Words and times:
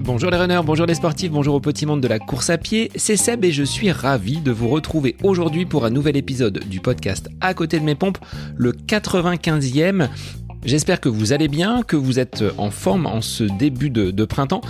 Bonjour 0.00 0.30
les 0.30 0.38
runners, 0.38 0.62
bonjour 0.64 0.86
les 0.86 0.94
sportifs, 0.94 1.30
bonjour 1.30 1.54
au 1.54 1.60
petit 1.60 1.84
monde 1.84 2.00
de 2.00 2.08
la 2.08 2.18
course 2.18 2.48
à 2.48 2.56
pied, 2.56 2.90
c'est 2.96 3.16
Seb 3.16 3.44
et 3.44 3.52
je 3.52 3.62
suis 3.62 3.92
ravi 3.92 4.38
de 4.38 4.50
vous 4.50 4.68
retrouver 4.68 5.16
aujourd'hui 5.22 5.66
pour 5.66 5.84
un 5.84 5.90
nouvel 5.90 6.16
épisode 6.16 6.64
du 6.66 6.80
podcast 6.80 7.28
À 7.42 7.52
côté 7.52 7.78
de 7.78 7.84
mes 7.84 7.94
pompes, 7.94 8.18
le 8.56 8.72
95e. 8.72 10.08
J'espère 10.64 11.00
que 11.00 11.08
vous 11.08 11.32
allez 11.32 11.48
bien, 11.48 11.82
que 11.82 11.96
vous 11.96 12.18
êtes 12.18 12.44
en 12.58 12.70
forme 12.70 13.06
en 13.06 13.20
ce 13.20 13.44
début 13.44 13.90
de, 13.90 14.24
printemps. 14.24 14.60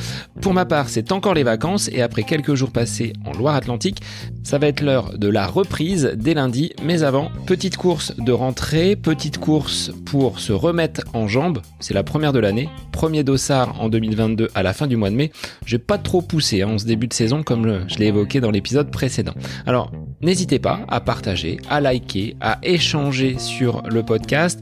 Pour 0.40 0.52
ma 0.52 0.66
part, 0.66 0.88
c'est 0.88 1.12
encore 1.12 1.34
les 1.34 1.42
vacances 1.42 1.88
et 1.92 2.02
après 2.02 2.22
quelques 2.22 2.54
jours 2.54 2.70
passés 2.70 3.14
en 3.24 3.32
Loire-Atlantique, 3.32 4.02
ça 4.44 4.58
va 4.58 4.68
être 4.68 4.82
l'heure 4.82 5.18
de 5.18 5.28
la 5.28 5.46
reprise 5.46 6.12
dès 6.14 6.34
lundi. 6.34 6.72
Mais 6.84 7.02
avant, 7.02 7.30
petite 7.46 7.76
course 7.76 8.14
de 8.16 8.32
rentrée, 8.32 8.96
petite 8.96 9.38
course 9.38 9.90
pour 10.04 10.40
se 10.40 10.52
remettre 10.52 11.02
en 11.14 11.26
jambes. 11.26 11.62
C'est 11.80 11.94
la 11.94 12.04
première 12.04 12.32
de 12.32 12.38
l'année. 12.38 12.68
Premier 12.92 13.24
dossard 13.24 13.80
en 13.80 13.88
2022 13.88 14.48
à 14.54 14.62
la 14.62 14.72
fin 14.72 14.86
du 14.86 14.96
mois 14.96 15.10
de 15.10 15.16
mai. 15.16 15.32
Je 15.64 15.76
vais 15.76 15.82
pas 15.82 15.98
trop 15.98 16.20
pousser 16.20 16.62
hein, 16.62 16.68
en 16.68 16.78
ce 16.78 16.84
début 16.84 17.08
de 17.08 17.14
saison 17.14 17.42
comme 17.42 17.88
je 17.88 17.96
l'ai 17.96 18.06
évoqué 18.06 18.40
dans 18.40 18.50
l'épisode 18.50 18.90
précédent. 18.90 19.34
Alors, 19.66 19.90
n'hésitez 20.20 20.58
pas 20.58 20.80
à 20.88 21.00
partager, 21.00 21.58
à 21.70 21.80
liker, 21.80 22.36
à 22.40 22.58
échanger 22.62 23.38
sur 23.38 23.82
le 23.88 24.02
podcast. 24.02 24.60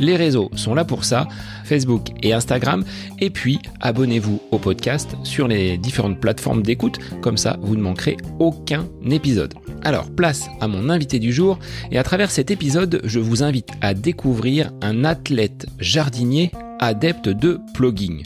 Les 0.00 0.16
réseaux 0.16 0.50
sont 0.54 0.74
là 0.74 0.84
pour 0.84 1.04
ça, 1.04 1.28
Facebook 1.64 2.08
et 2.22 2.32
Instagram. 2.32 2.84
Et 3.20 3.30
puis, 3.30 3.58
abonnez-vous 3.80 4.40
au 4.50 4.58
podcast 4.58 5.16
sur 5.24 5.48
les 5.48 5.78
différentes 5.78 6.20
plateformes 6.20 6.62
d'écoute, 6.62 6.98
comme 7.20 7.36
ça 7.36 7.58
vous 7.62 7.76
ne 7.76 7.82
manquerez 7.82 8.16
aucun 8.38 8.86
épisode. 9.10 9.54
Alors, 9.82 10.10
place 10.10 10.48
à 10.60 10.68
mon 10.68 10.88
invité 10.88 11.18
du 11.18 11.32
jour, 11.32 11.58
et 11.90 11.98
à 11.98 12.02
travers 12.02 12.30
cet 12.30 12.50
épisode, 12.50 13.00
je 13.04 13.20
vous 13.20 13.42
invite 13.42 13.70
à 13.80 13.94
découvrir 13.94 14.72
un 14.82 15.04
athlète 15.04 15.66
jardinier 15.78 16.50
adepte 16.80 17.28
de 17.28 17.60
plugging. 17.74 18.22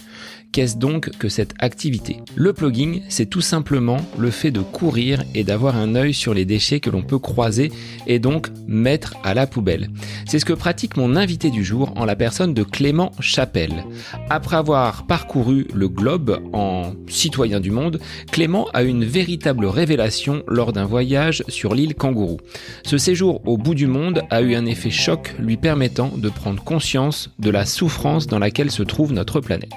Qu'est-ce 0.52 0.76
donc 0.76 1.08
que 1.16 1.30
cette 1.30 1.54
activité? 1.60 2.18
Le 2.34 2.52
plugging, 2.52 3.00
c'est 3.08 3.24
tout 3.24 3.40
simplement 3.40 3.96
le 4.18 4.30
fait 4.30 4.50
de 4.50 4.60
courir 4.60 5.24
et 5.34 5.44
d'avoir 5.44 5.76
un 5.76 5.94
œil 5.94 6.12
sur 6.12 6.34
les 6.34 6.44
déchets 6.44 6.78
que 6.78 6.90
l'on 6.90 7.00
peut 7.00 7.18
croiser 7.18 7.72
et 8.06 8.18
donc 8.18 8.48
mettre 8.66 9.14
à 9.24 9.32
la 9.32 9.46
poubelle. 9.46 9.88
C'est 10.26 10.38
ce 10.38 10.44
que 10.44 10.52
pratique 10.52 10.98
mon 10.98 11.16
invité 11.16 11.48
du 11.48 11.64
jour 11.64 11.94
en 11.96 12.04
la 12.04 12.16
personne 12.16 12.52
de 12.52 12.64
Clément 12.64 13.12
Chapelle. 13.18 13.86
Après 14.28 14.56
avoir 14.56 15.06
parcouru 15.06 15.68
le 15.72 15.88
globe 15.88 16.42
en 16.52 16.92
citoyen 17.08 17.58
du 17.58 17.70
monde, 17.70 17.98
Clément 18.30 18.68
a 18.74 18.82
une 18.82 19.06
véritable 19.06 19.64
révélation 19.64 20.42
lors 20.46 20.74
d'un 20.74 20.84
voyage 20.84 21.44
sur 21.48 21.74
l'île 21.74 21.94
Kangourou. 21.94 22.36
Ce 22.84 22.98
séjour 22.98 23.40
au 23.48 23.56
bout 23.56 23.74
du 23.74 23.86
monde 23.86 24.20
a 24.28 24.42
eu 24.42 24.54
un 24.54 24.66
effet 24.66 24.90
choc 24.90 25.34
lui 25.38 25.56
permettant 25.56 26.12
de 26.14 26.28
prendre 26.28 26.62
conscience 26.62 27.30
de 27.38 27.48
la 27.48 27.64
souffrance 27.64 28.26
dans 28.26 28.38
laquelle 28.38 28.70
se 28.70 28.82
trouve 28.82 29.14
notre 29.14 29.40
planète. 29.40 29.70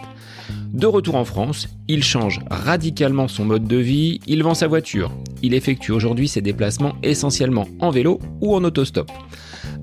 De 0.74 0.88
retour 0.88 1.16
en 1.16 1.26
France, 1.26 1.68
il 1.88 2.04
change 2.04 2.40
radicalement 2.50 3.28
son 3.28 3.46
mode 3.46 3.68
de 3.68 3.78
vie, 3.78 4.20
il 4.28 4.44
vend 4.44 4.54
sa 4.54 4.68
voiture. 4.68 5.12
Il 5.42 5.54
effectue 5.54 5.92
aujourd'hui 5.92 6.28
ses 6.28 6.42
déplacements 6.42 6.96
essentiellement 7.04 7.68
en 7.80 7.92
vélo 7.92 8.20
ou 8.42 8.56
en 8.56 8.64
autostop. 8.64 9.12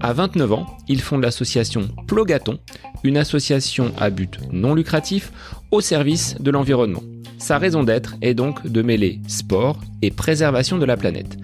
À 0.01 0.13
29 0.13 0.53
ans, 0.53 0.67
il 0.89 1.01
fonde 1.01 1.23
l'association 1.23 1.89
Plogaton, 2.07 2.59
une 3.05 3.17
association 3.17 3.93
à 3.99 4.11
but 4.11 4.39
non 4.53 4.75
lucratif 4.75 5.33
au 5.71 5.81
service 5.81 6.37
de 6.41 6.51
l'environnement. 6.51 7.03
Sa 7.39 7.59
raison 7.59 7.83
d'être 7.83 8.15
est 8.21 8.35
donc 8.35 8.67
de 8.67 8.83
mêler 8.83 9.21
sport 9.27 9.79
et 10.03 10.11
préservation 10.11 10.79
de 10.79 10.85
la 10.85 10.97
planète. 10.97 11.39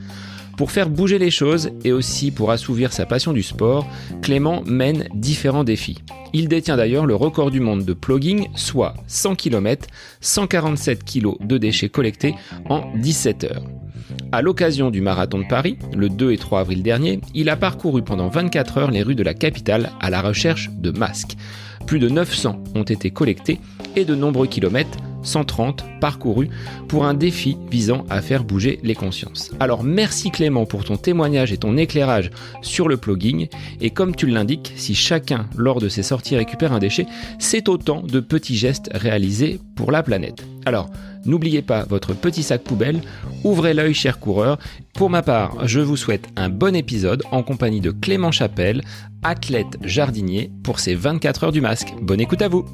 Pour 0.59 0.73
faire 0.73 0.91
bouger 0.91 1.21
les 1.21 1.31
choses 1.31 1.71
et 1.85 1.93
aussi 1.93 2.33
pour 2.33 2.51
assouvir 2.51 2.93
sa 2.93 3.07
passion 3.07 3.33
du 3.33 3.45
sport, 3.45 3.87
Clément 4.23 4.65
mène 4.67 5.07
différents 5.15 5.63
défis. 5.63 5.99
Il 6.33 6.49
détient 6.49 6.77
d'ailleurs 6.77 7.07
le 7.07 7.15
record 7.15 7.53
du 7.53 7.61
monde 7.61 7.85
de 7.85 7.93
plugging, 7.93 8.49
soit 8.57 8.95
100 9.07 9.37
km, 9.37 9.87
147 10.21 11.05
kg 11.05 11.37
de 11.41 11.59
déchets 11.59 11.89
collectés 11.89 12.35
en 12.69 12.83
17 12.97 13.45
heures. 13.45 13.63
À 14.33 14.43
l'occasion 14.43 14.91
du 14.91 15.01
marathon 15.01 15.39
de 15.39 15.47
Paris, 15.47 15.79
le 15.97 16.09
2 16.09 16.33
et 16.33 16.39
3 16.39 16.61
avril 16.61 16.83
dernier, 16.83 17.21
il 17.35 17.51
a 17.51 17.57
parcouru 17.57 18.03
pendant 18.03 18.27
24 18.29 18.79
heures 18.79 18.91
les 18.91 19.05
rues 19.05 19.15
de 19.15 19.23
la 19.23 19.35
capitale 19.35 19.91
à 20.01 20.11
la 20.11 20.21
recherche 20.23 20.71
de 20.73 20.91
masques. 20.91 21.37
Plus 21.87 22.01
de 22.01 22.09
900 22.09 22.65
ont 22.75 22.83
été 22.83 23.13
collectés 23.13 23.61
et 23.95 24.05
de 24.05 24.17
nombreux 24.17 24.49
kilomètres 24.49 24.99
130 25.23 25.85
parcourus 26.01 26.49
pour 26.89 27.05
un 27.05 27.15
défi 27.15 27.57
visant 27.71 28.05
à 28.11 28.23
faire 28.23 28.45
bouger 28.45 28.79
les 28.83 28.95
consciences. 28.95 29.51
Alors 29.61 29.85
merci 29.85 30.31
Clément 30.31 30.67
pour 30.67 30.85
ton 30.85 30.97
témoignage 30.97 31.53
et 31.53 31.59
ton 31.59 31.77
éclairage 31.77 32.31
sur 32.63 32.89
le 32.89 32.97
plugging 32.97 33.49
et 33.81 33.91
comme 33.91 34.15
tu 34.15 34.27
l'indiques, 34.27 34.73
si 34.77 34.95
chacun 34.95 35.47
lors 35.57 35.81
de 35.81 35.89
ses 35.89 36.03
sorties 36.03 36.37
récupère 36.37 36.73
un 36.73 36.79
déchet, 36.79 37.07
c'est 37.39 37.69
autant 37.69 38.03
de 38.03 38.21
petits 38.21 38.57
gestes 38.57 38.91
réalisés 38.93 39.61
pour 39.77 39.93
la 39.93 40.03
planète. 40.03 40.45
Alors, 40.67 40.91
n'oubliez 41.25 41.63
pas 41.63 41.85
votre 41.85 42.15
petit 42.15 42.43
sac 42.43 42.63
poubelle, 42.63 43.01
ouvrez 43.45 43.75
l'œil 43.75 43.95
cher 43.95 44.19
coureur. 44.19 44.59
Pour 44.95 45.11
ma 45.11 45.23
part, 45.23 45.67
je 45.67 45.81
vous 45.81 45.97
souhaite 45.97 46.29
un 46.37 46.49
bon 46.49 46.75
épisode 46.75 47.23
en 47.31 47.43
compagnie 47.43 47.81
de 47.81 47.91
Clément 47.91 48.33
Chapelle, 48.33 48.83
athlète 49.23 49.79
jardinier 49.83 50.51
pour 50.63 50.81
ses 50.81 50.95
24 50.95 51.45
heures 51.45 51.53
du 51.53 51.61
masque. 51.61 51.95
Bonne 52.01 52.21
écoute 52.21 52.43
à 52.43 52.49
vous 52.49 52.65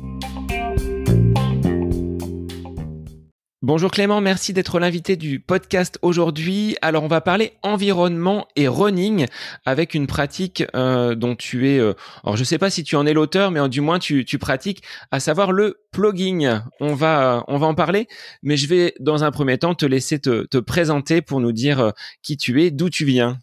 Bonjour 3.66 3.90
Clément, 3.90 4.20
merci 4.20 4.52
d'être 4.52 4.78
l'invité 4.78 5.16
du 5.16 5.40
podcast 5.40 5.98
aujourd'hui. 6.02 6.76
Alors 6.82 7.02
on 7.02 7.08
va 7.08 7.22
parler 7.22 7.54
environnement 7.62 8.46
et 8.56 8.68
running 8.68 9.24
avec 9.64 9.94
une 9.94 10.06
pratique 10.06 10.62
euh, 10.76 11.14
dont 11.14 11.34
tu 11.34 11.70
es, 11.70 11.78
euh, 11.78 11.94
alors 12.24 12.36
je 12.36 12.44
sais 12.44 12.58
pas 12.58 12.68
si 12.68 12.84
tu 12.84 12.94
en 12.94 13.06
es 13.06 13.14
l'auteur, 13.14 13.50
mais 13.50 13.66
du 13.70 13.80
moins 13.80 13.98
tu, 13.98 14.26
pratiques, 14.38 14.82
à 15.10 15.18
savoir 15.18 15.50
le 15.50 15.78
plugging. 15.92 16.60
On 16.78 16.94
va, 16.94 17.42
on 17.48 17.56
va 17.56 17.66
en 17.66 17.74
parler, 17.74 18.06
mais 18.42 18.58
je 18.58 18.68
vais 18.68 18.92
dans 19.00 19.24
un 19.24 19.30
premier 19.30 19.56
temps 19.56 19.74
te 19.74 19.86
laisser 19.86 20.18
te, 20.18 20.44
te 20.44 20.58
présenter 20.58 21.22
pour 21.22 21.40
nous 21.40 21.52
dire 21.52 21.80
euh, 21.80 21.90
qui 22.22 22.36
tu 22.36 22.62
es, 22.62 22.70
d'où 22.70 22.90
tu 22.90 23.06
viens. 23.06 23.38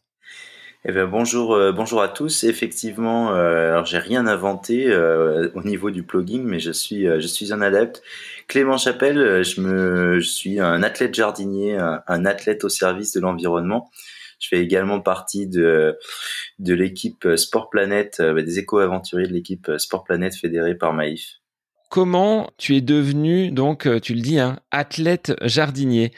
Eh 0.83 0.91
bien, 0.91 1.05
bonjour, 1.05 1.53
euh, 1.53 1.71
bonjour 1.71 2.01
à 2.01 2.07
tous. 2.07 2.43
Effectivement, 2.43 3.35
euh, 3.35 3.69
alors 3.69 3.85
j'ai 3.85 3.99
rien 3.99 4.25
inventé 4.25 4.87
euh, 4.87 5.49
au 5.53 5.61
niveau 5.61 5.91
du 5.91 6.01
plugging, 6.01 6.43
mais 6.43 6.59
je 6.59 6.71
suis, 6.71 7.05
je 7.05 7.27
suis 7.27 7.53
un 7.53 7.61
adepte. 7.61 8.01
Clément 8.51 8.77
Chapelle, 8.77 9.45
je 9.45 9.61
me, 9.61 10.19
je 10.19 10.27
suis 10.27 10.59
un 10.59 10.83
athlète 10.83 11.15
jardinier, 11.15 11.77
un, 11.77 12.25
athlète 12.25 12.65
au 12.65 12.69
service 12.69 13.13
de 13.13 13.21
l'environnement. 13.21 13.89
Je 14.41 14.49
fais 14.49 14.61
également 14.61 14.99
partie 14.99 15.47
de, 15.47 15.97
de 16.59 16.73
l'équipe 16.73 17.25
Sport 17.37 17.69
Planète, 17.69 18.17
bah, 18.19 18.41
des 18.41 18.59
éco-aventuriers 18.59 19.27
de 19.29 19.31
l'équipe 19.31 19.71
Sport 19.77 20.03
Planète 20.03 20.35
fédérée 20.35 20.75
par 20.75 20.91
Maïf 20.91 21.37
comment 21.91 22.49
tu 22.57 22.77
es 22.77 22.81
devenu 22.81 23.51
donc 23.51 23.85
tu 24.01 24.13
le 24.13 24.21
dis 24.21 24.39
un 24.39 24.57
athlète 24.71 25.33
jardinier? 25.41 26.13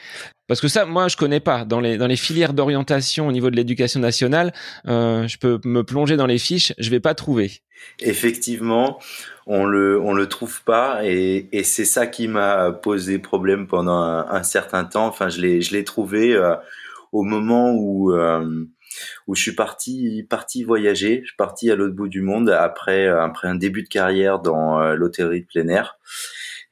Parce 0.46 0.60
que 0.60 0.68
ça, 0.68 0.84
moi, 0.84 1.08
je 1.08 1.16
connais 1.16 1.40
pas. 1.40 1.64
Dans 1.64 1.80
les 1.80 1.96
dans 1.96 2.06
les 2.06 2.16
filières 2.16 2.52
d'orientation 2.52 3.26
au 3.26 3.32
niveau 3.32 3.50
de 3.50 3.56
l'éducation 3.56 4.00
nationale, 4.00 4.52
euh, 4.86 5.26
je 5.26 5.38
peux 5.38 5.58
me 5.64 5.82
plonger 5.84 6.16
dans 6.16 6.26
les 6.26 6.38
fiches, 6.38 6.72
je 6.78 6.90
vais 6.90 7.00
pas 7.00 7.14
trouver. 7.14 7.52
Effectivement, 8.00 8.98
on 9.46 9.64
le 9.64 10.00
on 10.00 10.12
le 10.12 10.28
trouve 10.28 10.62
pas 10.64 11.00
et, 11.04 11.48
et 11.52 11.64
c'est 11.64 11.84
ça 11.84 12.06
qui 12.06 12.28
m'a 12.28 12.72
posé 12.72 13.18
problème 13.18 13.66
pendant 13.66 14.00
un, 14.00 14.42
certain 14.42 14.84
temps. 14.84 15.06
Enfin, 15.06 15.28
je 15.28 15.40
l'ai 15.40 15.62
je 15.62 15.72
l'ai 15.72 15.84
trouvé 15.84 16.34
euh, 16.34 16.54
au 17.12 17.22
moment 17.22 17.72
où 17.72 18.12
euh, 18.12 18.66
où 19.26 19.34
je 19.34 19.42
suis 19.42 19.54
parti 19.54 20.26
parti 20.28 20.62
voyager. 20.62 21.20
Je 21.22 21.28
suis 21.28 21.36
parti 21.36 21.70
à 21.70 21.76
l'autre 21.76 21.94
bout 21.94 22.08
du 22.08 22.20
monde 22.20 22.50
après 22.50 23.06
après 23.08 23.48
un 23.48 23.54
début 23.54 23.82
de 23.82 23.88
carrière 23.88 24.40
dans 24.40 24.94
l'hôtellerie 24.94 25.42
de 25.42 25.46
plein 25.46 25.68
air 25.68 25.98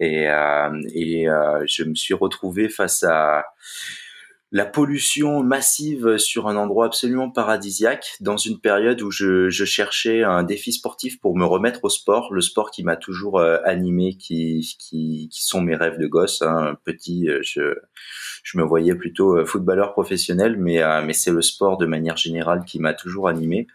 et, 0.02 0.28
euh, 0.28 0.68
euh, 0.96 1.64
je 1.66 1.84
me 1.84 1.94
suis 1.94 2.14
retrouvé 2.14 2.68
face 2.68 3.04
à 3.04 3.44
la 4.50 4.66
pollution 4.66 5.42
massive 5.42 6.18
sur 6.18 6.48
un 6.48 6.56
endroit 6.56 6.84
absolument 6.86 7.30
paradisiaque 7.30 8.16
dans 8.20 8.36
une 8.36 8.60
période 8.60 9.00
où 9.00 9.10
je, 9.10 9.48
cherchais 9.48 10.24
un 10.24 10.42
défi 10.42 10.72
sportif 10.72 11.20
pour 11.20 11.36
me 11.38 11.44
remettre 11.46 11.84
au 11.84 11.88
sport, 11.88 12.34
le 12.34 12.42
sport 12.42 12.70
qui 12.70 12.82
m'a 12.82 12.96
toujours 12.96 13.38
euh, 13.38 13.58
animé, 13.64 14.16
qui, 14.16 14.76
qui, 14.78 15.30
qui, 15.30 15.42
sont 15.44 15.62
mes 15.62 15.76
rêves 15.76 15.98
de 15.98 16.06
gosse. 16.06 16.42
Hein. 16.42 16.76
Petit, 16.84 17.28
je, 17.42 17.74
je 18.42 18.58
me 18.58 18.64
voyais 18.64 18.96
plutôt 18.96 19.46
footballeur 19.46 19.92
professionnel, 19.92 20.56
mais, 20.58 20.82
mais 21.02 21.14
c'est 21.14 21.30
le 21.30 21.42
sport 21.42 21.78
de 21.78 21.86
manière 21.86 22.16
générale 22.16 22.64
qui 22.66 22.80
m'a 22.80 22.92
toujours 22.92 23.28
animé. 23.28 23.68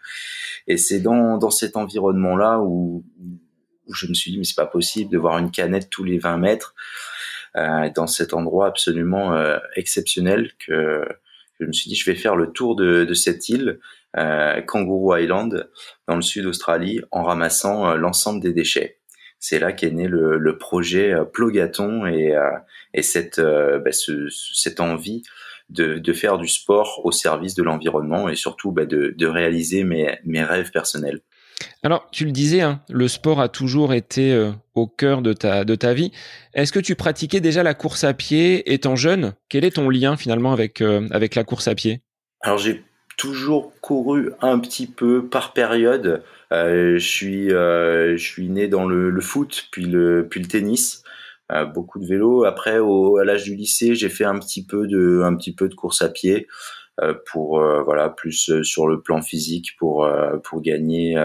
Et 0.68 0.78
c'est 0.78 1.00
dans, 1.00 1.38
dans 1.38 1.50
cet 1.50 1.78
environnement-là 1.78 2.60
où, 2.60 3.04
où 3.88 3.94
je 3.94 4.07
me 4.07 4.13
suis 4.13 4.31
dit 4.31 4.38
mais 4.38 4.44
c'est 4.44 4.56
pas 4.56 4.66
possible 4.66 5.12
de 5.12 5.18
voir 5.18 5.38
une 5.38 5.51
canette 5.51 5.89
tous 5.89 6.04
les 6.04 6.18
20 6.18 6.38
mètres 6.38 6.75
euh, 7.56 7.89
dans 7.95 8.07
cet 8.07 8.34
endroit 8.34 8.68
absolument 8.68 9.34
euh, 9.34 9.57
exceptionnel 9.75 10.51
que 10.60 11.06
je 11.60 11.66
me 11.66 11.72
suis 11.72 11.89
dit 11.89 11.95
je 11.95 12.10
vais 12.10 12.18
faire 12.18 12.36
le 12.36 12.51
tour 12.51 12.75
de, 12.75 13.04
de 13.04 13.13
cette 13.13 13.50
île 13.50 13.80
euh, 14.18 14.62
Kangaroo 14.62 15.16
Island 15.16 15.69
dans 16.07 16.16
le 16.16 16.22
sud 16.22 16.44
d'Australie 16.44 17.01
en 17.12 17.24
ramassant 17.24 17.92
euh, 17.92 17.95
l'ensemble 17.98 18.42
des 18.42 18.54
déchets. 18.54 19.00
C'est 19.38 19.60
là 19.60 19.72
qu'est 19.72 19.92
né 19.92 20.07
le, 20.07 20.38
le 20.38 20.57
projet 20.57 21.13
euh, 21.13 21.24
Plogaton 21.24 22.07
et, 22.07 22.36
et 22.94 23.01
cette, 23.04 23.40
bah, 23.40 23.92
ce, 23.92 24.28
cette 24.30 24.80
envie 24.80 25.24
de, 25.69 26.00
de, 26.00 26.13
faire 26.13 26.38
du 26.38 26.48
sport 26.48 27.01
au 27.04 27.12
service 27.12 27.54
de 27.54 27.62
l'environnement 27.62 28.30
et 28.30 28.36
surtout 28.36 28.72
bah, 28.72 28.86
de, 28.86 29.13
de 29.16 29.28
réaliser 29.28 29.83
mes, 29.83 30.18
mes 30.24 30.44
rêves 30.44 30.72
personnels. 30.72 31.22
Alors, 31.83 32.07
tu 32.12 32.25
le 32.25 32.31
disais, 32.31 32.62
hein, 32.62 32.81
le 32.89 33.07
sport 33.07 33.39
a 33.39 33.50
toujours 33.50 33.94
été 33.94 34.33
euh, 34.33 34.51
au 34.75 34.88
cœur 34.88 35.21
de 35.21 35.33
ta, 35.33 35.63
de 35.63 35.75
ta 35.75 35.94
vie. 35.94 36.12
Est-ce 36.54 36.71
que 36.71 36.80
tu 36.80 36.95
pratiquais 36.95 37.39
déjà 37.39 37.63
la 37.63 37.74
course 37.74 38.04
à 38.04 38.13
pied 38.13 38.74
étant 38.74 38.95
jeune? 38.95 39.33
Quel 39.50 39.63
est 39.63 39.75
ton 39.75 39.89
lien 39.89 40.18
finalement 40.18 40.54
avec, 40.54 40.81
euh, 40.81 41.07
avec 41.12 41.36
la 41.36 41.44
course 41.44 41.68
à 41.68 41.75
pied? 41.75 42.01
Alors, 42.42 42.57
j'ai 42.57 42.83
toujours 43.18 43.74
couru 43.81 44.31
un 44.42 44.59
petit 44.59 44.88
peu 44.88 45.27
par 45.27 45.54
période. 45.54 46.24
Euh, 46.51 46.98
je, 47.00 47.07
suis, 47.07 47.50
je 47.50 48.18
suis 48.18 48.50
né 48.50 48.68
dans 48.68 48.86
le, 48.86 49.21
foot, 49.21 49.68
puis 49.71 49.86
le, 49.86 50.27
puis 50.30 50.39
le 50.39 50.48
tennis. 50.48 51.04
beaucoup 51.74 52.00
de 52.00 52.06
vélo. 52.06 52.45
Après, 52.45 52.80
au, 52.80 53.18
à 53.18 53.25
l'âge 53.25 53.44
du 53.44 53.56
lycée, 53.56 53.95
j'ai 53.95 54.09
fait 54.09 54.25
un 54.25 54.38
petit 54.38 54.65
peu 54.65 54.88
de, 54.88 55.21
un 55.24 55.36
petit 55.36 55.54
peu 55.54 55.68
de 55.68 55.74
course 55.74 56.01
à 56.01 56.09
pied. 56.09 56.48
Euh, 57.04 57.14
pour 57.28 57.60
euh, 57.60 57.84
voilà 57.84 58.10
plus 58.10 58.50
euh, 58.50 58.64
sur 58.64 58.88
le 58.88 59.00
plan 59.00 59.22
physique 59.22 59.76
pour 59.78 60.10
pour 60.44 60.62
gagner 60.62 61.16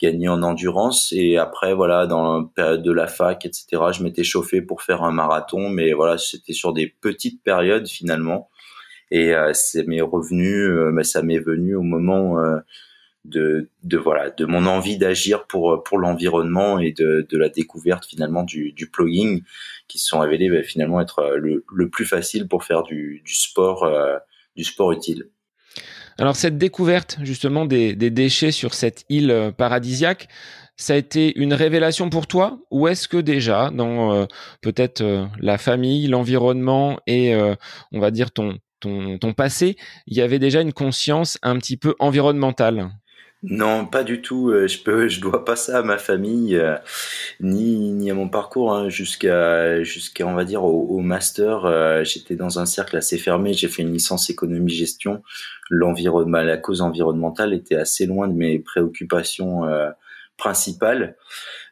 gagner 0.00 0.28
en 0.28 0.42
endurance. 0.42 1.12
Et 1.12 1.36
après 1.36 1.74
voilà 1.74 2.06
dans 2.06 2.40
la 2.40 2.46
période 2.54 2.82
de 2.82 2.92
la 2.92 3.06
fac 3.06 3.44
etc 3.44 3.82
je 3.92 4.02
m'étais 4.02 4.24
chauffé 4.24 4.62
pour 4.62 4.82
faire 4.82 5.02
un 5.02 5.12
marathon 5.12 5.68
mais 5.68 5.92
voilà 5.92 6.16
c'était 6.16 6.54
sur 6.54 6.72
des 6.72 6.86
petites 6.86 7.42
périodes 7.42 7.86
finalement. 7.88 8.48
Et 9.10 9.32
c'est 9.54 9.86
mes 9.86 10.00
revenus 10.02 10.70
mais 10.92 11.04
ça 11.04 11.22
m'est 11.22 11.38
venu 11.38 11.74
au 11.74 11.82
moment 11.82 12.36
de, 13.24 13.68
de 13.84 13.98
voilà 13.98 14.30
de 14.30 14.44
mon 14.46 14.66
envie 14.66 14.98
d'agir 14.98 15.46
pour 15.46 15.82
pour 15.84 15.98
l'environnement 15.98 16.78
et 16.78 16.92
de, 16.92 17.26
de 17.28 17.38
la 17.38 17.48
découverte 17.48 18.06
finalement 18.06 18.42
du, 18.42 18.72
du 18.72 18.90
plugging 18.90 19.42
qui 19.88 19.98
se 19.98 20.06
sont 20.08 20.20
révélés 20.20 20.50
bah, 20.50 20.62
finalement 20.62 21.00
être 21.00 21.36
le, 21.36 21.64
le 21.74 21.88
plus 21.90 22.06
facile 22.06 22.48
pour 22.48 22.64
faire 22.64 22.82
du, 22.82 23.22
du 23.24 23.34
sport 23.34 23.86
sport 24.64 24.92
utile. 24.92 25.30
Alors 26.18 26.34
cette 26.34 26.58
découverte 26.58 27.18
justement 27.22 27.64
des, 27.64 27.94
déchets 27.94 28.50
sur 28.50 28.74
cette 28.74 29.04
île 29.08 29.30
euh, 29.30 29.52
paradisiaque, 29.52 30.28
ça 30.76 30.94
a 30.94 30.96
été 30.96 31.38
une 31.38 31.54
révélation 31.54 32.10
pour 32.10 32.26
toi 32.26 32.60
ou 32.70 32.88
est-ce 32.88 33.08
que 33.08 33.16
déjà 33.16 33.70
dans 33.70 34.12
euh, 34.12 34.26
peut-être 34.60 35.00
euh, 35.00 35.26
la 35.40 35.58
famille, 35.58 36.08
l'environnement 36.08 36.98
et 37.06 37.34
on 37.92 38.00
va 38.00 38.10
dire 38.10 38.30
ton 38.32 38.58
passé, 39.36 39.76
il 40.06 40.16
y 40.16 40.20
avait 40.20 40.38
déjà 40.38 40.60
une 40.60 40.72
conscience 40.72 41.38
un 41.42 41.56
petit 41.58 41.76
peu 41.76 41.94
environnementale? 41.98 42.90
Non, 43.44 43.86
pas 43.86 44.02
du 44.02 44.20
tout. 44.20 44.50
Euh, 44.50 44.66
je 44.66 44.82
peux, 44.82 45.08
je 45.08 45.20
dois 45.20 45.44
pas 45.44 45.54
ça 45.54 45.78
à 45.78 45.82
ma 45.82 45.96
famille, 45.98 46.56
euh, 46.56 46.76
ni 47.40 47.92
ni 47.92 48.10
à 48.10 48.14
mon 48.14 48.28
parcours, 48.28 48.72
hein, 48.74 48.88
jusqu'à 48.88 49.80
jusqu'à 49.84 50.26
on 50.26 50.34
va 50.34 50.44
dire 50.44 50.64
au, 50.64 50.98
master. 50.98 51.64
Euh, 51.64 52.02
j'étais 52.02 52.34
dans 52.34 52.58
un 52.58 52.66
cercle 52.66 52.96
assez 52.96 53.16
fermé. 53.16 53.52
J'ai 53.52 53.68
fait 53.68 53.82
une 53.82 53.92
licence 53.92 54.28
économie 54.28 54.72
gestion. 54.72 55.22
L'environnement, 55.70 56.42
la 56.42 56.56
cause 56.56 56.80
environnementale 56.82 57.54
était 57.54 57.76
assez 57.76 58.06
loin 58.06 58.26
de 58.26 58.34
mes 58.34 58.58
préoccupations 58.58 59.62
principales. 60.36 61.16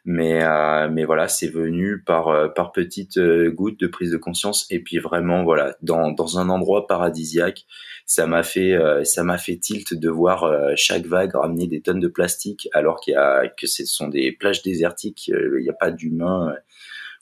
Mais 0.09 0.41
euh, 0.41 0.87
mais 0.89 1.03
voilà, 1.03 1.27
c'est 1.27 1.49
venu 1.49 2.01
par 2.01 2.29
euh, 2.29 2.47
par 2.47 2.71
petites 2.71 3.17
euh, 3.17 3.51
gouttes 3.51 3.77
de 3.77 3.87
prise 3.87 4.09
de 4.09 4.15
conscience 4.15 4.65
et 4.69 4.79
puis 4.79 4.99
vraiment 4.99 5.43
voilà 5.43 5.75
dans 5.81 6.13
dans 6.13 6.39
un 6.39 6.47
endroit 6.47 6.87
paradisiaque, 6.87 7.65
ça 8.05 8.25
m'a 8.25 8.41
fait 8.41 8.79
ça 9.03 9.25
m'a 9.25 9.37
fait 9.37 9.57
tilt 9.57 9.93
de 9.93 10.09
voir 10.09 10.49
chaque 10.77 11.05
vague 11.05 11.35
ramener 11.35 11.67
des 11.67 11.81
tonnes 11.81 11.99
de 11.99 12.07
plastique 12.07 12.69
alors 12.71 13.01
qu'il 13.01 13.15
y 13.15 13.17
a 13.17 13.49
que 13.49 13.67
ce 13.67 13.85
sont 13.85 14.07
des 14.07 14.31
plages 14.31 14.61
désertiques, 14.61 15.27
il 15.27 15.61
n'y 15.61 15.69
a 15.69 15.73
pas 15.73 15.91
d'humains 15.91 16.55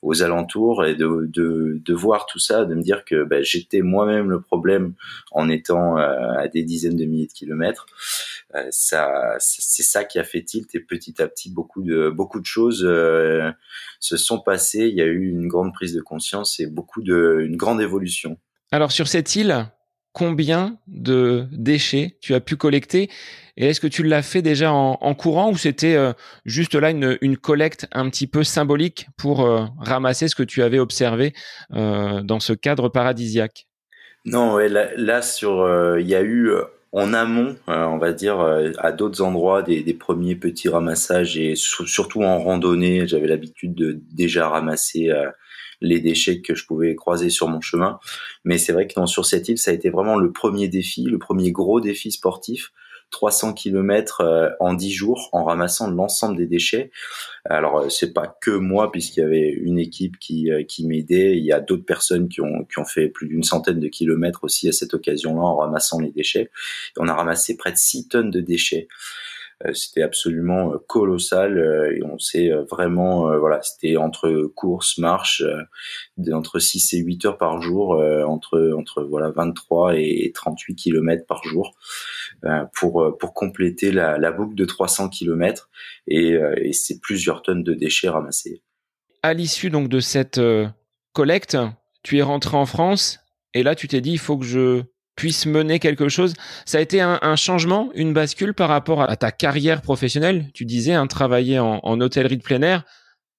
aux 0.03 0.21
alentours 0.21 0.85
et 0.85 0.93
de, 0.93 1.27
de, 1.27 1.81
de, 1.83 1.93
voir 1.95 2.27
tout 2.27 2.37
ça, 2.37 2.65
de 2.65 2.75
me 2.75 2.83
dire 2.83 3.03
que 3.05 3.23
ben, 3.23 3.43
j'étais 3.43 3.81
moi-même 3.81 4.29
le 4.29 4.39
problème 4.39 4.93
en 5.31 5.49
étant 5.49 5.97
à 5.97 6.47
des 6.47 6.61
dizaines 6.61 6.97
de 6.97 7.05
milliers 7.05 7.25
de 7.25 7.33
kilomètres. 7.33 7.87
Euh, 8.53 8.67
ça, 8.69 9.35
c'est 9.39 9.83
ça 9.83 10.03
qui 10.03 10.19
a 10.19 10.23
fait 10.23 10.43
tilt 10.43 10.73
et 10.75 10.79
petit 10.79 11.21
à 11.21 11.27
petit 11.27 11.51
beaucoup 11.51 11.81
de 11.81 12.09
beaucoup 12.09 12.39
de 12.39 12.45
choses 12.45 12.85
euh, 12.87 13.51
se 13.99 14.17
sont 14.17 14.39
passées. 14.39 14.87
Il 14.87 14.95
y 14.95 15.01
a 15.01 15.05
eu 15.05 15.29
une 15.29 15.47
grande 15.47 15.73
prise 15.73 15.93
de 15.93 16.01
conscience 16.01 16.59
et 16.59 16.67
beaucoup 16.67 17.01
de 17.01 17.39
une 17.41 17.57
grande 17.57 17.81
évolution. 17.81 18.37
Alors 18.71 18.91
sur 18.91 19.07
cette 19.07 19.35
île, 19.35 19.67
combien 20.13 20.77
de 20.87 21.47
déchets 21.51 22.17
tu 22.21 22.35
as 22.35 22.39
pu 22.39 22.55
collecter 22.55 23.09
et 23.57 23.67
est-ce 23.67 23.79
que 23.79 23.87
tu 23.87 24.03
l'as 24.03 24.21
fait 24.21 24.41
déjà 24.41 24.71
en, 24.73 25.15
courant 25.15 25.49
ou 25.49 25.57
c'était 25.57 25.95
euh, 25.95 26.11
juste 26.45 26.75
là 26.75 26.91
une, 26.91 27.17
une, 27.21 27.37
collecte 27.37 27.87
un 27.93 28.09
petit 28.09 28.27
peu 28.27 28.43
symbolique 28.43 29.07
pour 29.17 29.47
ramasser 29.79 30.27
ce 30.27 30.35
que 30.35 30.43
tu 30.43 30.61
avais 30.61 30.79
observé 30.79 31.33
dans 31.69 32.39
ce 32.41 32.51
cadre 32.51 32.89
paradisiaque? 32.89 33.67
Non, 34.25 34.57
là, 34.57 34.89
là, 34.97 35.21
sur 35.21 35.97
il 35.97 36.07
y 36.07 36.15
a 36.15 36.21
eu 36.21 36.51
en 36.91 37.13
amont, 37.13 37.55
euh, 37.67 37.85
on 37.85 37.97
va 37.97 38.13
dire, 38.13 38.39
euh, 38.39 38.71
à 38.77 38.91
d'autres 38.91 39.21
endroits, 39.21 39.61
des, 39.61 39.93
premiers 39.93 40.35
petits 40.35 40.69
ramassages 40.69 41.37
et 41.37 41.55
surtout 41.55 42.23
en 42.23 42.39
randonnée, 42.39 43.07
j'avais 43.07 43.27
l'habitude 43.27 43.75
de 43.75 43.99
déjà 44.13 44.47
ramasser 44.47 45.09
euh, 45.09 45.29
les 45.81 45.99
déchets 45.99 46.41
que 46.41 46.55
je 46.55 46.65
pouvais 46.65 46.95
croiser 46.95 47.29
sur 47.29 47.47
mon 47.49 47.61
chemin. 47.61 47.99
Mais 48.45 48.57
c'est 48.57 48.71
vrai 48.71 48.87
que 48.87 48.93
dans, 48.95 49.07
sur 49.07 49.25
cette 49.25 49.49
île, 49.49 49.57
ça 49.57 49.71
a 49.71 49.73
été 49.73 49.89
vraiment 49.89 50.15
le 50.15 50.31
premier 50.31 50.67
défi, 50.67 51.03
le 51.03 51.19
premier 51.19 51.51
gros 51.51 51.81
défi 51.81 52.11
sportif 52.11 52.71
300 53.11 53.53
km 53.53 54.21
euh, 54.21 54.49
en 54.59 54.73
10 54.73 54.91
jours 54.91 55.29
en 55.31 55.43
ramassant 55.43 55.89
l'ensemble 55.89 56.37
des 56.37 56.47
déchets. 56.47 56.91
Alors 57.45 57.77
euh, 57.77 57.89
c'est 57.89 58.13
pas 58.13 58.37
que 58.41 58.51
moi 58.51 58.91
puisqu'il 58.91 59.21
y 59.21 59.23
avait 59.23 59.49
une 59.49 59.79
équipe 59.79 60.19
qui, 60.19 60.51
euh, 60.51 60.63
qui 60.63 60.85
m'aidait, 60.85 61.37
il 61.37 61.45
y 61.45 61.51
a 61.51 61.59
d'autres 61.59 61.85
personnes 61.85 62.27
qui 62.27 62.41
ont, 62.41 62.65
qui 62.65 62.79
ont 62.79 62.85
fait 62.85 63.07
plus 63.07 63.27
d'une 63.27 63.43
centaine 63.43 63.79
de 63.79 63.87
kilomètres 63.87 64.43
aussi 64.43 64.67
à 64.67 64.71
cette 64.71 64.93
occasion-là 64.93 65.41
en 65.41 65.55
ramassant 65.55 65.99
les 65.99 66.11
déchets. 66.11 66.51
on 66.97 67.07
a 67.07 67.13
ramassé 67.13 67.55
près 67.55 67.71
de 67.71 67.77
6 67.77 68.09
tonnes 68.09 68.31
de 68.31 68.41
déchets. 68.41 68.87
Euh, 69.65 69.73
c'était 69.73 70.01
absolument 70.01 70.73
euh, 70.73 70.77
colossal 70.87 71.57
euh, 71.57 71.95
et 71.95 72.03
on 72.03 72.17
s'est 72.19 72.49
vraiment 72.69 73.37
voilà 73.37 73.61
c'était 73.61 73.97
entre 73.97 74.51
courses 74.55 74.97
marches 74.97 75.43
entre 76.31 76.59
6 76.59 76.93
et 76.93 76.97
8 76.99 77.25
heures 77.25 77.37
par 77.37 77.61
jour 77.61 78.01
entre 78.27 78.73
entre 78.77 79.03
voilà 79.03 79.31
23 79.31 79.95
et 79.95 80.31
38 80.33 80.75
kilomètres 80.75 81.25
par 81.25 81.43
jour 81.43 81.75
pour 82.73 83.17
pour 83.17 83.33
compléter 83.33 83.91
la, 83.91 84.17
la 84.17 84.31
boucle 84.31 84.55
de 84.55 84.65
300 84.65 85.09
kilomètres 85.09 85.69
et, 86.07 86.37
et 86.57 86.73
c'est 86.73 86.99
plusieurs 86.99 87.41
tonnes 87.41 87.63
de 87.63 87.73
déchets 87.73 88.09
ramassés. 88.09 88.61
À 89.23 89.33
l'issue 89.33 89.69
donc 89.69 89.89
de 89.89 89.99
cette 89.99 90.39
collecte, 91.13 91.57
tu 92.03 92.17
es 92.17 92.21
rentré 92.21 92.57
en 92.57 92.65
France 92.65 93.19
et 93.53 93.63
là 93.63 93.75
tu 93.75 93.87
t'es 93.87 94.01
dit 94.01 94.11
il 94.11 94.19
faut 94.19 94.37
que 94.37 94.45
je 94.45 94.83
puisse 95.15 95.45
mener 95.45 95.79
quelque 95.79 96.09
chose. 96.09 96.33
Ça 96.65 96.77
a 96.77 96.81
été 96.81 97.01
un, 97.01 97.35
changement, 97.35 97.89
une 97.95 98.13
bascule 98.13 98.53
par 98.53 98.69
rapport 98.69 99.01
à 99.01 99.15
ta 99.15 99.31
carrière 99.31 99.81
professionnelle. 99.81 100.49
Tu 100.53 100.65
disais, 100.65 100.93
hein, 100.93 101.07
travailler 101.07 101.59
en, 101.59 101.99
hôtellerie 102.01 102.37
de 102.37 102.43
plein 102.43 102.61
air. 102.61 102.83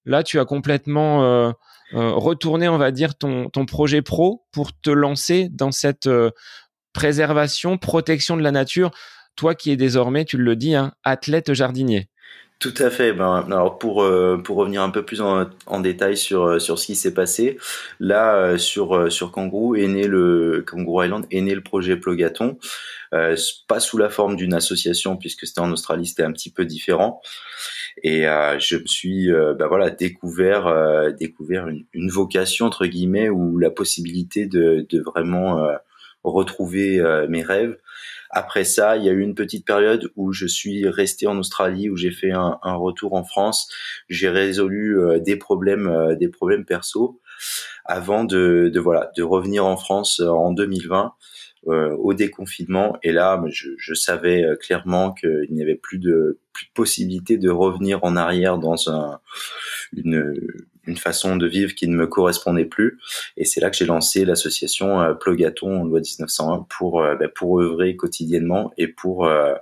Là, 0.05 0.23
tu 0.23 0.39
as 0.39 0.45
complètement 0.45 1.25
euh, 1.25 1.53
euh, 1.95 2.13
retourné, 2.13 2.69
on 2.69 2.79
va 2.79 2.91
dire, 2.91 3.17
ton, 3.17 3.51
projet 3.67 4.03
pro 4.03 4.47
pour 4.53 4.79
te 4.79 4.91
lancer 4.91 5.49
dans 5.51 5.73
cette 5.73 6.07
euh, 6.07 6.31
préservation, 6.93 7.77
protection 7.77 8.37
de 8.37 8.43
la 8.43 8.53
nature. 8.53 8.91
Toi 9.35 9.55
qui 9.55 9.71
es 9.71 9.77
désormais, 9.77 10.25
tu 10.25 10.39
le 10.39 10.57
dis, 10.57 10.75
un 10.75 10.93
athlète 11.05 11.53
jardinier. 11.53 12.09
Tout 12.59 12.73
à 12.79 12.89
fait. 12.89 13.13
Ben, 13.13 13.45
alors 13.51 13.79
pour 13.79 14.03
euh, 14.03 14.39
pour 14.43 14.57
revenir 14.57 14.81
un 14.81 14.89
peu 14.89 15.05
plus 15.05 15.21
en, 15.21 15.47
en 15.67 15.81
détail 15.81 16.17
sur 16.17 16.45
euh, 16.45 16.59
sur 16.59 16.79
ce 16.79 16.87
qui 16.87 16.97
s'est 16.97 17.13
passé, 17.13 17.59
là 18.01 18.35
euh, 18.35 18.57
sur 18.57 19.13
sur 19.13 19.31
Kangaroo 19.31 19.75
est 19.75 19.87
né 19.87 20.07
le 20.07 20.65
Kangaroo 20.67 21.03
Island 21.03 21.27
est 21.31 21.43
né 21.43 21.55
le 21.55 21.61
projet 21.61 21.97
Plogaton, 21.97 22.59
pas 23.69 23.81
sous 23.81 23.99
la 23.99 24.09
forme 24.09 24.37
d'une 24.37 24.55
association 24.55 25.17
puisque 25.19 25.47
c'était 25.47 25.61
en 25.61 25.71
Australie, 25.71 26.07
c'était 26.07 26.23
un 26.23 26.33
petit 26.33 26.51
peu 26.51 26.65
différent. 26.65 27.21
Et 28.03 28.23
je 28.23 28.77
me 28.77 28.87
suis 28.87 29.31
ben 29.31 29.67
voilà 29.69 29.91
découvert 29.91 31.13
découvert 31.15 31.69
une, 31.69 31.85
une, 31.93 32.11
vocation 32.11 32.67
entre 32.67 32.87
guillemets 32.87 33.29
ou 33.29 33.59
la 33.59 33.71
possibilité 33.71 34.47
de 34.47 34.87
de 34.89 35.01
vraiment 35.01 35.67
retrouver 36.25 37.03
mes 37.29 37.43
rêves 37.43 37.77
après 38.31 38.65
ça, 38.65 38.97
il 38.97 39.05
y 39.05 39.09
a 39.09 39.13
eu 39.13 39.21
une 39.21 39.35
petite 39.35 39.67
période 39.67 40.11
où 40.17 40.33
je 40.33 40.47
suis 40.47 40.89
resté 40.89 41.27
en 41.27 41.39
Australie, 41.39 41.91
où 41.91 41.97
j'ai 41.97 42.11
fait 42.11 42.33
un, 42.33 42.59
un, 42.63 42.75
retour 42.75 43.15
en 43.15 43.25
France. 43.25 43.69
J'ai 44.09 44.29
résolu 44.29 44.99
euh, 44.99 45.19
des 45.19 45.37
problèmes, 45.37 45.87
euh, 45.87 46.17
des 46.17 46.29
problèmes 46.29 46.65
perso, 46.65 47.21
avant 47.85 48.25
de, 48.25 48.71
de, 48.73 48.81
voilà, 48.81 49.11
de 49.17 49.23
revenir 49.23 49.65
en 49.65 49.77
France 49.77 50.21
euh, 50.21 50.29
en 50.29 50.53
2020. 50.53 51.15
au 51.67 52.15
déconfinement 52.15 52.97
et 53.03 53.11
là 53.11 53.43
je, 53.49 53.71
je 53.77 53.95
savais 53.95 54.45
clairement 54.61 55.13
qu'il 55.13 55.49
n'y 55.51 55.63
avait 55.63 55.75
plus 55.75 55.99
de 55.99 56.39
plus 56.53 56.67
de 56.67 56.73
possibilité 56.75 57.39
de 57.39 57.51
revenir 57.51 57.99
en 58.05 58.15
arrière 58.15 58.59
dans 58.59 58.89
un 58.89 59.19
une 59.97 60.33
une 60.87 60.97
façon 60.97 61.37
de 61.37 61.47
vivre 61.47 61.75
qui 61.75 61.89
ne 61.89 61.97
me 61.97 62.07
correspondait 62.07 62.65
plus. 62.65 62.99
Et 63.37 63.45
c'est 63.45 63.61
là 63.61 63.71
que 63.71 63.77
j'ai 63.77 63.87
lancé 63.87 64.25
l'association 64.25 65.01
euh, 65.01 65.15
Plogaton 65.15 65.85
loi 65.85 66.01
1901 66.01 66.67
pour 66.69 67.03
euh, 67.03 67.17
bah, 67.17 67.29
pour 67.29 67.61
œuvrer 67.61 67.97
quotidiennement 67.97 68.73
et 68.79 68.89
pour 68.89 69.27
euh, 69.27 69.55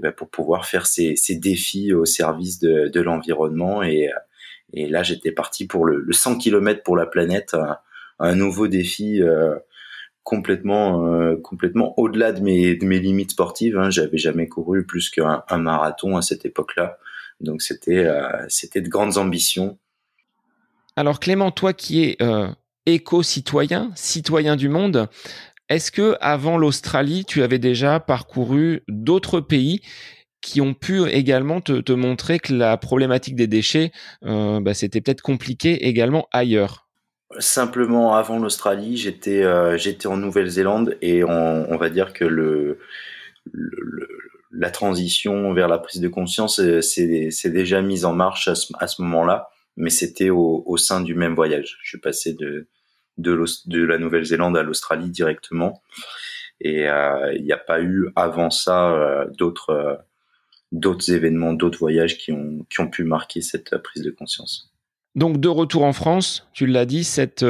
bah, 0.00 0.12
pour 0.12 0.28
pouvoir 0.28 0.66
faire 0.66 0.86
ces, 0.86 1.16
ces 1.16 1.36
défis 1.36 1.92
au 1.92 2.04
service 2.04 2.58
de, 2.58 2.88
de 2.88 3.00
l'environnement. 3.00 3.82
Et, 3.82 4.10
et 4.72 4.88
là, 4.88 5.02
j'étais 5.02 5.32
parti 5.32 5.66
pour 5.66 5.86
le, 5.86 6.00
le 6.00 6.12
100 6.12 6.38
km 6.38 6.82
pour 6.82 6.96
la 6.96 7.06
planète, 7.06 7.56
un, 8.18 8.34
nouveau 8.34 8.68
défi 8.68 9.22
complètement 10.24 11.36
complètement 11.42 11.98
au-delà 11.98 12.32
de 12.32 12.42
mes 12.42 12.74
de 12.74 12.84
mes 12.84 12.98
limites 12.98 13.30
sportives. 13.30 13.78
Hein. 13.78 13.90
J'avais 13.90 14.18
jamais 14.18 14.46
couru 14.46 14.84
plus 14.84 15.08
qu'un 15.08 15.42
marathon 15.52 16.16
à 16.18 16.22
cette 16.22 16.44
époque-là, 16.44 16.98
donc 17.40 17.62
c'était 17.62 18.06
c'était 18.48 18.82
de 18.82 18.88
grandes 18.88 19.16
ambitions. 19.16 19.78
Alors 20.98 21.20
Clément, 21.20 21.52
toi 21.52 21.72
qui 21.74 22.02
es 22.02 22.18
éco-citoyen, 22.84 23.92
citoyen 23.94 24.56
du 24.56 24.68
monde, 24.68 25.08
est-ce 25.68 25.92
que 25.92 26.16
avant 26.20 26.58
l'Australie, 26.58 27.24
tu 27.24 27.44
avais 27.44 27.60
déjà 27.60 28.00
parcouru 28.00 28.82
d'autres 28.88 29.38
pays 29.38 29.80
qui 30.40 30.60
ont 30.60 30.74
pu 30.74 31.08
également 31.08 31.60
te, 31.60 31.92
montrer 31.92 32.40
que 32.40 32.52
la 32.52 32.76
problématique 32.78 33.36
des 33.36 33.46
déchets, 33.46 33.92
euh, 34.24 34.58
bah, 34.58 34.74
c'était 34.74 35.00
peut-être 35.00 35.22
compliqué 35.22 35.86
également 35.86 36.26
ailleurs? 36.32 36.88
Simplement, 37.38 38.16
avant 38.16 38.40
l'Australie, 38.40 38.96
j'étais 38.96 39.44
euh, 39.44 39.78
en 40.06 40.16
Nouvelle-Zélande 40.16 40.96
et 41.00 41.22
on, 41.22 41.76
va 41.76 41.90
dire 41.90 42.12
que 42.12 42.24
le, 42.24 42.80
la 44.50 44.70
transition 44.70 45.52
vers 45.52 45.68
la 45.68 45.78
prise 45.78 46.00
de 46.00 46.08
conscience 46.08 46.60
c'est 46.80 47.52
déjà 47.52 47.82
mise 47.82 48.04
en 48.04 48.14
marche 48.14 48.48
à 48.48 48.56
ce, 48.56 49.00
moment-là, 49.02 49.50
mais 49.78 49.90
c'était 49.90 50.30
au, 50.30 50.76
sein 50.76 51.00
du 51.00 51.14
même 51.14 51.34
voyage. 51.34 51.78
Je 51.82 51.88
suis 51.88 51.98
passé 51.98 52.34
de 52.34 52.66
de, 53.16 53.82
la 53.82 53.98
Nouvelle-Zélande 53.98 54.56
à 54.56 54.62
l'Australie 54.62 55.10
directement. 55.10 55.82
Et 56.60 56.88
euh, 56.88 57.32
il 57.34 57.44
n'y 57.44 57.52
a 57.52 57.58
pas 57.58 57.80
eu 57.80 58.10
avant 58.14 58.50
ça 58.50 58.92
euh, 58.92 59.26
d'autres 59.36 59.70
euh, 59.70 59.94
d'autres 60.70 61.10
événements, 61.10 61.52
d'autres 61.52 61.78
voyages 61.78 62.18
qui 62.18 62.30
ont, 62.30 62.66
qui 62.68 62.80
ont 62.80 62.88
pu 62.88 63.02
marquer 63.02 63.40
cette 63.40 63.76
prise 63.78 64.02
de 64.02 64.10
conscience. 64.10 64.70
Donc 65.14 65.40
de 65.40 65.48
retour 65.48 65.84
en 65.84 65.92
France, 65.92 66.46
tu 66.52 66.66
l'as 66.66 66.84
dit, 66.84 67.04
cette 67.04 67.44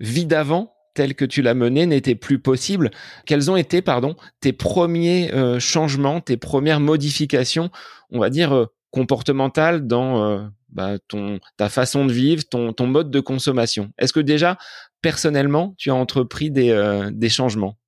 vie 0.00 0.26
d'avant 0.26 0.74
telle 0.92 1.14
que 1.14 1.24
tu 1.24 1.40
l'as 1.40 1.54
menée 1.54 1.86
n'était 1.86 2.14
plus 2.14 2.38
possible. 2.38 2.90
Quels 3.24 3.50
ont 3.50 3.56
été, 3.56 3.80
pardon, 3.80 4.16
tes 4.40 4.52
premiers 4.52 5.30
changements, 5.58 6.20
tes 6.20 6.36
premières 6.36 6.80
modifications, 6.80 7.70
on 8.10 8.18
va 8.18 8.28
dire 8.28 8.68
comportementales 8.90 9.86
dans 9.86 10.50
bah, 10.76 10.98
ton, 11.08 11.40
ta 11.56 11.70
façon 11.70 12.04
de 12.04 12.12
vivre, 12.12 12.44
ton, 12.48 12.74
ton 12.74 12.86
mode 12.86 13.10
de 13.10 13.20
consommation. 13.20 13.92
Est-ce 13.98 14.12
que 14.12 14.20
déjà, 14.20 14.58
personnellement, 15.00 15.74
tu 15.78 15.90
as 15.90 15.94
entrepris 15.94 16.50
des, 16.50 16.70
euh, 16.70 17.10
des 17.10 17.30
changements? 17.30 17.78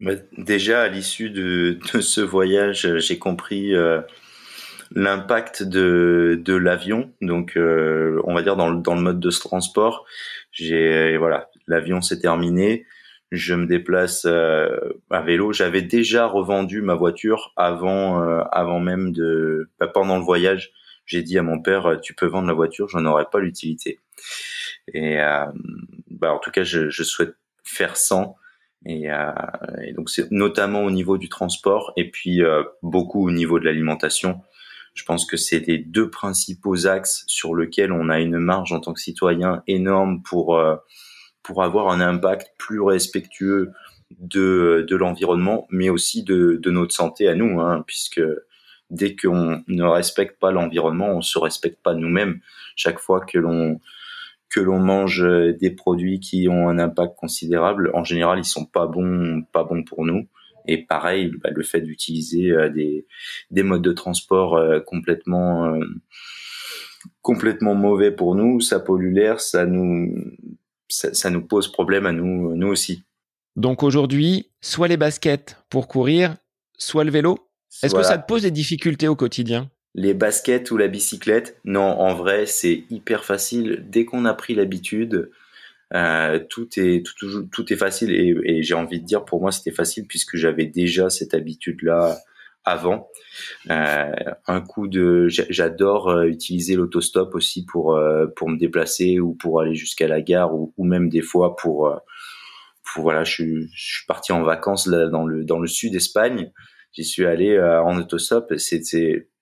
Bah, 0.00 0.14
Déjà, 0.36 0.82
à 0.82 0.88
l'issue 0.88 1.30
de, 1.30 1.78
ce 2.00 2.20
voyage, 2.20 2.98
j'ai 2.98 3.18
compris 3.18 3.76
euh, 3.76 4.00
l'impact 4.90 5.62
de, 5.62 6.42
de 6.44 6.54
l'avion. 6.54 7.12
Donc, 7.22 7.56
euh, 7.56 8.20
on 8.24 8.34
va 8.34 8.42
dire 8.42 8.56
dans 8.56 8.70
le, 8.70 8.82
dans 8.82 8.96
le 8.96 9.02
mode 9.02 9.20
de 9.20 9.30
ce 9.30 9.38
transport, 9.38 10.04
j'ai 10.50 11.16
voilà, 11.16 11.48
l'avion 11.68 12.02
s'est 12.02 12.18
terminé. 12.18 12.86
Je 13.30 13.54
me 13.54 13.66
déplace 13.66 14.26
à 14.26 15.20
vélo. 15.22 15.52
J'avais 15.52 15.80
déjà 15.80 16.26
revendu 16.26 16.82
ma 16.82 16.94
voiture 16.94 17.52
avant, 17.56 18.20
avant 18.50 18.80
même 18.80 19.12
de, 19.12 19.70
bah, 19.78 19.86
pendant 19.86 20.18
le 20.18 20.24
voyage 20.24 20.72
j'ai 21.04 21.22
dit 21.22 21.38
à 21.38 21.42
mon 21.42 21.60
père, 21.60 21.86
euh, 21.86 21.96
tu 21.96 22.14
peux 22.14 22.26
vendre 22.26 22.48
la 22.48 22.54
voiture, 22.54 22.88
j'en 22.88 23.04
aurais 23.04 23.26
pas 23.30 23.40
l'utilité. 23.40 24.00
Et 24.92 25.20
euh, 25.20 25.46
bah, 26.10 26.32
en 26.32 26.38
tout 26.38 26.50
cas, 26.50 26.64
je, 26.64 26.90
je 26.90 27.02
souhaite 27.02 27.34
faire 27.64 27.96
sans. 27.96 28.36
Et, 28.84 29.12
euh, 29.12 29.30
et 29.84 29.92
donc 29.92 30.10
c'est 30.10 30.30
notamment 30.32 30.82
au 30.82 30.90
niveau 30.90 31.16
du 31.16 31.28
transport 31.28 31.92
et 31.96 32.10
puis 32.10 32.42
euh, 32.42 32.64
beaucoup 32.82 33.24
au 33.24 33.30
niveau 33.30 33.60
de 33.60 33.64
l'alimentation. 33.64 34.40
Je 34.94 35.04
pense 35.04 35.24
que 35.24 35.36
c'est 35.36 35.60
les 35.60 35.78
deux 35.78 36.10
principaux 36.10 36.86
axes 36.86 37.24
sur 37.26 37.54
lesquels 37.54 37.92
on 37.92 38.08
a 38.08 38.18
une 38.18 38.38
marge 38.38 38.72
en 38.72 38.80
tant 38.80 38.92
que 38.92 39.00
citoyen 39.00 39.62
énorme 39.66 40.22
pour 40.22 40.58
euh, 40.58 40.76
pour 41.44 41.62
avoir 41.62 41.88
un 41.88 42.00
impact 42.00 42.52
plus 42.58 42.80
respectueux 42.80 43.70
de, 44.18 44.84
de 44.88 44.96
l'environnement, 44.96 45.66
mais 45.70 45.88
aussi 45.88 46.22
de, 46.22 46.58
de 46.62 46.70
notre 46.70 46.94
santé 46.94 47.26
à 47.28 47.34
nous, 47.34 47.60
hein, 47.60 47.82
puisque 47.86 48.20
dès 48.92 49.16
qu'on 49.16 49.64
ne 49.66 49.82
respecte 49.82 50.38
pas 50.38 50.52
l'environnement, 50.52 51.08
on 51.08 51.22
se 51.22 51.38
respecte 51.38 51.82
pas 51.82 51.94
nous-mêmes. 51.94 52.38
Chaque 52.76 53.00
fois 53.00 53.20
que 53.20 53.38
l'on 53.38 53.80
que 54.48 54.60
l'on 54.60 54.78
mange 54.78 55.26
des 55.60 55.70
produits 55.70 56.20
qui 56.20 56.46
ont 56.46 56.68
un 56.68 56.78
impact 56.78 57.16
considérable, 57.16 57.90
en 57.94 58.04
général, 58.04 58.38
ils 58.38 58.44
sont 58.44 58.66
pas 58.66 58.86
bons, 58.86 59.42
pas 59.50 59.64
bons 59.64 59.82
pour 59.82 60.04
nous. 60.04 60.28
Et 60.66 60.84
pareil, 60.84 61.32
bah, 61.42 61.50
le 61.52 61.62
fait 61.62 61.80
d'utiliser 61.80 62.50
euh, 62.50 62.68
des, 62.68 63.06
des 63.50 63.62
modes 63.62 63.82
de 63.82 63.92
transport 63.92 64.56
euh, 64.56 64.80
complètement 64.80 65.74
euh, 65.74 65.84
complètement 67.20 67.74
mauvais 67.74 68.12
pour 68.12 68.34
nous, 68.34 68.60
ça 68.60 68.78
pollue 68.78 69.12
l'air, 69.12 69.40
ça 69.40 69.66
nous 69.66 70.14
ça, 70.88 71.30
nous 71.30 71.40
pose 71.40 71.72
problème 71.72 72.06
à 72.06 72.12
nous 72.12 72.54
nous 72.54 72.68
aussi. 72.68 73.02
Donc 73.56 73.82
aujourd'hui, 73.82 74.50
soit 74.60 74.88
les 74.88 74.96
baskets 74.96 75.56
pour 75.68 75.88
courir, 75.88 76.36
soit 76.78 77.04
le 77.04 77.10
vélo. 77.10 77.38
Est-ce 77.82 77.94
que 77.94 78.02
ça 78.02 78.18
te 78.18 78.26
pose 78.26 78.42
des 78.42 78.50
difficultés 78.50 79.08
au 79.08 79.16
quotidien? 79.16 79.70
Les 79.94 80.14
baskets 80.14 80.70
ou 80.70 80.76
la 80.76 80.88
bicyclette? 80.88 81.58
Non, 81.64 81.82
en 81.82 82.14
vrai, 82.14 82.46
c'est 82.46 82.84
hyper 82.90 83.24
facile. 83.24 83.84
Dès 83.88 84.04
qu'on 84.04 84.24
a 84.24 84.32
pris 84.32 84.54
l'habitude, 84.54 85.30
euh, 85.94 86.38
tout 86.48 86.68
est 86.78 87.04
tout, 87.04 87.48
tout, 87.50 87.72
est 87.72 87.76
facile. 87.76 88.12
Et, 88.12 88.62
j'ai 88.62 88.74
envie 88.74 89.00
de 89.00 89.06
dire 89.06 89.24
pour 89.24 89.40
moi 89.40 89.52
c'était 89.52 89.72
facile 89.72 90.06
puisque 90.06 90.36
j'avais 90.36 90.66
déjà 90.66 91.10
cette 91.10 91.34
habitude 91.34 91.82
là 91.82 92.16
avant. 92.64 93.08
Euh, 93.70 94.12
un 94.46 94.60
coup 94.60 94.88
de, 94.88 95.26
j'adore 95.28 96.08
euh, 96.08 96.24
utiliser 96.24 96.76
l'autostop 96.76 97.34
aussi 97.34 97.66
pour 97.66 97.98
pour 98.36 98.48
me 98.48 98.56
déplacer 98.56 99.20
ou 99.20 99.34
pour 99.34 99.60
aller 99.60 99.74
jusqu'à 99.74 100.08
la 100.08 100.22
gare 100.22 100.54
ou, 100.54 100.72
même 100.78 101.10
des 101.10 101.22
fois 101.22 101.56
pour, 101.56 101.94
pour 102.94 103.02
voilà, 103.02 103.24
je, 103.24 103.44
je, 103.74 103.94
suis 103.94 104.06
parti 104.06 104.32
en 104.32 104.42
vacances 104.42 104.86
là 104.86 105.08
dans 105.08 105.26
le 105.26 105.44
dans 105.44 105.58
le 105.58 105.68
sud 105.68 105.94
Espagne 105.94 106.50
j'y 106.92 107.04
suis 107.04 107.26
allé 107.26 107.50
euh, 107.50 107.82
en 107.82 107.96
autostop. 107.98 108.54
C'est, 108.58 108.82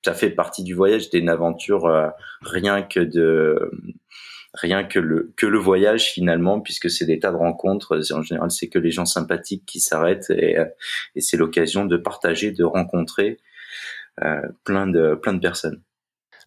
ça 0.04 0.14
fait 0.14 0.30
partie 0.30 0.62
du 0.62 0.74
voyage. 0.74 1.04
C'était 1.04 1.18
une 1.18 1.28
aventure 1.28 1.86
euh, 1.86 2.08
rien 2.42 2.82
que 2.82 3.00
de 3.00 3.70
rien 4.54 4.82
que 4.82 4.98
le 4.98 5.32
que 5.36 5.46
le 5.46 5.58
voyage 5.58 6.10
finalement 6.10 6.60
puisque 6.60 6.90
c'est 6.90 7.06
des 7.06 7.20
tas 7.20 7.30
de 7.30 7.36
rencontres 7.36 8.00
en 8.12 8.22
général 8.22 8.50
c'est 8.50 8.68
que 8.68 8.80
les 8.80 8.90
gens 8.90 9.04
sympathiques 9.04 9.64
qui 9.64 9.78
s'arrêtent 9.78 10.30
et, 10.30 10.58
euh, 10.58 10.64
et 11.14 11.20
c'est 11.20 11.36
l'occasion 11.36 11.84
de 11.84 11.96
partager 11.96 12.50
de 12.50 12.64
rencontrer 12.64 13.38
euh, 14.24 14.42
plein 14.64 14.88
de 14.88 15.14
plein 15.14 15.34
de 15.34 15.38
personnes 15.38 15.80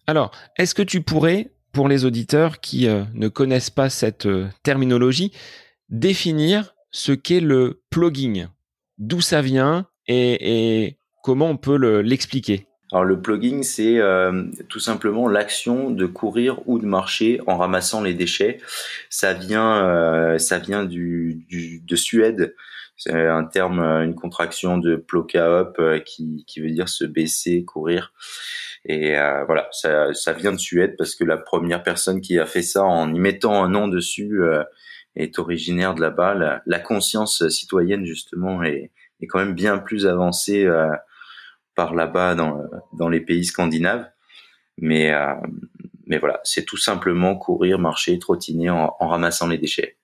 alors 0.06 0.32
est-ce 0.58 0.74
que 0.74 0.82
tu 0.82 1.00
pourrais 1.00 1.52
pour 1.72 1.88
les 1.88 2.04
auditeurs 2.04 2.60
qui 2.60 2.86
ne 2.86 3.28
connaissent 3.28 3.70
pas 3.70 3.88
cette 3.88 4.28
terminologie 4.62 5.32
définir 5.88 6.74
ce 6.90 7.12
qu'est 7.12 7.40
le 7.40 7.82
plugging? 7.90 8.46
D'où 8.98 9.20
ça 9.20 9.42
vient? 9.42 9.88
Et, 10.08 10.96
comment 11.22 11.48
on 11.50 11.56
peut 11.56 11.76
l'expliquer? 12.00 12.66
Alors 12.92 13.04
le 13.04 13.20
plugging, 13.20 13.64
c'est 13.64 13.98
euh, 13.98 14.44
tout 14.68 14.78
simplement 14.78 15.26
l'action 15.26 15.90
de 15.90 16.06
courir 16.06 16.60
ou 16.68 16.78
de 16.78 16.86
marcher 16.86 17.40
en 17.48 17.56
ramassant 17.56 18.02
les 18.02 18.14
déchets. 18.14 18.60
Ça 19.10 19.32
vient, 19.32 19.84
euh, 19.84 20.38
ça 20.38 20.58
vient 20.58 20.84
du, 20.84 21.44
du, 21.48 21.80
de 21.80 21.96
Suède. 21.96 22.54
C'est 22.96 23.12
un 23.12 23.44
terme, 23.44 23.80
une 23.80 24.14
contraction 24.14 24.78
de 24.78 24.94
ploka 24.94 25.44
up 25.44 25.76
euh, 25.80 25.98
qui, 25.98 26.44
qui 26.46 26.60
veut 26.60 26.70
dire 26.70 26.88
se 26.88 27.04
baisser, 27.04 27.64
courir. 27.64 28.12
Et 28.84 29.14
voilà, 29.46 29.66
ça, 29.72 30.12
ça 30.12 30.34
vient 30.34 30.52
de 30.52 30.58
Suède 30.58 30.96
parce 30.98 31.14
que 31.14 31.24
la 31.24 31.38
première 31.38 31.82
personne 31.82 32.20
qui 32.20 32.38
a 32.38 32.44
fait 32.44 32.60
ça 32.60 32.82
en 32.82 33.14
y 33.14 33.18
mettant 33.18 33.64
un 33.64 33.70
nom 33.70 33.88
dessus 33.88 34.42
est 35.16 35.38
originaire 35.38 35.94
de 35.94 36.02
là-bas. 36.02 36.34
La, 36.34 36.62
la, 36.66 36.78
conscience 36.80 37.48
citoyenne 37.48 38.04
justement 38.04 38.62
est, 38.62 38.90
est 39.24 39.26
quand 39.26 39.38
même 39.38 39.54
bien 39.54 39.78
plus 39.78 40.06
avancé 40.06 40.64
euh, 40.64 40.88
par 41.74 41.94
là-bas 41.94 42.34
dans, 42.34 42.62
dans 42.92 43.08
les 43.08 43.20
pays 43.20 43.44
scandinaves. 43.44 44.08
Mais, 44.78 45.12
euh, 45.12 45.34
mais 46.06 46.18
voilà, 46.18 46.40
c'est 46.44 46.64
tout 46.64 46.76
simplement 46.76 47.36
courir, 47.36 47.78
marcher, 47.78 48.18
trottiner 48.18 48.70
en, 48.70 48.94
ramassant 49.00 49.48
les 49.48 49.58
déchets. 49.58 49.96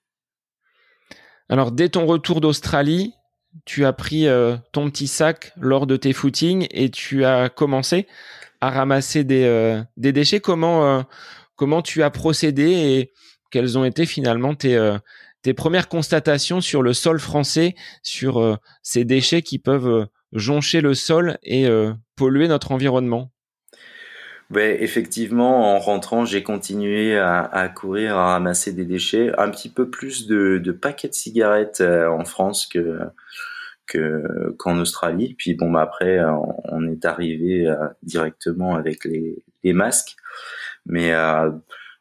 Alors, 1.48 1.72
dès 1.72 1.88
ton 1.88 2.06
retour 2.06 2.40
d'Australie, 2.40 3.14
tu 3.64 3.84
as 3.84 3.92
pris 3.92 4.28
euh, 4.28 4.56
ton 4.72 4.88
petit 4.90 5.08
sac 5.08 5.52
lors 5.56 5.86
de 5.86 5.96
tes 5.96 6.12
footings 6.12 6.66
et 6.70 6.90
tu 6.90 7.24
as 7.24 7.48
commencé 7.48 8.06
à 8.60 8.70
ramasser 8.70 9.24
des, 9.24 9.82
des 9.96 10.12
déchets. 10.12 10.40
Comment, 10.40 11.04
comment 11.56 11.80
tu 11.82 12.02
as 12.02 12.10
procédé 12.10 12.70
et 12.70 13.12
quelles 13.50 13.78
ont 13.78 13.84
été 13.84 14.04
finalement 14.04 14.54
tes, 14.54 14.78
tes 15.42 15.54
premières 15.54 15.88
constatations 15.88 16.60
sur 16.60 16.82
le 16.82 16.92
sol 16.92 17.18
français, 17.18 17.74
sur 18.02 18.38
euh, 18.38 18.56
ces 18.82 19.04
déchets 19.04 19.42
qui 19.42 19.58
peuvent 19.58 19.88
euh, 19.88 20.06
joncher 20.32 20.80
le 20.80 20.94
sol 20.94 21.38
et 21.42 21.66
euh, 21.66 21.92
polluer 22.16 22.48
notre 22.48 22.72
environnement? 22.72 23.30
Ben, 24.50 24.76
effectivement, 24.80 25.74
en 25.74 25.78
rentrant, 25.78 26.24
j'ai 26.24 26.42
continué 26.42 27.16
à, 27.16 27.68
courir, 27.68 28.16
à 28.16 28.32
ramasser 28.32 28.72
des 28.72 28.84
déchets, 28.84 29.30
un 29.38 29.48
petit 29.48 29.68
peu 29.68 29.88
plus 29.88 30.26
de, 30.26 30.72
paquets 30.72 31.06
de 31.06 31.14
cigarettes 31.14 31.80
en 31.80 32.24
France 32.24 32.66
que 32.66 32.98
qu'en 34.58 34.78
Australie. 34.80 35.34
Puis 35.38 35.54
bon, 35.54 35.70
bah, 35.70 35.82
après, 35.82 36.18
on, 36.64 36.88
est 36.88 37.04
arrivé 37.04 37.72
directement 38.02 38.74
avec 38.74 39.04
les, 39.04 39.44
les 39.62 39.72
masques. 39.72 40.16
Mais 40.84 41.12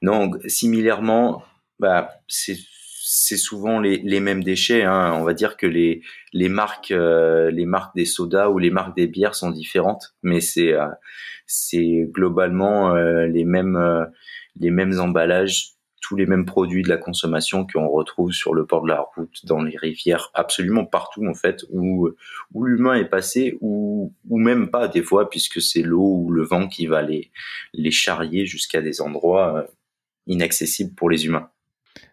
non, 0.01 0.31
similairement, 0.47 1.43
bah, 1.79 2.09
c'est 2.27 2.57
c'est 3.11 3.37
souvent 3.37 3.79
les, 3.79 3.97
les, 3.97 4.19
mêmes 4.19 4.43
déchets. 4.43 4.83
Hein. 4.83 5.13
On 5.15 5.23
va 5.23 5.33
dire 5.33 5.57
que 5.57 5.65
les, 5.65 6.03
les 6.31 6.47
marques, 6.47 6.91
euh, 6.91 7.49
les 7.49 7.65
marques 7.65 7.95
des 7.95 8.05
sodas 8.05 8.49
ou 8.49 8.59
les 8.59 8.69
marques 8.69 8.95
des 8.95 9.07
bières 9.07 9.33
sont 9.33 9.49
différentes, 9.49 10.13
mais 10.21 10.41
c'est 10.41 10.73
euh, 10.73 10.89
c'est 11.47 12.07
globalement 12.11 12.95
euh, 12.95 13.25
les 13.25 13.45
mêmes 13.45 14.07
les 14.57 14.69
mêmes 14.69 14.99
emballages, 14.99 15.71
tous 16.01 16.17
les 16.17 16.27
mêmes 16.27 16.45
produits 16.45 16.83
de 16.83 16.89
la 16.89 16.97
consommation 16.97 17.65
qu'on 17.65 17.87
retrouve 17.87 18.31
sur 18.31 18.53
le 18.53 18.67
port 18.67 18.83
de 18.83 18.89
la 18.89 19.01
route, 19.01 19.43
dans 19.43 19.63
les 19.63 19.75
rivières, 19.75 20.29
absolument 20.35 20.85
partout 20.85 21.25
en 21.25 21.33
fait 21.33 21.65
où 21.71 22.11
où 22.53 22.63
l'humain 22.63 22.93
est 22.93 23.09
passé 23.09 23.57
ou 23.59 24.13
ou 24.29 24.37
même 24.37 24.69
pas 24.69 24.87
des 24.87 25.01
fois 25.01 25.31
puisque 25.31 25.63
c'est 25.63 25.81
l'eau 25.81 26.25
ou 26.25 26.29
le 26.29 26.43
vent 26.43 26.67
qui 26.67 26.85
va 26.85 27.01
les 27.01 27.31
les 27.73 27.91
charrier 27.91 28.45
jusqu'à 28.45 28.81
des 28.81 29.01
endroits 29.01 29.65
inaccessibles 30.27 30.93
pour 30.93 31.09
les 31.09 31.25
humains. 31.25 31.49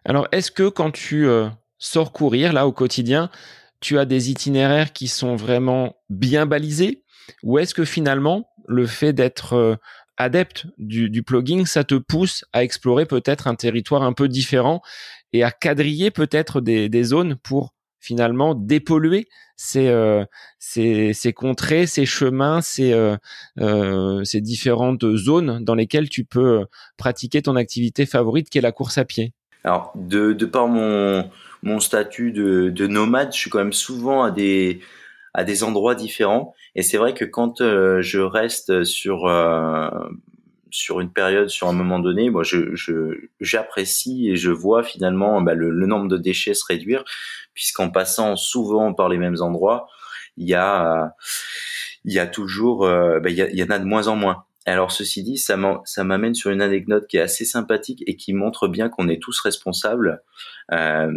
Alors, 0.07 0.27
est-ce 0.31 0.51
que 0.51 0.69
quand 0.69 0.91
tu 0.91 1.27
euh, 1.27 1.49
sors 1.77 2.13
courir 2.13 2.53
là 2.53 2.65
au 2.65 2.71
quotidien, 2.71 3.29
tu 3.81 3.99
as 3.99 4.05
des 4.05 4.31
itinéraires 4.31 4.93
qui 4.93 5.09
sont 5.09 5.35
vraiment 5.35 5.97
bien 6.09 6.45
balisés? 6.45 7.03
Ou 7.43 7.59
est-ce 7.59 7.73
que 7.73 7.83
finalement 7.83 8.49
le 8.67 8.87
fait 8.87 9.11
d'être 9.11 9.53
euh, 9.53 9.75
adepte 10.15 10.65
du, 10.77 11.23
plugging, 11.23 11.65
ça 11.65 11.83
te 11.83 11.95
pousse 11.95 12.45
à 12.53 12.63
explorer 12.63 13.05
peut-être 13.05 13.47
un 13.47 13.55
territoire 13.55 14.01
un 14.01 14.13
peu 14.13 14.29
différent 14.29 14.81
et 15.33 15.43
à 15.43 15.51
quadriller 15.51 16.09
peut-être 16.09 16.61
des, 16.61 17.03
zones 17.03 17.35
pour 17.35 17.73
finalement 17.99 18.55
dépolluer 18.55 19.27
ces, 19.57 19.89
euh, 19.89 20.23
contrées, 21.35 21.85
ces 21.85 22.05
chemins, 22.05 22.61
ces 22.61 23.17
différentes 24.35 25.15
zones 25.15 25.63
dans 25.63 25.75
lesquelles 25.75 26.09
tu 26.09 26.23
peux 26.23 26.65
pratiquer 26.95 27.41
ton 27.41 27.55
activité 27.55 28.05
favorite 28.05 28.49
qui 28.49 28.57
est 28.57 28.61
la 28.61 28.71
course 28.71 28.97
à 28.97 29.05
pied? 29.05 29.33
Alors, 29.67 29.91
de, 29.95 30.31
de 30.31 30.45
par 30.45 30.69
mon, 30.69 31.29
mon 31.61 31.81
statut 31.81 32.31
de, 32.31 32.69
de, 32.69 32.87
nomade, 32.87 33.33
je 33.33 33.37
suis 33.37 33.49
quand 33.49 33.57
même 33.57 33.73
souvent 33.73 34.23
à 34.23 34.31
des, 34.31 34.79
à 35.33 35.43
des 35.43 35.65
endroits 35.65 35.93
différents. 35.93 36.55
Et 36.75 36.83
c'est 36.83 36.95
vrai 36.95 37.13
que 37.13 37.25
quand 37.25 37.59
euh, 37.59 38.01
je 38.01 38.19
reste 38.19 38.85
sur, 38.85 39.27
euh, 39.27 39.89
sur 40.71 41.01
une 41.01 41.11
période, 41.11 41.49
sur 41.49 41.67
un 41.67 41.73
moment 41.73 41.99
donné, 41.99 42.29
moi, 42.29 42.43
j'apprécie 43.41 44.29
et 44.29 44.37
je 44.37 44.51
vois 44.51 44.83
finalement 44.83 45.41
bah, 45.41 45.53
le, 45.53 45.85
nombre 45.85 46.07
de 46.07 46.17
déchets 46.17 46.53
se 46.53 46.63
réduire, 46.65 47.03
puisqu'en 47.53 47.89
passant 47.89 48.37
souvent 48.37 48.93
par 48.93 49.09
les 49.09 49.17
mêmes 49.17 49.41
endroits, 49.41 49.89
il 50.37 50.47
y 50.47 50.53
a, 50.53 51.13
y 52.05 52.19
a 52.19 52.27
toujours, 52.27 52.85
euh, 52.85 53.19
bah, 53.19 53.29
il 53.31 53.37
y 53.37 53.63
en 53.63 53.69
a 53.69 53.79
de 53.79 53.85
moins 53.85 54.07
en 54.07 54.15
moins. 54.15 54.46
Alors 54.67 54.91
ceci 54.91 55.23
dit, 55.23 55.37
ça 55.37 55.55
m'amène 55.55 56.35
sur 56.35 56.51
une 56.51 56.61
anecdote 56.61 57.07
qui 57.07 57.15
est 57.15 57.21
assez 57.21 57.45
sympathique 57.45 58.03
et 58.05 58.17
qui 58.17 58.33
montre 58.33 58.67
bien 58.67 58.89
qu'on 58.89 59.07
est 59.07 59.21
tous 59.21 59.39
responsables. 59.39 60.21
Euh, 60.73 61.09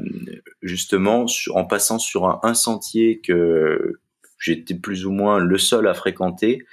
justement, 0.62 1.26
en 1.52 1.64
passant 1.64 1.98
sur 1.98 2.44
un, 2.44 2.54
sentier 2.54 3.20
que 3.20 3.98
j'étais 4.38 4.74
plus 4.74 5.04
ou 5.04 5.10
moins 5.10 5.40
le 5.40 5.58
seul 5.58 5.88
à 5.88 5.94
fréquenter, 5.94 6.64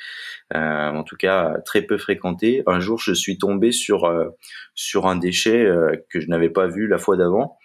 euh, 0.53 0.89
en 0.91 1.03
tout 1.03 1.15
cas 1.15 1.55
très 1.65 1.81
peu 1.81 1.97
fréquenté. 1.97 2.61
Un 2.67 2.79
jour, 2.79 2.99
je 2.99 3.13
suis 3.13 3.39
tombé 3.39 3.71
sur 3.71 4.05
euh, 4.05 4.29
sur 4.75 5.07
un 5.07 5.15
déchet 5.15 5.67
que 6.11 6.19
je 6.19 6.27
n'avais 6.27 6.51
pas 6.51 6.67
vu 6.67 6.87
la 6.87 6.99
fois 6.99 7.17
d'avant. 7.17 7.57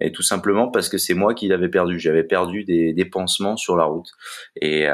Et 0.00 0.10
tout 0.10 0.22
simplement 0.22 0.70
parce 0.70 0.88
que 0.88 0.96
c'est 0.96 1.14
moi 1.14 1.34
qui 1.34 1.48
l'avais 1.48 1.68
perdu. 1.68 2.00
J'avais 2.00 2.24
perdu 2.24 2.64
des, 2.64 2.94
des 2.94 3.04
pansements 3.04 3.58
sur 3.58 3.76
la 3.76 3.84
route. 3.84 4.10
Et, 4.56 4.88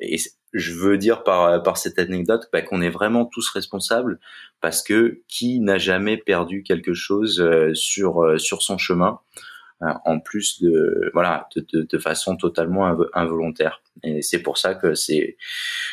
et 0.00 0.18
je 0.52 0.72
veux 0.72 0.98
dire 0.98 1.24
par, 1.24 1.62
par 1.62 1.76
cette 1.78 1.98
anecdote 1.98 2.48
bah, 2.52 2.62
qu'on 2.62 2.82
est 2.82 2.90
vraiment 2.90 3.24
tous 3.24 3.48
responsables 3.50 4.18
parce 4.60 4.82
que 4.82 5.22
qui 5.28 5.60
n'a 5.60 5.78
jamais 5.78 6.16
perdu 6.16 6.62
quelque 6.62 6.94
chose 6.94 7.40
euh, 7.40 7.74
sur 7.74 8.22
euh, 8.22 8.38
sur 8.38 8.62
son 8.62 8.78
chemin 8.78 9.18
euh, 9.82 9.92
en 10.04 10.20
plus 10.20 10.62
de 10.62 11.10
voilà 11.14 11.48
de, 11.56 11.82
de, 11.82 11.98
façon 11.98 12.36
totalement 12.36 12.96
involontaire. 13.14 13.82
Et 14.04 14.22
c'est 14.22 14.40
pour 14.40 14.58
ça 14.58 14.74
que 14.74 14.94
c'est 14.94 15.36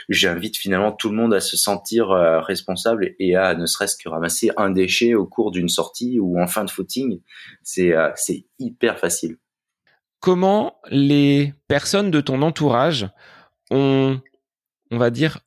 j'invite 0.10 0.58
finalement 0.58 0.92
tout 0.92 1.10
le 1.10 1.16
monde 1.16 1.34
à 1.34 1.40
se 1.40 1.58
sentir 1.58 2.10
responsable 2.10 3.16
et 3.20 3.36
à 3.36 3.56
ne 3.56 3.66
serait-ce 3.66 3.98
que 3.98 4.08
ramasser 4.08 4.52
un 4.58 4.70
déchet 4.70 5.16
au 5.16 5.26
cours 5.26 5.52
d'une 5.52 5.70
sortie 5.70 6.20
ou 6.20 6.40
en 6.40 6.48
fin 6.48 6.64
de 6.64 6.70
footing. 6.70 7.22
C'est 7.64 7.94
c'est 8.16 8.46
hyper 8.60 9.00
facile. 9.00 9.38
Comment 10.22 10.80
les 10.90 11.54
personnes 11.68 12.12
de 12.12 12.22
ton 12.22 12.42
entourage 12.42 13.10
ont 13.72 14.22
on 14.22 14.29
va 15.00 15.10
dire, 15.10 15.40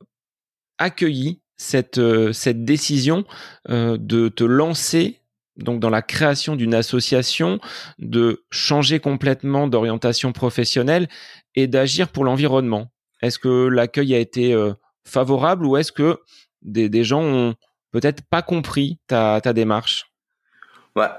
accueilli 0.79 1.41
cette, 1.57 1.99
euh, 1.99 2.33
cette 2.33 2.65
décision 2.65 3.25
euh, 3.71 3.97
de 3.99 4.29
te 4.29 4.45
lancer 4.45 5.21
donc 5.59 5.81
dans 5.81 5.91
la 5.91 6.03
création 6.03 6.57
d'une 6.57 6.75
association, 6.75 7.61
de 7.99 8.43
changer 8.51 9.01
complètement 9.01 9.69
d'orientation 9.69 10.33
professionnelle 10.33 11.09
et 11.55 11.67
d'agir 11.67 12.09
pour 12.09 12.25
l'environnement. 12.25 12.91
Est-ce 13.21 13.39
que 13.39 13.69
l'accueil 13.69 14.15
a 14.15 14.19
été 14.19 14.55
euh, 14.55 14.73
favorable 15.05 15.67
ou 15.67 15.77
est-ce 15.77 15.93
que 15.93 16.19
des, 16.63 16.89
des, 16.89 17.05
gens 17.05 17.23
ont 17.23 17.55
peut-être 17.93 18.23
pas 18.23 18.41
compris 18.41 18.99
ta, 19.07 19.41
ta 19.43 19.53
démarche? 19.53 20.11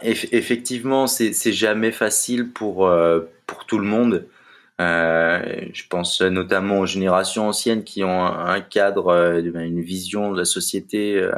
Effectivement, 0.02 1.08
c'est 1.08 1.54
jamais 1.54 1.92
facile 1.92 2.52
pour, 2.52 2.90
pour 3.48 3.66
tout 3.66 3.80
le 3.80 3.86
monde. 3.86 4.28
Euh, 4.82 5.66
je 5.72 5.84
pense 5.88 6.22
notamment 6.22 6.80
aux 6.80 6.86
générations 6.86 7.48
anciennes 7.48 7.84
qui 7.84 8.04
ont 8.04 8.26
un, 8.26 8.60
cadre, 8.62 9.10
euh, 9.10 9.40
une 9.42 9.82
vision 9.82 10.32
de 10.32 10.38
la 10.38 10.46
société 10.46 11.16
euh, 11.18 11.32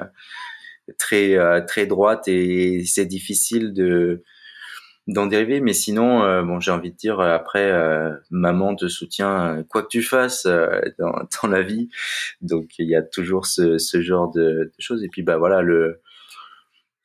très 0.97 1.37
très 1.65 1.85
droite 1.87 2.27
et 2.27 2.83
c'est 2.85 3.05
difficile 3.05 3.73
de 3.73 4.23
d'en 5.07 5.27
dériver. 5.27 5.59
Mais 5.61 5.73
sinon, 5.73 6.43
bon, 6.43 6.59
j'ai 6.59 6.71
envie 6.71 6.91
de 6.91 6.95
dire 6.95 7.19
après, 7.19 7.71
maman 8.31 8.75
te 8.75 8.87
soutient 8.87 9.63
quoi 9.69 9.83
que 9.83 9.87
tu 9.89 10.01
fasses 10.03 10.45
dans, 10.99 11.13
dans 11.43 11.49
la 11.49 11.61
vie. 11.61 11.89
Donc 12.41 12.77
il 12.79 12.87
y 12.89 12.95
a 12.95 13.01
toujours 13.01 13.45
ce, 13.47 13.77
ce 13.77 14.01
genre 14.01 14.31
de, 14.31 14.41
de 14.41 14.73
choses. 14.79 15.03
Et 15.03 15.09
puis 15.09 15.23
bah 15.23 15.37
voilà 15.37 15.61
le 15.61 16.01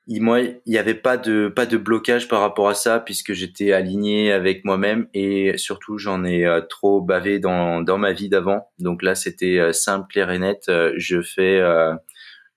moi, 0.09 0.41
il 0.41 0.61
n'y 0.67 0.79
avait 0.79 0.95
pas 0.95 1.17
de 1.17 1.49
pas 1.49 1.67
de 1.67 1.77
blocage 1.77 2.27
par 2.29 2.41
rapport 2.41 2.69
à 2.69 2.75
ça 2.75 3.01
puisque 3.01 3.33
j'étais 3.33 3.73
aligné 3.73 4.33
avec 4.33 4.65
moi-même 4.65 5.09
et 5.15 5.57
surtout 5.57 5.99
j'en 5.99 6.25
ai 6.25 6.45
euh, 6.47 6.61
trop 6.63 7.01
bavé 7.01 7.39
dans 7.39 7.81
dans 7.83 7.99
ma 7.99 8.13
vie 8.13 8.29
d'avant. 8.29 8.71
Donc 8.79 9.03
là, 9.03 9.15
c'était 9.15 9.59
euh, 9.59 9.73
simple, 9.73 10.09
clair 10.11 10.31
et 10.31 10.39
net. 10.39 10.65
Euh, 10.69 10.93
je 10.97 11.23
fais 11.23 11.61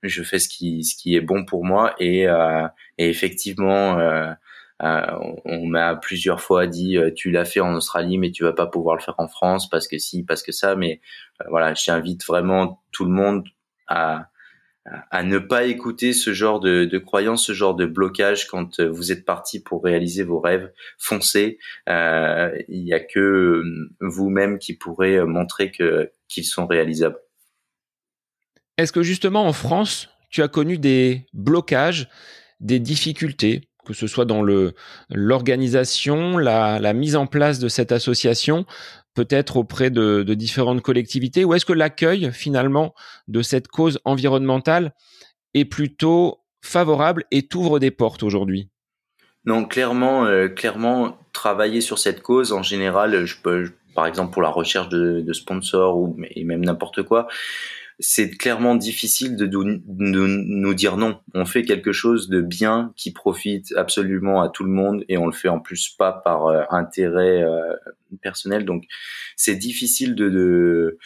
je 0.03 0.23
fais 0.23 0.39
ce 0.39 0.49
qui 0.49 0.83
ce 0.83 0.95
qui 0.95 1.15
est 1.15 1.21
bon 1.21 1.45
pour 1.45 1.65
moi 1.65 1.95
et, 1.99 2.23
et 2.97 3.09
effectivement. 3.09 3.97
on 4.79 5.67
m'a 5.67 5.95
plusieurs 5.95 6.41
fois 6.41 6.67
dit 6.67 6.97
tu 7.15 7.31
l'as 7.31 7.45
fait 7.45 7.61
en 7.61 7.73
Australie 7.75 8.17
mais 8.17 8.31
tu 8.31 8.43
vas 8.43 8.53
pas 8.53 8.67
pouvoir 8.67 8.95
le 8.97 9.01
faire 9.01 9.15
en 9.17 9.27
France 9.27 9.69
parce 9.69 9.87
que 9.87 9.97
si 9.97 10.23
parce 10.23 10.43
que 10.43 10.51
ça 10.51 10.75
mais 10.75 10.99
voilà 11.49 11.73
j'invite 11.73 12.25
vraiment 12.25 12.83
tout 12.91 13.05
le 13.05 13.11
monde 13.11 13.45
à 13.87 14.27
à 14.85 15.23
ne 15.23 15.39
pas 15.39 15.63
écouter 15.63 16.11
ce 16.11 16.33
genre 16.33 16.59
de, 16.59 16.83
de 16.85 16.97
croyance, 16.97 17.45
ce 17.45 17.53
genre 17.53 17.75
de 17.75 17.85
blocage 17.85 18.47
quand 18.47 18.79
euh, 18.79 18.89
vous 18.89 19.11
êtes 19.11 19.23
parti 19.23 19.61
pour 19.61 19.83
réaliser 19.83 20.23
vos 20.23 20.39
rêves. 20.39 20.71
Foncez. 20.97 21.57
Euh, 21.87 22.51
il 22.67 22.83
n'y 22.83 22.93
a 22.93 22.99
que 22.99 23.19
euh, 23.19 23.89
vous-même 24.01 24.59
qui 24.59 24.73
pourrez 24.73 25.23
montrer 25.25 25.71
qu'ils 26.27 26.45
sont 26.45 26.67
réalisables. 26.67 27.17
Est-ce 28.77 28.91
que 28.91 29.03
justement 29.03 29.45
en 29.45 29.53
France, 29.53 30.09
tu 30.29 30.41
as 30.41 30.47
connu 30.47 30.77
des 30.77 31.27
blocages, 31.33 32.09
des 32.59 32.79
difficultés, 32.79 33.69
que 33.85 33.93
ce 33.93 34.07
soit 34.07 34.25
dans 34.25 34.43
l'organisation, 35.09 36.37
la 36.37 36.93
mise 36.93 37.15
en 37.15 37.27
place 37.27 37.59
de 37.59 37.67
cette 37.67 37.91
association, 37.91 38.65
peut-être 39.13 39.57
auprès 39.57 39.89
de, 39.89 40.23
différentes 40.33 40.81
collectivités 40.81 41.45
Ou 41.45 41.53
est-ce 41.53 41.65
que 41.65 41.73
l'accueil 41.73 42.31
finalement 42.31 42.93
de 43.27 43.41
cette 43.41 43.67
cause 43.67 43.99
environnementale 44.05 44.93
est 45.53 45.65
plutôt 45.65 46.39
favorable 46.61 47.25
et 47.31 47.47
t'ouvre 47.47 47.79
des 47.79 47.91
portes 47.91 48.23
aujourd'hui? 48.23 48.69
Non, 49.45 49.65
clairement, 49.65 50.25
euh, 50.25 50.47
clairement, 50.47 51.17
travailler 51.33 51.81
sur 51.81 51.99
cette 51.99 52.21
cause 52.21 52.53
en 52.53 52.63
général, 52.63 53.25
par 53.93 54.07
exemple 54.07 54.31
pour 54.31 54.41
la 54.41 54.49
recherche 54.49 54.89
de, 54.89 55.33
sponsors 55.33 55.97
ou 55.97 56.17
et 56.29 56.43
même 56.43 56.63
n'importe 56.63 57.03
quoi, 57.03 57.27
c'est 57.99 58.31
clairement 58.31 58.75
difficile 58.75 59.35
de 59.35 59.45
nous, 59.45 60.73
dire 60.73 60.97
non. 60.97 61.19
On 61.33 61.45
fait 61.45 61.63
quelque 61.63 61.91
chose 61.91 62.29
de 62.29 62.41
bien 62.41 62.93
qui 62.95 63.11
profite 63.11 63.73
absolument 63.75 64.41
à 64.41 64.49
tout 64.49 64.63
le 64.63 64.71
monde 64.71 65.05
et 65.09 65.17
on 65.17 65.25
le 65.25 65.31
fait 65.31 65.49
en 65.49 65.59
plus 65.59 65.89
pas 65.89 66.11
par 66.11 66.47
euh, 66.47 66.63
intérêt 66.69 67.43
euh, 67.43 67.75
personnel. 68.21 68.65
Donc 68.65 68.85
c'est 69.35 69.55
difficile 69.55 70.15
de, 70.15 70.29
de, 70.29 70.97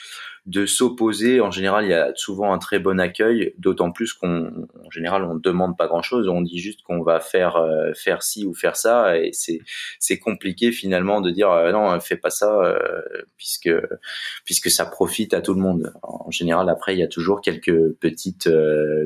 de 0.47 0.65
s'opposer. 0.65 1.41
En 1.41 1.51
général, 1.51 1.83
il 1.83 1.89
y 1.89 1.93
a 1.93 2.13
souvent 2.15 2.53
un 2.53 2.57
très 2.57 2.79
bon 2.79 3.01
accueil, 3.01 3.53
d'autant 3.57 3.91
plus 3.91 4.13
qu'on 4.13 4.67
en 4.85 4.89
général, 4.89 5.25
on 5.25 5.35
ne 5.35 5.39
demande 5.39 5.77
pas 5.77 5.87
grand-chose, 5.87 6.29
on 6.29 6.41
dit 6.41 6.57
juste 6.57 6.81
qu'on 6.83 7.01
va 7.03 7.19
faire 7.19 7.57
euh, 7.57 7.91
faire 7.93 8.23
ci 8.23 8.45
ou 8.45 8.53
faire 8.53 8.77
ça, 8.77 9.17
et 9.17 9.31
c'est 9.33 9.59
c'est 9.99 10.19
compliqué 10.19 10.71
finalement 10.71 11.19
de 11.19 11.31
dire 11.31 11.51
euh, 11.51 11.73
non, 11.73 11.99
fais 11.99 12.15
pas 12.15 12.29
ça, 12.29 12.63
euh, 12.63 13.01
puisque 13.35 13.69
puisque 14.45 14.69
ça 14.69 14.85
profite 14.85 15.33
à 15.33 15.41
tout 15.41 15.53
le 15.53 15.59
monde. 15.59 15.91
En 16.01 16.31
général, 16.31 16.69
après, 16.69 16.95
il 16.95 16.99
y 16.99 17.03
a 17.03 17.07
toujours 17.07 17.41
quelques 17.41 17.91
petites 17.99 18.49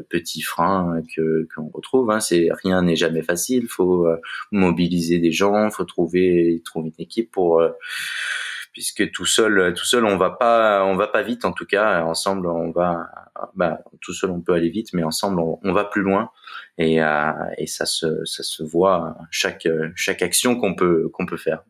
petits 0.10 0.42
freins 0.42 1.02
que 1.16 1.48
qu'on 1.56 1.70
retrouve. 1.70 2.12
Hein. 2.12 2.20
C'est 2.20 2.50
rien 2.64 2.84
n'est 2.84 2.96
jamais 2.96 3.24
facile. 3.24 3.68
Faut 3.68 4.08
mobiliser 4.52 5.18
des 5.18 5.32
gens, 5.32 5.72
faut 5.72 5.86
trouver 5.86 6.62
trouver 6.66 6.90
une 6.90 7.04
équipe 7.04 7.32
pour 7.32 7.64
puisque 8.74 9.12
tout 9.12 9.26
seul, 9.26 9.74
tout 9.74 9.86
seul, 9.86 10.06
on 10.06 10.18
va 10.18 10.32
pas, 10.32 10.86
on 10.86 10.96
va 10.96 11.08
pas 11.08 11.24
vite. 11.24 11.46
En 11.46 11.52
tout 11.52 11.66
cas, 11.66 12.04
ensemble, 12.04 12.48
on 12.48 12.72
va, 12.72 13.10
bah, 13.56 13.80
tout 14.02 14.14
seul, 14.14 14.32
on 14.32 14.42
peut 14.42 14.54
aller 14.54 14.70
vite, 14.70 14.94
mais 14.94 15.04
ensemble, 15.04 15.42
on, 15.42 15.74
va 15.74 15.86
plus 15.86 16.02
loin. 16.02 16.32
Et, 16.78 17.02
euh, 17.02 17.32
et 17.58 17.68
ça 17.68 17.86
se, 17.86 18.26
ça 18.26 18.44
se 18.44 18.64
voit 18.64 19.18
chaque, 19.30 19.68
chaque 19.96 20.22
action 20.22 20.60
qu'on 20.60 20.76
peut, 20.76 21.10
qu'on 21.14 21.26
peut 21.26 21.38
faire. 21.38 21.64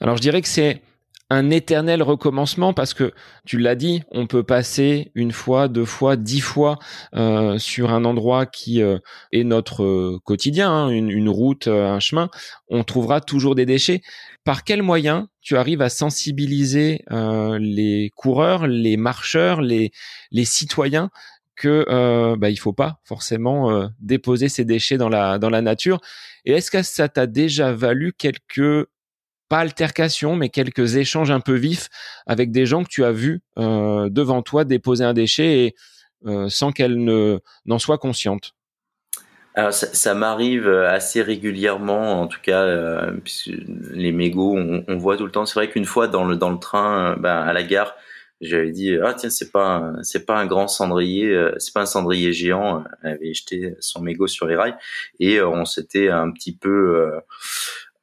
Alors, 0.00 0.16
je 0.16 0.22
dirais 0.22 0.42
que 0.42 0.48
c'est 0.48 0.82
un 1.30 1.50
éternel 1.50 2.02
recommencement 2.02 2.74
parce 2.74 2.92
que 2.92 3.12
tu 3.46 3.58
l'as 3.58 3.76
dit, 3.76 4.02
on 4.10 4.26
peut 4.26 4.42
passer 4.42 5.12
une 5.14 5.30
fois, 5.30 5.68
deux 5.68 5.84
fois, 5.84 6.16
dix 6.16 6.40
fois 6.40 6.78
euh, 7.14 7.56
sur 7.58 7.92
un 7.92 8.04
endroit 8.04 8.46
qui 8.46 8.82
euh, 8.82 8.98
est 9.30 9.44
notre 9.44 9.84
euh, 9.84 10.18
quotidien, 10.24 10.70
hein, 10.70 10.88
une, 10.90 11.28
route, 11.28 11.68
un 11.68 12.00
chemin. 12.00 12.30
On 12.68 12.82
trouvera 12.82 13.20
toujours 13.20 13.54
des 13.54 13.64
déchets. 13.64 14.02
Par 14.44 14.64
quel 14.64 14.82
moyen 14.82 15.28
tu 15.40 15.56
arrives 15.56 15.82
à 15.82 15.88
sensibiliser 15.88 17.04
les 17.10 18.10
coureurs, 18.16 18.66
les 18.66 18.96
marcheurs, 18.96 19.60
les, 19.60 19.92
les 20.32 20.44
citoyens 20.44 21.10
que 21.56 21.84
euh, 21.88 22.36
bah, 22.36 22.50
il 22.50 22.56
faut 22.56 22.72
pas 22.72 23.00
forcément 23.04 23.88
déposer 24.00 24.48
ces 24.48 24.64
déchets 24.64 24.96
dans 24.96 25.10
la 25.10 25.38
dans 25.38 25.50
la 25.50 25.60
nature? 25.62 26.00
Et 26.44 26.52
est-ce 26.52 26.70
que 26.70 26.82
ça 26.82 27.08
t'a 27.08 27.26
déjà 27.26 27.72
valu 27.72 28.12
quelques 28.16 28.88
pas 29.50 29.58
altercation, 29.58 30.36
mais 30.36 30.48
quelques 30.48 30.96
échanges 30.96 31.30
un 31.30 31.40
peu 31.40 31.54
vifs 31.54 31.88
avec 32.26 32.52
des 32.52 32.66
gens 32.66 32.84
que 32.84 32.88
tu 32.88 33.04
as 33.04 33.12
vus 33.12 33.42
euh, 33.58 34.08
devant 34.08 34.42
toi 34.42 34.64
déposer 34.64 35.04
un 35.04 35.12
déchet 35.12 35.64
et 35.64 35.74
euh, 36.26 36.48
sans 36.48 36.70
qu'elles 36.70 37.02
ne 37.02 37.40
n'en 37.66 37.78
soient 37.78 37.98
conscientes. 37.98 38.54
Alors 39.56 39.72
ça, 39.72 40.14
m'arrive 40.14 40.68
assez 40.68 41.20
régulièrement, 41.20 42.22
en 42.22 42.28
tout 42.28 42.38
cas, 42.40 42.62
euh, 42.62 43.10
les 43.90 44.12
mégots, 44.12 44.56
on, 44.56 44.96
voit 44.96 45.16
tout 45.16 45.26
le 45.26 45.32
temps. 45.32 45.44
C'est 45.44 45.54
vrai 45.54 45.68
qu'une 45.68 45.84
fois 45.84 46.06
dans 46.06 46.24
le 46.24 46.36
dans 46.36 46.50
le 46.50 46.58
train, 46.58 47.16
ben, 47.16 47.34
à 47.34 47.52
la 47.52 47.64
gare, 47.64 47.96
j'avais 48.40 48.70
dit 48.70 48.96
ah 49.02 49.12
tiens 49.12 49.28
c'est 49.28 49.50
pas 49.50 49.92
c'est 50.02 50.24
pas 50.24 50.38
un 50.38 50.46
grand 50.46 50.68
cendrier, 50.68 51.36
c'est 51.58 51.74
pas 51.74 51.80
un 51.80 51.86
cendrier 51.86 52.32
géant. 52.32 52.84
Elle 53.02 53.14
avait 53.14 53.34
jeté 53.34 53.74
son 53.80 54.00
mégot 54.00 54.28
sur 54.28 54.46
les 54.46 54.54
rails 54.54 54.76
et 55.18 55.42
on 55.42 55.64
s'était 55.64 56.08
un 56.08 56.30
petit 56.30 56.54
peu 56.54 57.10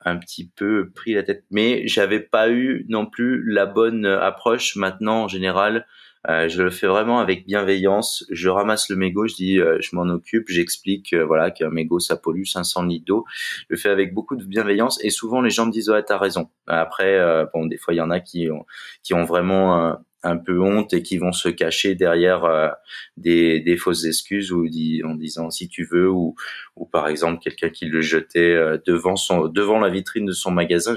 un 0.05 0.17
petit 0.17 0.47
peu 0.47 0.89
pris 0.93 1.13
la 1.13 1.23
tête, 1.23 1.43
mais 1.51 1.87
j'avais 1.87 2.19
pas 2.19 2.49
eu 2.49 2.85
non 2.89 3.05
plus 3.05 3.43
la 3.49 3.65
bonne 3.65 4.05
approche. 4.05 4.75
Maintenant, 4.75 5.23
en 5.23 5.27
général, 5.27 5.85
euh, 6.29 6.49
je 6.49 6.61
le 6.61 6.69
fais 6.69 6.87
vraiment 6.87 7.19
avec 7.19 7.45
bienveillance. 7.45 8.25
Je 8.29 8.49
ramasse 8.49 8.89
le 8.89 8.95
mégot, 8.95 9.27
je 9.27 9.35
dis, 9.35 9.59
euh, 9.59 9.77
je 9.79 9.95
m'en 9.95 10.03
occupe, 10.03 10.49
j'explique, 10.49 11.13
euh, 11.13 11.25
voilà, 11.25 11.51
qu'un 11.51 11.69
mégot 11.69 11.99
ça 11.99 12.17
pollue 12.17 12.43
500 12.43 12.83
litres 12.83 13.05
d'eau. 13.05 13.25
Je 13.61 13.65
le 13.69 13.77
fais 13.77 13.89
avec 13.89 14.13
beaucoup 14.13 14.35
de 14.35 14.43
bienveillance 14.43 15.03
et 15.03 15.09
souvent 15.09 15.41
les 15.41 15.49
gens 15.49 15.65
me 15.65 15.71
disent 15.71 15.89
ouais 15.89 16.03
t'as 16.03 16.17
raison. 16.17 16.49
Après, 16.67 17.17
bon, 17.53 17.65
des 17.65 17.77
fois 17.77 17.93
il 17.93 17.97
y 17.97 18.01
en 18.01 18.11
a 18.11 18.19
qui 18.19 18.49
ont 18.49 18.65
qui 19.03 19.13
ont 19.13 19.23
vraiment 19.23 19.97
un 20.23 20.37
peu 20.37 20.59
honte 20.59 20.93
et 20.93 21.03
qui 21.03 21.17
vont 21.17 21.31
se 21.31 21.49
cacher 21.49 21.95
derrière 21.95 22.43
euh, 22.43 22.69
des, 23.17 23.77
fausses 23.77 24.05
excuses 24.05 24.51
ou 24.51 24.65
en 25.05 25.15
disant 25.15 25.49
si 25.51 25.67
tu 25.69 25.85
veux 25.85 26.09
ou, 26.09 26.35
ou 26.75 26.85
par 26.85 27.07
exemple 27.07 27.39
quelqu'un 27.41 27.69
qui 27.69 27.85
le 27.85 28.01
jetait 28.01 28.53
euh, 28.53 28.77
devant 28.85 29.79
la 29.79 29.89
vitrine 29.89 30.25
de 30.25 30.31
son 30.31 30.51
magasin 30.51 30.95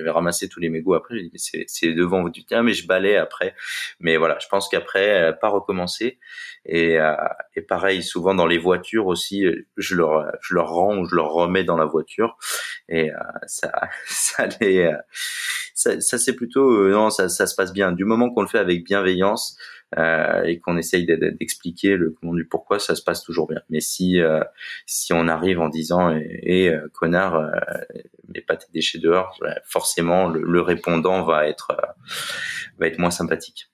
j'avais 0.00 0.10
ramassé 0.10 0.48
tous 0.48 0.60
les 0.60 0.70
mégots 0.70 0.94
après 0.94 1.16
j'ai 1.18 1.64
c'est 1.68 1.92
devant 1.92 2.22
vous 2.22 2.30
tiens 2.30 2.62
mais 2.62 2.72
je 2.72 2.86
balais 2.86 3.16
après. 3.16 3.54
Mais 4.00 4.16
voilà 4.16 4.38
je 4.40 4.48
pense 4.48 4.68
qu'après 4.68 5.22
euh, 5.22 5.32
pas 5.32 5.48
recommencer. 5.48 6.18
Et, 6.66 6.98
et 7.56 7.62
pareil 7.62 8.02
souvent 8.02 8.34
dans 8.34 8.46
les 8.46 8.58
voitures 8.58 9.06
aussi 9.06 9.44
je 9.76 9.94
leur 9.94 10.30
je 10.42 10.54
leur 10.54 10.68
rends 10.68 10.98
ou 10.98 11.06
je 11.06 11.14
leur 11.14 11.30
remets 11.32 11.64
dans 11.64 11.76
la 11.76 11.86
voiture. 11.86 12.36
Et 12.88 13.10
ça 13.46 13.72
ça 14.06 14.48
les 14.60 14.90
ça, 15.80 15.98
ça 16.00 16.18
c'est 16.18 16.34
plutôt 16.34 16.70
euh, 16.70 16.90
non, 16.90 17.08
ça, 17.08 17.28
ça, 17.28 17.46
se 17.46 17.54
passe 17.54 17.72
bien. 17.72 17.92
Du 17.92 18.04
moment 18.04 18.30
qu'on 18.30 18.42
le 18.42 18.48
fait 18.48 18.58
avec 18.58 18.84
bienveillance 18.84 19.56
euh, 19.98 20.44
et 20.44 20.58
qu'on 20.60 20.76
essaye 20.76 21.06
d'expliquer 21.06 21.96
le 21.96 22.10
comment 22.10 22.34
du 22.34 22.46
pourquoi, 22.46 22.78
ça 22.78 22.94
se 22.94 23.02
passe 23.02 23.22
toujours 23.22 23.48
bien. 23.48 23.60
Mais 23.70 23.80
si 23.80 24.20
euh, 24.20 24.42
si 24.86 25.12
on 25.12 25.28
arrive 25.28 25.60
en 25.60 25.68
disant 25.68 26.10
et, 26.10 26.40
eh, 26.42 26.66
eh, 26.66 26.78
connard, 26.92 27.50
mais 28.32 28.40
pas 28.40 28.56
tes 28.56 28.70
déchets 28.72 28.98
dehors, 28.98 29.38
forcément 29.64 30.28
le, 30.28 30.60
répondant 30.60 31.22
va 31.24 31.48
être 31.48 31.76
va 32.78 32.86
être 32.86 32.98
moins 32.98 33.10
sympathique. 33.10 33.70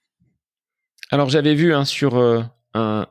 Alors 1.11 1.29
j'avais 1.29 1.55
vu 1.55 1.75
hein, 1.75 1.85
sur 1.85 2.17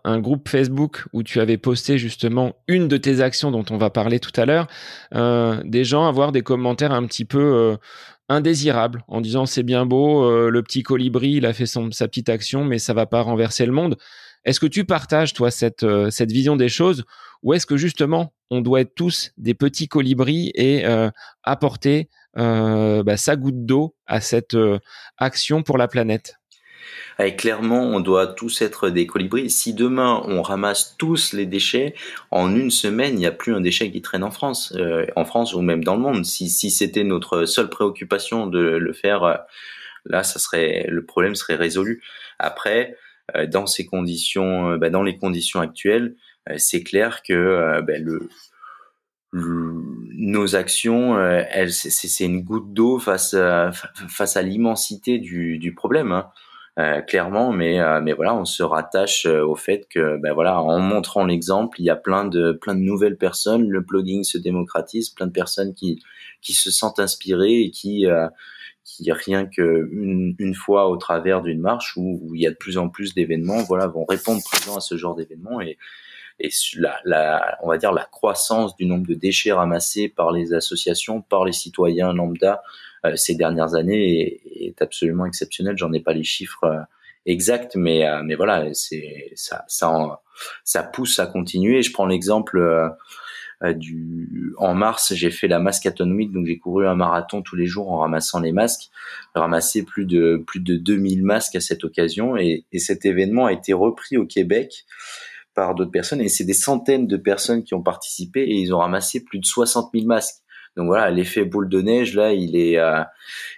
un, 0.04 0.20
groupe 0.20 0.50
Facebook 0.50 1.06
où 1.14 1.24
tu 1.24 1.40
avais 1.40 1.58
posté 1.58 1.98
justement 1.98 2.56
une 2.68 2.88
de 2.88 2.98
tes 2.98 3.22
actions 3.22 3.52
dont 3.52 3.66
on 3.70 3.78
va 3.78 3.90
parler 3.90 4.20
tout 4.20 4.32
à 4.40 4.46
l'heure, 4.46 4.68
euh, 5.14 5.62
des 5.64 5.84
gens 5.84 6.08
avoir 6.08 6.32
des 6.32 6.42
commentaires 6.42 6.92
un 6.92 7.06
petit 7.06 7.26
peu 7.26 7.40
euh, 7.40 7.78
indésirables 8.30 9.04
en 9.08 9.22
disant 9.22 9.46
c'est 9.46 9.64
bien 9.64 9.86
beau, 9.86 10.24
euh, 10.24 10.50
le 10.50 10.64
petit 10.64 10.84
colibri 10.84 11.34
il 11.34 11.46
a 11.46 11.54
fait 11.54 11.66
son, 11.66 11.92
sa 11.92 12.08
petite 12.08 12.30
action 12.30 12.66
mais 12.66 12.80
ça 12.80 12.94
va 12.94 13.06
pas 13.06 13.22
renverser 13.22 13.66
le 13.66 13.72
monde. 13.72 13.98
Est-ce 14.44 14.60
que 14.60 14.66
tu 14.68 14.86
partages 14.86 15.34
toi 15.34 15.52
cette, 15.52 15.84
euh, 15.84 16.10
cette 16.10 16.32
vision 16.32 16.56
des 16.56 16.70
choses 16.70 17.04
ou 17.44 17.54
est-ce 17.54 17.66
que 17.66 17.78
justement 17.78 18.34
on 18.50 18.62
doit 18.62 18.82
être 18.82 18.96
tous 18.96 19.32
des 19.38 19.54
petits 19.54 19.88
colibris 19.88 20.52
et 20.56 20.86
euh, 20.86 21.10
apporter 21.44 22.10
bah, 22.36 23.16
sa 23.16 23.38
goutte 23.38 23.66
d'eau 23.66 23.96
à 24.08 24.20
cette 24.20 24.58
action 25.18 25.64
pour 25.64 25.78
la 25.78 25.88
planète? 25.88 26.36
Clairement, 27.38 27.82
on 27.82 28.00
doit 28.00 28.28
tous 28.28 28.62
être 28.62 28.90
des 28.90 29.08
colibris. 29.08 29.50
Si 29.50 29.74
demain 29.74 30.22
on 30.26 30.42
ramasse 30.42 30.96
tous 30.98 31.34
les 31.34 31.46
déchets, 31.46 31.96
en 32.32 32.54
une 32.54 32.72
semaine, 32.72 33.14
il 33.14 33.20
n'y 33.20 33.26
a 33.26 33.32
plus 33.32 33.54
un 33.54 33.62
déchet 33.62 33.92
qui 33.92 34.02
traîne 34.02 34.24
en 34.24 34.32
France, 34.32 34.74
euh, 34.78 35.06
en 35.16 35.26
France 35.26 35.54
ou 35.54 35.62
même 35.62 35.84
dans 35.84 35.96
le 35.96 36.02
monde. 36.02 36.26
Si, 36.26 36.50
si 36.50 36.72
c'était 36.72 37.04
notre 37.04 37.46
seule 37.46 37.70
préoccupation 37.70 38.48
de 38.48 38.60
le 38.60 38.94
faire, 38.94 39.24
euh, 39.24 39.36
là, 40.06 40.24
ça 40.24 40.40
serait 40.40 40.86
le 40.90 41.06
problème 41.06 41.36
serait 41.36 41.56
résolu. 41.56 42.04
Après, 42.40 42.98
euh, 43.36 43.48
dans 43.48 43.66
ces 43.66 43.86
conditions, 43.86 44.78
bah, 44.78 44.90
dans 44.90 45.04
les 45.04 45.18
conditions 45.18 45.62
actuelles, 45.62 46.16
c'est 46.58 46.84
clair 46.84 47.24
que 47.24 47.82
bah, 47.82 47.94
nos 49.34 50.56
actions, 50.56 51.18
c'est 51.70 52.26
une 52.26 52.42
goutte 52.42 52.72
d'eau 52.72 53.00
face 53.00 53.34
à, 53.34 53.72
l'immensité 54.44 55.18
du, 55.18 55.58
du 55.58 55.74
problème. 55.74 56.12
Hein. 56.12 56.30
Euh, 56.78 57.02
clairement, 57.02 57.54
mais 57.54 57.80
euh, 57.80 58.02
mais 58.02 58.12
voilà, 58.12 58.36
on 58.36 58.44
se 58.44 58.62
rattache 58.62 59.26
euh, 59.26 59.46
au 59.46 59.56
fait 59.56 59.88
que 59.90 60.18
ben 60.18 60.34
voilà, 60.34 60.62
en 60.62 60.80
montrant 60.80 61.26
l'exemple, 61.26 61.80
il 61.80 61.86
y 61.86 61.90
a 61.90 61.96
plein 61.96 62.26
de 62.26 62.52
plein 62.52 62.76
de 62.76 62.82
nouvelles 62.82 63.18
personnes, 63.18 63.70
le 63.70 63.80
blogging 63.80 64.26
se 64.26 64.38
démocratise, 64.38 65.10
plein 65.10 65.28
de 65.28 65.32
personnes 65.32 65.74
qui 65.74 66.04
qui 66.42 66.52
se 66.52 66.72
sentent 66.72 67.00
inspirées 67.00 67.62
et 67.62 67.72
qui 67.72 68.06
qui 68.84 69.12
rien 69.12 69.46
que 69.46 69.90
une, 69.92 70.54
fois 70.54 70.90
au 70.90 70.98
travers 70.98 71.42
d'une 71.42 71.62
marche 71.62 71.96
où, 71.96 72.20
où, 72.22 72.36
il 72.36 72.42
y 72.42 72.48
a 72.48 72.52
de 72.52 72.56
plus 72.56 72.78
en 72.78 72.90
plus 72.90 73.14
d'événements, 73.16 73.64
voilà, 73.64 73.88
vont 73.88 74.06
répondre 74.06 74.42
présent 74.44 74.78
à 74.78 74.82
ce 74.82 74.98
genre 74.98 75.16
d'événements 75.16 75.62
et 75.62 75.78
et 76.40 76.50
la, 76.78 77.00
la, 77.06 77.58
on 77.64 77.70
va 77.70 77.78
dire 77.78 77.94
la 77.94 78.04
croissance 78.04 78.76
du 78.76 78.86
nombre 78.86 79.08
de 79.08 79.14
déchets 79.14 79.54
ramassés 79.54 80.10
par 80.10 80.32
les 80.32 80.54
associations, 80.54 81.22
par 81.22 81.46
les 81.46 81.54
citoyens 81.54 82.12
lambda 82.14 82.62
euh, 83.06 83.16
ces 83.16 83.36
dernières 83.36 83.76
années 83.76 84.42
est, 84.68 84.82
absolument 84.82 85.26
exceptionnel. 85.26 85.78
J'en 85.78 85.94
ai 85.94 86.00
pas 86.00 86.14
les 86.14 86.24
chiffres 86.24 86.64
euh, 86.64 86.80
exacts, 87.26 87.76
mais 87.76 88.08
euh, 88.08 88.22
mais 88.24 88.36
voilà, 88.36 88.74
c'est 88.74 89.32
ça 89.36 89.66
ça 90.64 90.84
pousse 90.84 91.20
à 91.20 91.28
continuer. 91.28 91.82
Je 91.82 91.92
prends 91.92 92.06
l'exemple 92.06 92.60
du 93.76 94.54
en 94.58 94.76
mars, 94.76 95.14
j'ai 95.14 95.32
fait 95.32 95.48
la 95.48 95.60
Mascaton 95.60 96.12
Week, 96.12 96.32
donc 96.32 96.46
j'ai 96.46 96.60
couru 96.60 96.86
un 96.86 96.96
marathon 96.96 97.42
tous 97.42 97.56
les 97.56 97.66
jours 97.66 97.92
en 97.92 98.00
ramassant 98.00 98.40
les 98.40 98.52
masques. 98.52 98.92
Ramassé 99.34 99.84
plus 99.84 100.06
de 100.06 100.44
plus 100.46 100.60
de 100.60 100.76
2000 100.76 101.24
masques 101.24 101.56
à 101.56 101.62
cette 101.62 101.84
occasion 101.84 102.38
et 102.38 102.66
cet 102.78 103.06
événement 103.06 103.46
a 103.46 103.54
été 103.54 103.74
repris 103.74 104.18
au 104.18 104.26
Québec 104.26 104.86
par 105.56 105.74
d'autres 105.74 105.92
personnes 105.92 106.22
et 106.22 106.30
c'est 106.30 106.44
des 106.44 106.54
centaines 106.54 107.08
de 107.08 107.18
personnes 107.18 107.64
qui 107.64 107.74
ont 107.74 107.82
participé 107.82 108.42
et 108.42 108.56
ils 108.56 108.74
ont 108.74 108.80
ramassé 108.80 109.24
plus 109.24 109.40
de 109.40 109.46
60 109.46 109.90
000 109.94 110.06
masques. 110.06 110.44
Donc 110.76 110.88
voilà, 110.88 111.10
l'effet 111.10 111.46
boule 111.46 111.70
de 111.70 111.82
neige 111.82 112.16
là, 112.16 112.34
il 112.34 112.56
est, 112.56 112.78
euh, 112.78 113.02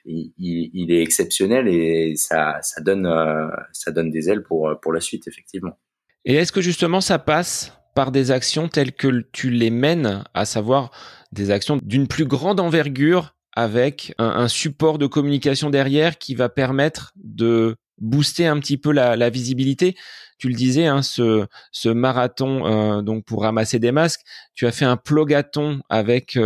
il, 0.05 0.91
est 0.91 1.01
exceptionnel 1.01 1.67
et 1.67 2.15
ça, 2.15 2.57
ça 2.61 2.81
donne, 2.81 3.05
euh, 3.05 3.47
ça 3.71 3.91
donne 3.91 4.11
des 4.11 4.29
ailes 4.29 4.43
pour 4.43 4.79
pour 4.81 4.93
la 4.93 4.99
suite 4.99 5.27
effectivement. 5.27 5.79
Et 6.25 6.35
est-ce 6.35 6.51
que 6.51 6.61
justement 6.61 7.01
ça 7.01 7.19
passe 7.19 7.73
par 7.95 8.11
des 8.11 8.31
actions 8.31 8.67
telles 8.67 8.93
que 8.93 9.25
tu 9.31 9.49
les 9.49 9.71
mènes, 9.71 10.23
à 10.33 10.45
savoir 10.45 10.91
des 11.31 11.49
actions 11.49 11.79
d'une 11.81 12.07
plus 12.07 12.25
grande 12.25 12.59
envergure 12.59 13.33
avec 13.55 14.13
un 14.19 14.47
support 14.47 14.99
de 14.99 15.07
communication 15.07 15.71
derrière 15.71 16.19
qui 16.19 16.35
va 16.35 16.47
permettre 16.47 17.11
de 17.15 17.75
booster 17.99 18.45
un 18.45 18.59
petit 18.59 18.77
peu 18.77 18.91
la, 18.91 19.29
visibilité. 19.29 19.95
Tu 20.37 20.49
le 20.49 20.53
disais, 20.53 20.85
hein, 20.85 21.01
ce, 21.01 21.47
marathon 21.89 22.65
euh, 22.65 23.01
donc 23.01 23.25
pour 23.25 23.41
ramasser 23.41 23.79
des 23.79 23.91
masques, 23.91 24.21
tu 24.53 24.67
as 24.67 24.71
fait 24.71 24.85
un 24.85 24.97
plogaton 24.97 25.81
avec 25.89 26.37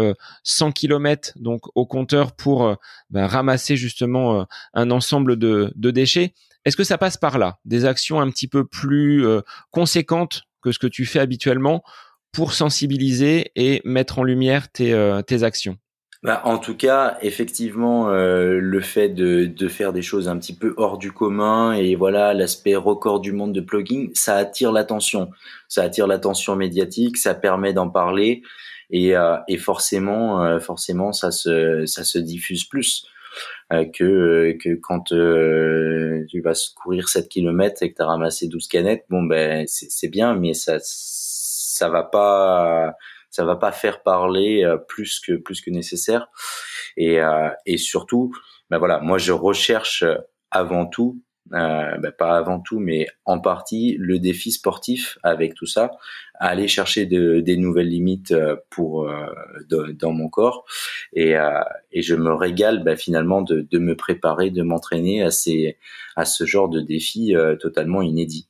100 0.44 0.72
km 0.72 1.34
donc 1.36 1.62
au 1.76 1.86
compteur 1.86 2.34
pour 2.34 2.76
ben, 3.10 3.26
ramasser 3.26 3.76
justement 3.76 4.48
un 4.74 4.92
ensemble 4.92 5.38
de, 5.38 5.74
déchets. 5.76 6.34
Est-ce 6.64 6.78
que 6.78 6.84
ça 6.84 6.98
passe 6.98 7.18
par 7.18 7.38
là, 7.38 7.60
des 7.66 7.86
actions 7.86 8.22
un 8.22 8.30
petit 8.30 8.48
peu 8.48 8.66
plus 8.66 9.26
conséquentes 9.72 10.44
que 10.62 10.72
ce 10.72 10.80
que 10.80 10.88
tu 10.88 11.06
fais 11.06 11.20
habituellement 11.20 11.84
pour 12.32 12.54
sensibiliser 12.54 13.52
et 13.56 13.82
mettre 13.84 14.20
en 14.20 14.24
lumière 14.24 14.68
euh, 14.80 15.22
tes 15.22 15.44
actions? 15.44 15.78
Bah, 16.24 16.42
en 16.46 16.60
tout 16.60 16.78
cas, 16.78 17.18
effectivement, 17.22 18.10
euh, 18.10 18.60
le 18.60 18.80
fait 18.80 19.10
de, 19.10 19.46
de, 19.46 19.68
faire 19.68 19.92
des 19.92 20.04
choses 20.04 20.30
un 20.30 20.38
petit 20.38 20.56
peu 20.56 20.74
hors 20.78 21.00
du 21.00 21.12
commun 21.12 21.74
et 21.74 21.96
voilà 21.96 22.34
l'aspect 22.36 22.76
record 22.76 23.22
du 23.22 23.32
monde 23.32 23.54
de 23.54 23.62
plugging, 23.62 24.12
ça 24.14 24.36
attire 24.38 24.72
l'attention, 24.72 25.32
ça 25.68 25.82
attire 25.84 26.06
l'attention 26.06 26.56
médiatique, 26.56 27.18
ça 27.18 27.34
permet 27.34 27.74
d'en 27.74 27.90
parler 27.90 28.44
et, 28.92 29.16
euh, 29.16 29.38
et 29.48 29.58
forcément, 29.58 30.44
euh, 30.44 30.60
forcément, 30.60 31.12
ça 31.14 31.32
se 31.32 31.86
ça 31.86 32.04
se 32.04 32.20
diffuse 32.20 32.66
plus 32.66 33.06
euh, 33.74 33.86
que 33.86 34.58
que 34.62 34.76
quand 34.76 35.06
tu 35.06 36.42
vas 36.42 36.54
courir 36.76 37.10
7 37.10 37.30
km 37.30 37.84
et 37.84 37.92
que 37.92 37.96
tu 37.96 38.02
as 38.02 38.06
ramassé 38.06 38.48
12 38.48 38.68
canettes, 38.68 39.06
bon 39.10 39.24
ben 39.24 39.66
c'est 39.68 40.10
bien, 40.10 40.36
mais 40.36 40.54
ça 40.54 40.78
ça 40.82 41.90
va 41.90 42.04
pas 42.04 42.96
ça 43.32 43.46
va 43.46 43.56
pas 43.56 43.72
faire 43.72 44.04
parler 44.04 44.64
euh, 44.64 44.78
plus 44.78 45.20
que 45.20 45.34
plus 45.34 45.62
que 45.62 45.72
nécessaire. 45.72 46.28
Et 46.98 47.20
euh, 47.20 47.50
et 47.66 47.78
surtout 47.78 48.32
ben 48.70 48.78
voilà 48.78 49.00
moi 49.00 49.18
je 49.18 49.32
recherche 49.32 50.04
avant 50.52 50.86
tout 50.86 51.20
euh, 51.54 51.98
ben 51.98 52.12
pas 52.12 52.38
avant 52.38 52.60
tout, 52.60 52.80
mais 52.80 53.08
en 53.26 53.40
partie 53.40 53.96
le 54.00 54.20
défi 54.20 54.52
sportif 54.52 55.18
avec 55.24 55.54
tout 55.54 55.66
ça, 55.66 55.92
aller 56.36 56.68
chercher 56.68 57.06
de, 57.06 57.40
des 57.42 57.58
nouvelles 57.58 57.90
limites 57.90 58.34
pour 58.70 59.10
dans 59.70 60.14
mon 60.14 60.30
corps. 60.30 60.66
Et, 61.14 61.34
et 61.92 62.02
je 62.02 62.16
me 62.16 62.34
régale 62.34 62.84
ben, 62.84 62.96
finalement 62.96 63.42
de, 63.42 63.68
de 63.70 63.80
me 63.80 63.98
préparer, 63.98 64.50
de 64.50 64.62
m'entraîner 64.62 65.24
à 65.24 65.32
ces 65.32 65.78
à 66.16 66.24
ce 66.24 66.46
genre 66.46 66.70
de 66.70 66.80
défi 66.80 67.36
totalement 67.60 68.02
inédit 68.02 68.48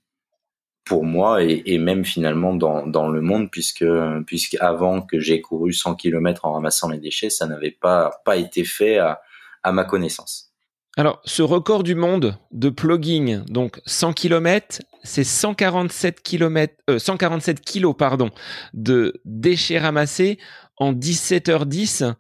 pour 0.86 1.06
moi 1.06 1.44
et, 1.44 1.78
même 1.78 2.06
finalement 2.06 2.54
dans, 2.54 3.10
le 3.10 3.22
monde 3.22 3.50
puisque 3.52 3.86
puisque 4.26 4.58
avant 4.60 5.02
que 5.02 5.20
j'ai 5.20 5.41
couru 5.41 5.74
100 5.74 5.96
km 5.96 6.46
en 6.46 6.54
ramassant 6.54 6.89
les 6.89 6.98
déchets, 6.98 7.30
ça 7.30 7.48
n'avait 7.48 7.72
pas 7.72 8.22
pas 8.26 8.38
été 8.38 8.63
fait 8.63 8.98
à, 8.98 9.22
ma 9.72 9.84
connaissance. 9.84 10.52
Alors, 10.98 11.22
ce 11.24 11.41
record 11.41 11.84
du 11.84 11.96
monde 11.96 12.38
de 12.52 12.70
plugging, 12.70 13.46
donc 13.46 13.80
100 13.86 14.12
km, 14.13 14.82
c'est 15.04 15.24
147 15.24 16.22
km, 16.22 16.74
euh, 16.89 17.00
147 17.00 17.62
kilos 17.62 17.96
pardon, 17.98 18.30
de 18.74 19.22
déchets 19.24 19.80
ramassés 19.80 20.38
en 20.78 20.94
17h10. 20.94 22.13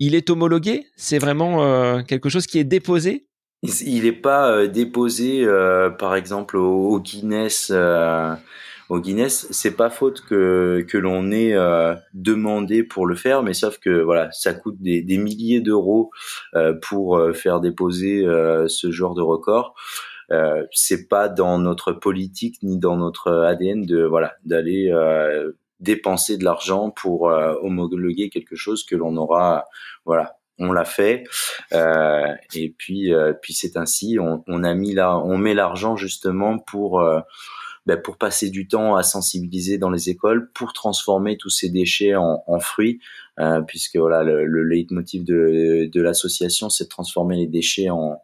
Il 0.00 0.14
est 0.14 0.28
homologué? 0.28 0.86
C'est 0.96 1.18
vraiment 1.18 1.64
euh, 1.64 2.02
quelque 2.02 2.28
chose 2.28 2.46
qui 2.46 2.58
est 2.58 2.64
déposé? 2.64 3.27
Il 3.62 4.04
n'est 4.04 4.12
pas 4.12 4.50
euh, 4.52 4.68
déposé, 4.68 5.44
euh, 5.44 5.90
par 5.90 6.14
exemple, 6.14 6.56
au, 6.56 7.00
Guinness. 7.00 7.70
Euh, 7.74 8.34
au 8.88 9.00
Guinness, 9.00 9.46
c'est 9.50 9.76
pas 9.76 9.90
faute 9.90 10.22
que 10.22 10.84
que 10.88 10.96
l'on 10.96 11.30
ait 11.30 11.54
demandé 12.14 12.82
pour 12.82 13.06
le 13.06 13.16
faire, 13.16 13.42
mais 13.42 13.52
sauf 13.52 13.78
que 13.78 13.90
voilà, 14.00 14.32
ça 14.32 14.54
coûte 14.54 14.76
des, 14.80 15.18
milliers 15.18 15.60
d'euros 15.60 16.10
pour 16.80 17.20
faire 17.34 17.60
déposer 17.60 18.24
ce 18.66 18.90
genre 18.90 19.14
de 19.14 19.20
record. 19.20 19.74
Euh, 20.30 20.64
c'est 20.72 21.06
pas 21.06 21.28
dans 21.28 21.58
notre 21.58 21.92
politique 21.92 22.62
ni 22.62 22.78
dans 22.78 22.96
notre 22.96 23.30
ADN 23.30 23.84
de 23.84 24.04
voilà 24.04 24.36
d'aller 24.46 24.90
dépenser 25.80 26.38
de 26.38 26.44
l'argent 26.44 26.90
pour 26.90 27.24
homologuer 27.24 28.30
quelque 28.30 28.56
chose 28.56 28.84
que 28.84 28.96
l'on 28.96 29.18
aura 29.18 29.66
voilà 30.06 30.38
on 30.58 30.72
l'a 30.72 30.84
fait. 30.84 31.24
Euh, 31.72 32.34
et 32.54 32.74
puis 32.76 33.12
euh, 33.12 33.32
puis 33.32 33.54
c'est 33.54 33.76
ainsi. 33.76 34.18
On, 34.20 34.64
a 34.64 34.74
mis 34.74 34.94
là 34.94 35.18
on 35.18 35.38
met 35.38 35.54
l'argent 35.54 35.96
justement 35.96 36.58
pour 36.58 37.00
euh, 37.00 37.20
ben, 37.86 38.00
pour 38.00 38.18
passer 38.18 38.50
du 38.50 38.68
temps 38.68 38.96
à 38.96 39.02
sensibiliser 39.02 39.78
dans 39.78 39.90
les 39.90 40.10
écoles 40.10 40.50
pour 40.52 40.72
transformer 40.72 41.36
tous 41.36 41.50
ces 41.50 41.70
déchets 41.70 42.16
en, 42.16 42.60
fruits 42.60 43.00
puisque 43.66 43.96
voilà 43.96 44.24
le, 44.24 44.44
le 44.44 44.64
leitmotiv 44.64 45.24
de, 45.24 45.88
de 45.90 46.02
l'association 46.02 46.68
c'est 46.68 46.84
de 46.84 46.88
transformer 46.88 47.36
les 47.36 47.46
déchets 47.46 47.88
en 47.88 48.20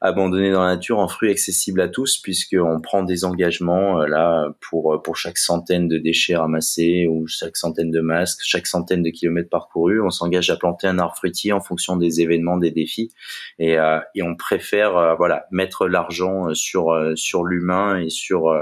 abandonné 0.00 0.52
dans 0.52 0.62
la 0.62 0.76
nature 0.76 0.98
en 0.98 1.08
fruits 1.08 1.30
accessibles 1.30 1.80
à 1.80 1.88
tous 1.88 2.18
puisqu'on 2.18 2.80
prend 2.80 3.02
des 3.02 3.24
engagements 3.24 4.00
euh, 4.00 4.06
là 4.06 4.48
pour 4.60 4.94
euh, 4.94 5.02
pour 5.02 5.16
chaque 5.16 5.38
centaine 5.38 5.88
de 5.88 5.98
déchets 5.98 6.36
ramassés 6.36 7.08
ou 7.08 7.26
chaque 7.26 7.56
centaine 7.56 7.90
de 7.90 8.00
masques, 8.00 8.40
chaque 8.44 8.66
centaine 8.66 9.02
de 9.02 9.10
kilomètres 9.10 9.50
parcourus, 9.50 10.00
on 10.00 10.10
s'engage 10.10 10.50
à 10.50 10.56
planter 10.56 10.86
un 10.86 10.98
arbre 10.98 11.16
fruitier 11.16 11.52
en 11.52 11.60
fonction 11.60 11.96
des 11.96 12.20
événements, 12.20 12.58
des 12.58 12.70
défis. 12.70 13.12
Et, 13.58 13.78
euh, 13.78 13.98
et 14.14 14.22
on 14.22 14.36
préfère 14.36 15.16
voilà 15.16 15.46
mettre 15.50 15.88
l'argent 15.88 16.54
sur 16.54 17.12
sur 17.16 17.44
l'humain 17.44 17.98
et 17.98 18.08
sur 18.08 18.54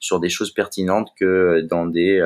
sur 0.00 0.18
des 0.18 0.28
choses 0.28 0.52
pertinentes 0.52 1.10
que 1.16 1.60
dans 1.68 1.86
des 1.86 2.20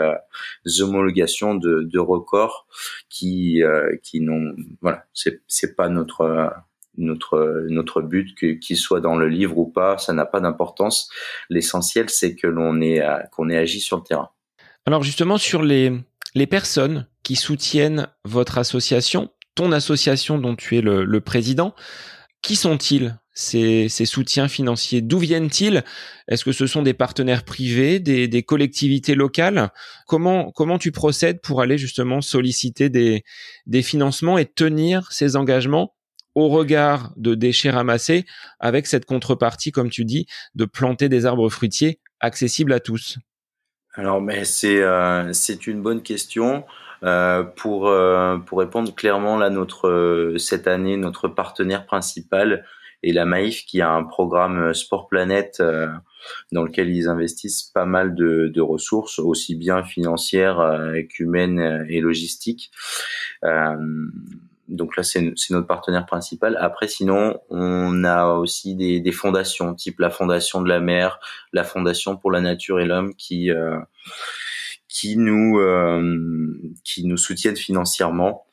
homologations 0.81 1.55
de, 1.55 1.83
de 1.83 1.99
records 1.99 2.66
qui 3.11 3.62
qui 4.03 4.21
n'ont 4.21 4.55
voilà 4.81 5.05
c'est 5.12 5.42
c'est 5.47 5.77
pas 5.77 5.88
notre 5.88 6.53
notre 6.99 7.67
notre 7.69 8.03
but 8.03 8.35
qu'il 8.35 8.77
soit 8.77 9.01
dans 9.01 9.17
le 9.17 9.29
livre 9.29 9.59
ou 9.59 9.67
pas, 9.67 9.99
ça 9.99 10.13
n'a 10.13 10.27
pas 10.27 10.41
d'importance. 10.41 11.11
L'essentiel 11.51 12.11
c'est 12.11 12.35
que 12.35 12.47
l'on 12.47 12.81
ait 12.81 13.03
qu'on 13.33 13.49
ait 13.49 13.59
agi 13.59 13.81
sur 13.81 13.99
le 13.99 14.03
terrain. 14.03 14.31
Alors 14.87 15.03
justement 15.03 15.39
sur 15.39 15.63
les 15.63 15.93
les 16.35 16.47
personnes 16.47 17.07
qui 17.23 17.35
soutiennent 17.35 18.09
votre 18.25 18.59
association, 18.59 19.31
ton 19.55 19.73
association 19.73 20.39
dont 20.39 20.55
tu 20.55 20.77
es 20.77 20.81
le, 20.83 21.05
le 21.05 21.21
président, 21.21 21.75
qui 22.43 22.55
sont-ils 22.55 23.19
ces, 23.33 23.89
ces, 23.89 24.07
soutiens 24.07 24.49
financiers? 24.49 25.01
D'où 25.03 25.19
viennent-ils? 25.19 25.83
Est-ce 26.29 26.45
que 26.45 26.53
ce 26.53 26.67
sont 26.67 26.83
des 26.83 26.95
partenaires 26.95 27.45
privés, 27.45 28.01
des, 28.01 28.29
des, 28.29 28.43
collectivités 28.43 29.15
locales? 29.15 29.71
Comment 30.07 30.53
comment 30.53 30.79
tu 30.79 30.93
procèdes 30.93 31.41
pour 31.41 31.61
aller 31.61 31.79
justement 31.79 32.21
solliciter 32.21 32.89
des, 32.89 33.25
des 33.67 33.83
financements 33.83 34.39
et 34.39 34.47
tenir 34.47 35.11
ces 35.11 35.37
engagements 35.37 35.95
au 36.37 36.49
regard 36.49 37.12
de 37.16 37.35
déchets 37.35 37.70
ramassés 37.70 38.27
avec 38.61 38.87
cette 38.87 39.07
contrepartie, 39.07 39.72
comme 39.72 39.88
tu 39.88 40.05
dis, 40.05 40.27
de 40.55 40.66
planter 40.66 41.09
des 41.09 41.25
arbres 41.25 41.49
fruitiers 41.49 41.99
accessibles 42.20 42.75
à 42.75 42.79
tous 42.79 43.18
Alors, 43.94 44.20
mais 44.20 44.44
c'est 44.44 44.83
euh, 44.83 45.33
c'est 45.33 45.66
une 45.66 45.83
bonne 45.83 46.03
question. 46.03 46.64
Euh, 47.03 47.42
pour 47.42 47.88
euh, 47.88 48.38
pour 48.38 48.59
répondre 48.59 48.94
clairement 48.94 49.37
là 49.37 49.51
notre 49.51 50.33
cette 50.38 50.66
année 50.66 50.96
notre 50.96 51.29
partenaire 51.29 51.85
principal 51.85 52.64
est 53.03 53.12
la 53.12 53.27
Maïf 53.27 53.66
qui 53.66 53.83
a 53.83 53.90
un 53.90 54.03
programme 54.03 54.72
Sport 54.72 55.07
Planète 55.07 55.62
dans 56.53 56.62
lequel 56.62 56.88
ils 56.88 57.07
investissent 57.07 57.64
pas 57.75 57.85
mal 57.85 58.14
de, 58.14 58.49
de 58.49 58.61
ressources 58.62 59.18
aussi 59.18 59.57
bien 59.57 59.85
financières 59.85 60.81
qu'humaines 61.11 61.87
et 61.90 62.01
logistiques 62.01 62.70
donc 64.69 64.97
là 64.97 65.03
c'est 65.03 65.33
notre 65.51 65.67
partenaire 65.67 66.07
principal. 66.07 66.57
Après 66.61 66.89
sinon 66.89 67.39
on 67.51 68.05
a 68.05 68.27
aussi 68.35 68.75
des, 68.75 69.01
des, 69.01 69.13
fondations 69.13 69.75
type 69.75 70.01
la 70.01 70.11
fondation 70.11 70.63
de 70.63 70.69
la 70.69 70.81
mer, 70.81 71.21
la 71.53 71.65
fondation 71.65 72.17
pour 72.17 72.31
la 72.31 72.41
nature 72.41 72.81
et 72.81 72.85
l'homme 72.87 73.15
qui 73.15 73.51
euh, 73.51 73.79
qui 74.89 75.17
nous 75.17 75.59
euh, 75.59 76.59
qui 76.85 77.05
nous 77.07 77.17
soutiennent 77.17 77.57
financièrement. 77.57 78.47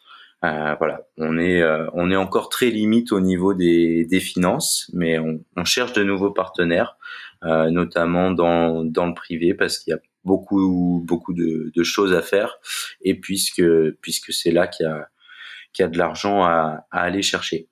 Euh, 0.43 0.75
voilà, 0.77 1.01
on 1.17 1.37
est 1.37 1.61
euh, 1.61 1.87
on 1.93 2.11
est 2.11 2.17
encore 2.17 2.49
très 2.49 2.69
limite 2.69 3.13
au 3.13 3.21
niveau 3.21 3.53
des, 3.53 4.03
des 4.05 4.19
finances, 4.19 4.91
mais 4.93 5.17
on, 5.17 5.39
on, 5.55 5.63
cherche 5.63 5.93
de 5.93 6.03
nouveaux 6.03 6.31
partenaires, 6.31 6.97
euh, 7.45 7.69
notamment 7.69 8.31
dans 8.31 8.83
dans 8.83 9.05
le 9.05 9.13
privé 9.13 9.53
parce 9.53 9.79
qu'il 9.79 9.91
y 9.91 9.93
a 9.93 9.99
beaucoup 10.25 11.01
beaucoup 11.07 11.33
de, 11.33 11.71
de, 11.73 11.83
choses 11.83 12.13
à 12.13 12.21
faire 12.21 12.57
et 13.01 13.15
puisque 13.15 13.63
puisque 14.01 14.33
c'est 14.33 14.51
là 14.51 14.67
qu'il 14.67 14.85
y 14.85 14.89
a 14.89 15.07
qui 15.73 15.83
a 15.83 15.87
de 15.87 15.97
l'argent 15.97 16.43
à, 16.43 16.85
aller 16.91 17.21
chercher. 17.21 17.67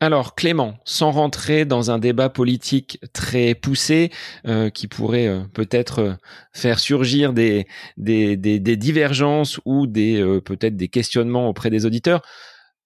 Alors 0.00 0.34
Clément, 0.34 0.78
sans 0.84 1.12
rentrer 1.12 1.64
dans 1.64 1.92
un 1.92 1.98
débat 2.00 2.28
politique 2.28 2.98
très 3.12 3.54
poussé 3.54 4.10
euh, 4.46 4.68
qui 4.68 4.88
pourrait 4.88 5.28
euh, 5.28 5.42
peut-être 5.54 5.98
euh, 6.00 6.14
faire 6.52 6.80
surgir 6.80 7.32
des, 7.32 7.68
des, 7.96 8.36
divergences 8.36 9.60
ou 9.64 9.86
des 9.86 10.40
peut-être 10.44 10.76
des 10.76 10.88
questionnements 10.88 11.48
auprès 11.48 11.70
des 11.70 11.86
auditeurs, 11.86 12.22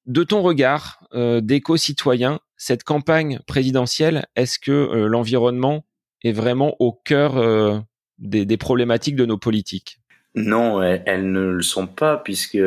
de 0.05 0.25
ton 0.25 0.42
regard 0.42 1.03
d'éco-citoyen, 1.14 2.38
cette 2.57 2.85
campagne 2.85 3.40
présidentielle, 3.47 4.27
est-ce 4.37 4.59
que 4.59 5.07
l'environnement 5.07 5.85
est 6.23 6.33
vraiment 6.33 6.77
au 6.79 6.92
cœur 6.92 7.83
des, 8.19 8.45
des, 8.45 8.57
problématiques 8.57 9.16
de 9.16 9.27
nos 9.27 9.38
politiques? 9.38 10.01
Non, 10.37 10.83
elles, 10.83 11.33
ne 11.33 11.49
le 11.49 11.62
sont 11.62 11.87
pas 11.87 12.18
puisque 12.18 12.59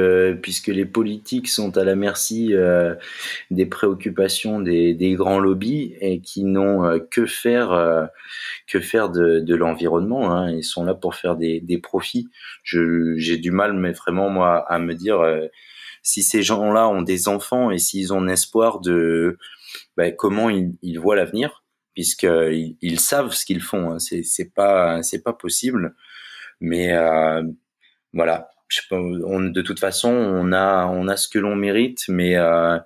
puisque 0.41 0.69
les 0.69 0.86
politiques 0.86 1.47
sont 1.47 1.77
à 1.77 1.84
la 1.84 1.95
merci 1.95 2.55
euh, 2.55 2.95
des 3.51 3.67
préoccupations 3.67 4.60
des, 4.60 4.95
des, 4.95 5.13
grands 5.13 5.38
lobbies 5.38 5.93
et 6.01 6.19
qui 6.19 6.45
n'ont 6.45 6.84
euh, 6.84 6.97
que 6.97 7.27
faire 7.27 7.71
euh, 7.71 8.08
que 8.65 8.79
faire 8.79 9.10
de, 9.12 9.39
de 9.39 9.55
l'environnement. 9.55 10.32
Hein. 10.32 10.51
Ils 10.51 10.63
sont 10.63 10.84
là 10.84 10.95
pour 10.95 11.13
faire 11.13 11.36
des, 11.36 11.60
des 11.60 11.77
profits. 11.77 12.29
J'ai 12.63 13.38
du 13.38 13.51
mal, 13.51 13.73
mais 13.73 13.91
vraiment 13.91 14.32
moi, 14.32 14.65
à 14.67 14.79
me 14.79 14.95
dire 14.95 15.21
si 16.01 16.23
ces 16.23 16.41
gens-là 16.41 16.89
ont 16.89 17.03
des 17.03 17.27
enfants 17.27 17.69
et 17.69 17.77
s'ils 17.77 18.13
ont 18.13 18.27
espoir 18.27 18.79
de 18.79 19.38
ben, 19.95 20.15
comment 20.15 20.49
ils, 20.49 20.73
ils 20.82 20.99
voient 20.99 21.15
l'avenir, 21.15 21.63
puisqu'ils 21.93 22.77
ils 22.82 22.99
savent 22.99 23.32
ce 23.32 23.45
qu'ils 23.45 23.62
font. 23.62 23.91
Hein. 23.91 23.99
C'est 23.99 24.53
pas 24.55 25.03
c'est 25.03 25.21
pas 25.21 25.34
possible 25.34 25.93
mais 26.62 26.93
euh, 26.93 27.43
voilà, 28.13 28.50
je 28.67 28.82
on, 28.91 29.41
de 29.41 29.62
toute 29.62 29.80
façon, 29.80 30.10
on 30.10 30.52
a, 30.52 30.86
on 30.88 31.08
a 31.08 31.17
ce 31.17 31.28
que 31.28 31.39
l'on 31.39 31.56
mérite, 31.56 32.06
mais 32.08 32.36
euh, 32.38 32.78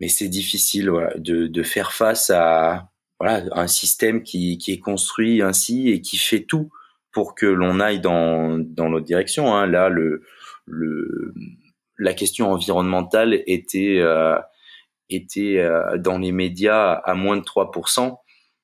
mais 0.00 0.08
c'est 0.08 0.28
difficile 0.28 0.90
voilà, 0.90 1.12
de, 1.16 1.46
de 1.46 1.62
faire 1.62 1.92
face 1.92 2.30
à 2.30 2.90
voilà 3.20 3.44
un 3.52 3.66
système 3.66 4.22
qui, 4.22 4.58
qui 4.58 4.72
est 4.72 4.78
construit 4.80 5.42
ainsi 5.42 5.88
et 5.90 6.00
qui 6.00 6.16
fait 6.18 6.44
tout 6.44 6.70
pour 7.12 7.34
que 7.34 7.46
l'on 7.46 7.80
aille 7.80 8.00
dans 8.00 8.58
dans 8.58 8.88
l'autre 8.88 9.06
direction. 9.06 9.54
Hein. 9.54 9.66
Là, 9.66 9.88
le 9.88 10.22
le 10.66 11.34
la 11.98 12.14
question 12.14 12.50
environnementale 12.50 13.42
était 13.46 13.98
euh, 14.00 14.38
était 15.10 15.58
euh, 15.58 15.96
dans 15.98 16.18
les 16.18 16.32
médias 16.32 16.92
à 16.92 17.14
moins 17.14 17.36
de 17.36 17.42
3%. 17.42 18.16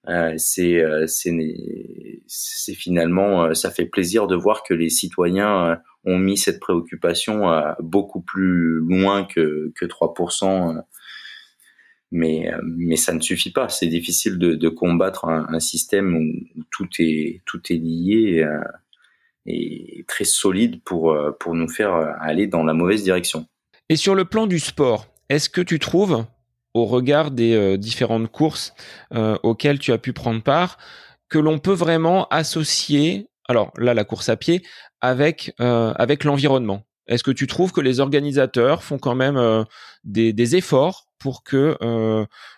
Euh, 0.09 0.35
c'est 0.39 0.81
euh, 0.83 1.07
c'est 1.07 2.75
finalement 2.75 3.45
euh, 3.45 3.55
ça 3.55 3.71
fait 3.71 3.85
plaisir 3.85 4.27
de 4.27 4.35
voir 4.35 4.63
que 4.63 4.73
les 4.73 4.89
citoyens 4.89 5.79
ont 6.05 6.19
mis 6.19 6.39
cette 6.39 6.59
préoccupation 6.59 7.51
beaucoup 7.81 8.23
plus 8.23 8.79
loin 8.81 9.25
que 9.25 9.73
que 9.75 9.85
3%. 9.85 10.83
Mais 12.13 12.51
ça 12.97 13.13
ne 13.13 13.21
suffit 13.21 13.53
pas. 13.53 13.69
C'est 13.69 13.87
difficile 13.87 14.39
de, 14.39 14.69
combattre 14.69 15.27
un, 15.27 15.61
système 15.61 16.17
où 16.17 16.63
tout 16.71 16.89
est 16.99 17.43
tout 17.45 17.61
est 17.71 17.77
lié 17.77 18.49
et 19.45 20.05
très 20.09 20.25
solide 20.25 20.83
pour 20.83 21.17
pour 21.39 21.55
nous 21.55 21.69
faire 21.69 21.93
aller 22.21 22.47
dans 22.47 22.65
la 22.65 22.73
mauvaise 22.73 23.05
direction. 23.05 23.47
Et 23.91 23.97
sur 23.97 24.15
le 24.15 24.25
plan 24.25 24.47
du 24.47 24.59
sport, 24.59 25.07
est-ce 25.29 25.51
que 25.51 25.61
tu 25.61 25.79
trouves 25.79 26.25
au 26.75 26.85
regard 26.85 27.31
des 27.31 27.55
euh, 27.55 27.77
différentes 27.77 28.31
courses 28.31 28.75
euh, 29.15 29.37
auxquelles 29.43 29.79
tu 29.79 29.93
as 29.93 29.99
pu 29.99 30.13
prendre 30.13 30.43
part, 30.43 30.79
que 31.29 31.39
l'on 31.39 31.59
peut 31.59 31.73
vraiment 31.73 32.27
associer, 32.29 33.29
alors 33.49 33.73
là 33.77 33.95
la 33.95 34.05
course 34.05 34.29
à 34.29 34.37
pied, 34.37 34.63
avec, 35.01 35.55
euh, 35.61 35.93
avec 35.97 36.25
l'environnement. 36.25 36.83
Est-ce 37.07 37.25
que 37.25 37.31
tu 37.31 37.47
trouves 37.47 37.73
que 37.73 37.81
les 37.81 37.99
organisateurs 37.99 38.85
font 38.85 38.99
quand 38.99 39.17
même 39.17 39.65
des, 40.05 40.33
des, 40.33 40.55
efforts 40.55 41.07
pour 41.19 41.43
que 41.43 41.77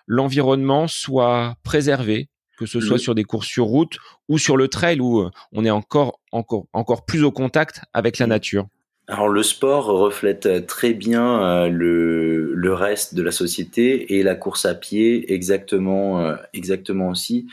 l'environnement 0.06 0.88
soit 0.88 1.56
préservé, 1.62 2.28
que 2.58 2.66
ce 2.66 2.78
soit 2.80 2.98
sur 2.98 3.14
des 3.14 3.24
courses 3.24 3.46
sur 3.46 3.64
route 3.64 3.96
ou 4.28 4.36
sur 4.36 4.58
le 4.58 4.68
trail 4.68 5.00
où 5.00 5.26
on 5.52 5.64
est 5.64 5.70
encore, 5.70 6.20
encore, 6.32 6.66
encore 6.74 7.06
plus 7.06 7.24
au 7.24 7.32
contact 7.32 7.80
avec 7.94 8.18
la 8.18 8.26
nature? 8.26 8.66
Alors 9.08 9.28
le 9.28 9.42
sport 9.42 9.86
reflète 9.86 10.66
très 10.66 10.94
bien 10.94 11.42
euh, 11.42 11.68
le, 11.68 12.54
le, 12.54 12.72
reste 12.72 13.14
de 13.14 13.22
la 13.22 13.32
société 13.32 14.16
et 14.16 14.22
la 14.22 14.36
course 14.36 14.64
à 14.64 14.76
pied 14.76 15.32
exactement 15.32 16.20
euh, 16.20 16.36
exactement 16.52 17.08
aussi. 17.08 17.48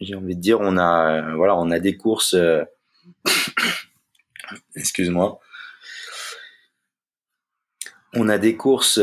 J'ai 0.00 0.14
envie 0.14 0.36
de 0.36 0.40
dire 0.40 0.60
on 0.60 0.76
a 0.76 1.30
euh, 1.30 1.34
voilà 1.36 1.56
on 1.56 1.70
a 1.70 1.78
des 1.78 1.96
courses 1.96 2.36
excuse-moi 4.76 5.40
on 8.12 8.28
a 8.28 8.36
des 8.38 8.56
courses 8.56 9.00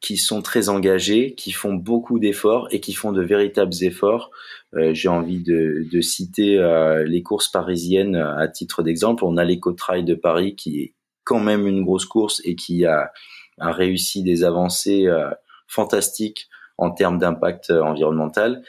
qui 0.00 0.16
sont 0.16 0.42
très 0.42 0.68
engagées, 0.68 1.34
qui 1.34 1.52
font 1.52 1.74
beaucoup 1.74 2.18
d'efforts 2.18 2.68
et 2.70 2.80
qui 2.80 2.92
font 2.92 3.12
de 3.12 3.22
véritables 3.22 3.72
efforts. 3.80 4.30
J'ai 4.74 5.08
envie 5.08 5.42
de, 5.42 5.86
de 5.90 6.00
citer 6.02 6.58
les 7.06 7.22
courses 7.22 7.48
parisiennes 7.48 8.16
à 8.16 8.46
titre 8.46 8.82
d'exemple. 8.82 9.24
On 9.24 9.38
a 9.38 9.44
l'éco-trail 9.44 10.04
de 10.04 10.14
Paris 10.14 10.54
qui 10.54 10.82
est 10.82 10.94
quand 11.30 11.38
même 11.38 11.68
une 11.68 11.84
grosse 11.84 12.06
course 12.06 12.42
et 12.44 12.56
qui 12.56 12.84
a, 12.84 13.12
réussi 13.60 14.24
des 14.24 14.42
avancées 14.42 15.06
euh, 15.06 15.30
fantastiques 15.68 16.48
en 16.76 16.90
termes 16.90 17.18
d'impact 17.18 17.70
euh, 17.70 17.82
environnemental. 17.82 18.62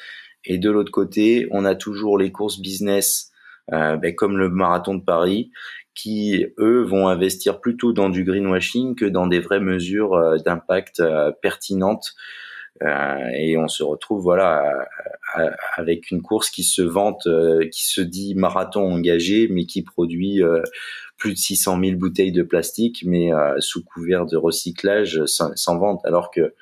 Et 0.45 0.60
de 0.60 0.69
l'autre 0.69 0.91
côté, 0.91 1.47
on 1.50 1.65
a 1.65 1.74
toujours 1.74 2.19
les 2.19 2.32
courses 2.32 2.60
business, 2.60 3.32
euh, 3.74 3.97
ben, 3.97 4.13
comme 4.13 4.38
le 4.38 4.50
marathon 4.50 4.93
de 4.93 5.04
Paris, 5.04 5.50
qui 5.95 6.45
eux 6.60 6.84
vont 6.84 7.08
investir 7.08 7.62
plutôt 7.62 7.93
dans 7.93 8.10
du 8.10 8.24
greenwashing 8.24 8.93
que 8.95 9.06
dans 9.06 9.26
des 9.26 9.39
vraies 9.39 9.60
mesures 9.60 10.39
d'impact 10.45 11.02
pertinentes. 11.41 12.13
et 12.82 13.58
on 13.58 13.67
se 13.67 13.84
retrouve 13.84 14.21
voilà 14.21 14.88
avec 15.76 16.12
une 16.12 16.21
course 16.21 16.50
qui 16.50 16.63
se 16.63 16.82
vante, 16.82 17.28
qui 17.71 17.86
se 17.86 18.02
dit 18.02 18.36
marathon 18.36 18.89
engagé, 18.93 19.50
mais 19.50 19.65
qui 19.65 19.82
produit 19.82 20.41
plus 21.22 21.34
de 21.34 21.38
600 21.38 21.80
000 21.80 21.98
bouteilles 21.98 22.32
de 22.32 22.42
plastique, 22.42 23.04
mais 23.06 23.32
euh, 23.32 23.54
sous 23.60 23.86
couvert 23.86 24.26
de 24.26 24.38
recyclage 24.38 25.24
sans, 25.26 25.78
vente, 25.78 26.04
alors 26.04 26.32
que 26.32 26.56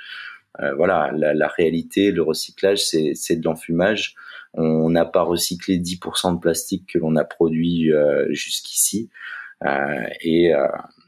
euh, 0.60 0.76
voilà, 0.76 1.12
la, 1.14 1.48
réalité, 1.48 2.12
le 2.12 2.24
recyclage, 2.24 2.86
c'est 2.86 3.36
de 3.38 3.46
l'enfumage. 3.46 4.16
On 4.56 4.90
n'a 4.90 5.06
pas 5.06 5.22
recyclé 5.22 5.80
10% 5.80 6.36
de 6.36 6.40
plastique 6.40 6.88
que 6.92 6.98
l'on 6.98 7.16
a 7.16 7.24
produit 7.24 7.94
euh, 7.94 8.26
jusqu'ici. 8.32 9.10
et 10.22 10.52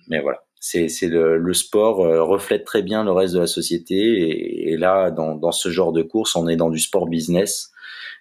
mais 0.08 0.22
voilà, 0.22 0.44
c'est 0.62 0.88
le, 1.10 1.38
le, 1.38 1.54
sport 1.54 1.98
reflète 1.98 2.64
très 2.64 2.84
bien 2.84 3.04
le 3.04 3.12
reste 3.12 3.34
de 3.34 3.40
la 3.40 3.48
société. 3.48 4.72
Et, 4.72 4.78
là, 4.78 5.12
dans, 5.12 5.36
dans, 5.36 5.52
ce 5.52 5.68
genre 5.68 5.92
de 5.92 6.04
course, 6.04 6.38
on 6.38 6.48
est 6.48 6.56
dans 6.56 6.70
du 6.70 6.80
sport 6.80 7.08
business. 7.08 7.74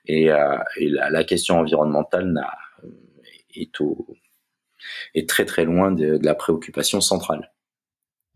Et, 0.07 0.25
et 0.25 0.89
la, 0.89 1.09
la, 1.09 1.23
question 1.23 1.61
environnementale 1.61 2.35
est 3.55 3.81
au, 3.81 4.09
est 5.15 5.29
très 5.29 5.45
très 5.45 5.65
loin 5.65 5.93
de, 5.93 6.19
la 6.23 6.35
préoccupation 6.35 7.01
centrale. 7.01 7.53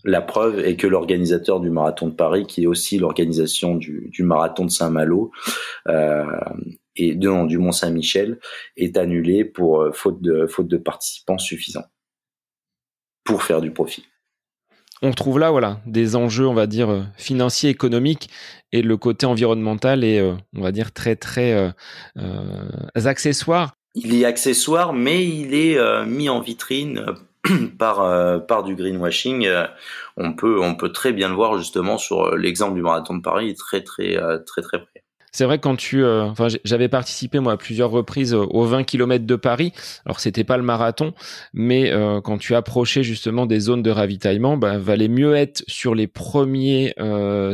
La 0.05 0.21
preuve 0.21 0.61
est 0.61 0.77
que 0.77 0.87
l'organisateur 0.87 1.61
du 1.61 1.71
marathon 1.71 2.09
de 2.09 2.15
Paris, 2.15 2.47
qui 2.47 2.65
est 2.65 2.67
aussi 2.67 2.99
l'organisation 2.99 3.75
du, 3.75 4.13
marathon 4.21 4.67
de 4.67 4.71
Saint-Malo 4.71 5.33
euh, 5.89 6.25
et 6.97 7.15
de, 7.15 7.47
du 7.47 7.57
Mont-Saint-Michel, 7.57 8.39
est 8.77 8.99
annulé 8.99 9.47
pour 9.47 9.81
euh, 9.81 9.93
faute 9.93 10.21
de 10.21 10.77
participants 10.77 11.39
suffisants 11.39 11.87
pour 13.25 13.43
faire 13.43 13.63
du 13.63 13.71
profit. 13.71 14.05
On 15.01 15.13
trouve 15.13 15.39
là, 15.39 15.51
voilà, 15.51 15.81
des 15.87 16.17
enjeux, 16.17 16.47
on 16.47 16.55
va 16.55 16.67
dire 16.67 16.91
euh, 16.91 17.03
financiers, 17.17 17.71
économiques, 17.71 18.29
et 18.73 18.83
le 18.83 18.99
côté 18.99 19.25
environnemental 19.25 20.05
est, 20.05 20.21
on 20.21 20.61
va 20.61 20.73
dire, 20.73 20.93
très 20.93 21.17
très 21.17 21.73
accessoire 22.95 23.75
il 23.95 24.15
est 24.15 24.25
accessoire, 24.25 24.93
mais 24.93 25.25
il 25.25 25.55
est 25.55 25.79
euh, 25.79 26.05
mis 26.05 26.29
en 26.29 26.41
vitrine 26.41 27.05
euh, 27.49 27.69
par 27.79 28.01
euh, 28.01 28.39
par 28.39 28.65
du 28.65 28.75
greenwashing. 28.75 29.49
on 30.17 30.33
peut 30.33 30.61
on 30.61 30.75
peut 30.75 30.93
très 30.93 31.13
bien 31.13 31.29
le 31.29 31.35
voir 31.35 31.59
justement 31.59 31.99
sur 31.99 32.37
l'exemple 32.37 32.75
du 32.75 32.83
marathon 32.83 33.17
de 33.17 33.23
Paris, 33.23 33.55
très 33.55 33.83
très 33.83 34.17
très 34.47 34.63
très 34.63 34.79
près. 34.79 34.89
C'est 35.33 35.47
vrai 35.47 35.59
quand 35.59 35.75
tu, 35.75 36.05
enfin 36.07 36.47
j'avais 36.63 36.89
participé 36.89 37.41
moi 37.41 37.55
à 37.55 37.57
plusieurs 37.57 37.91
reprises 37.91 38.35
aux 38.35 38.65
20 38.65 38.85
km 38.85 39.27
de 39.27 39.35
Paris. 39.35 39.73
Alors 40.07 40.21
c'était 40.21 40.45
pas 40.45 40.57
le 40.57 40.63
marathon, 40.63 41.13
mais 41.53 41.93
quand 42.23 42.39
tu 42.39 42.55
approchais 42.55 43.03
justement 43.03 43.45
des 43.45 43.59
zones 43.59 43.83
de 43.83 43.91
ravitaillement, 43.91 44.57
bah, 44.57 44.79
valait 44.79 45.09
mieux 45.09 45.35
être 45.35 45.65
sur 45.67 45.97
les 45.97 46.07
premiers 46.07 46.95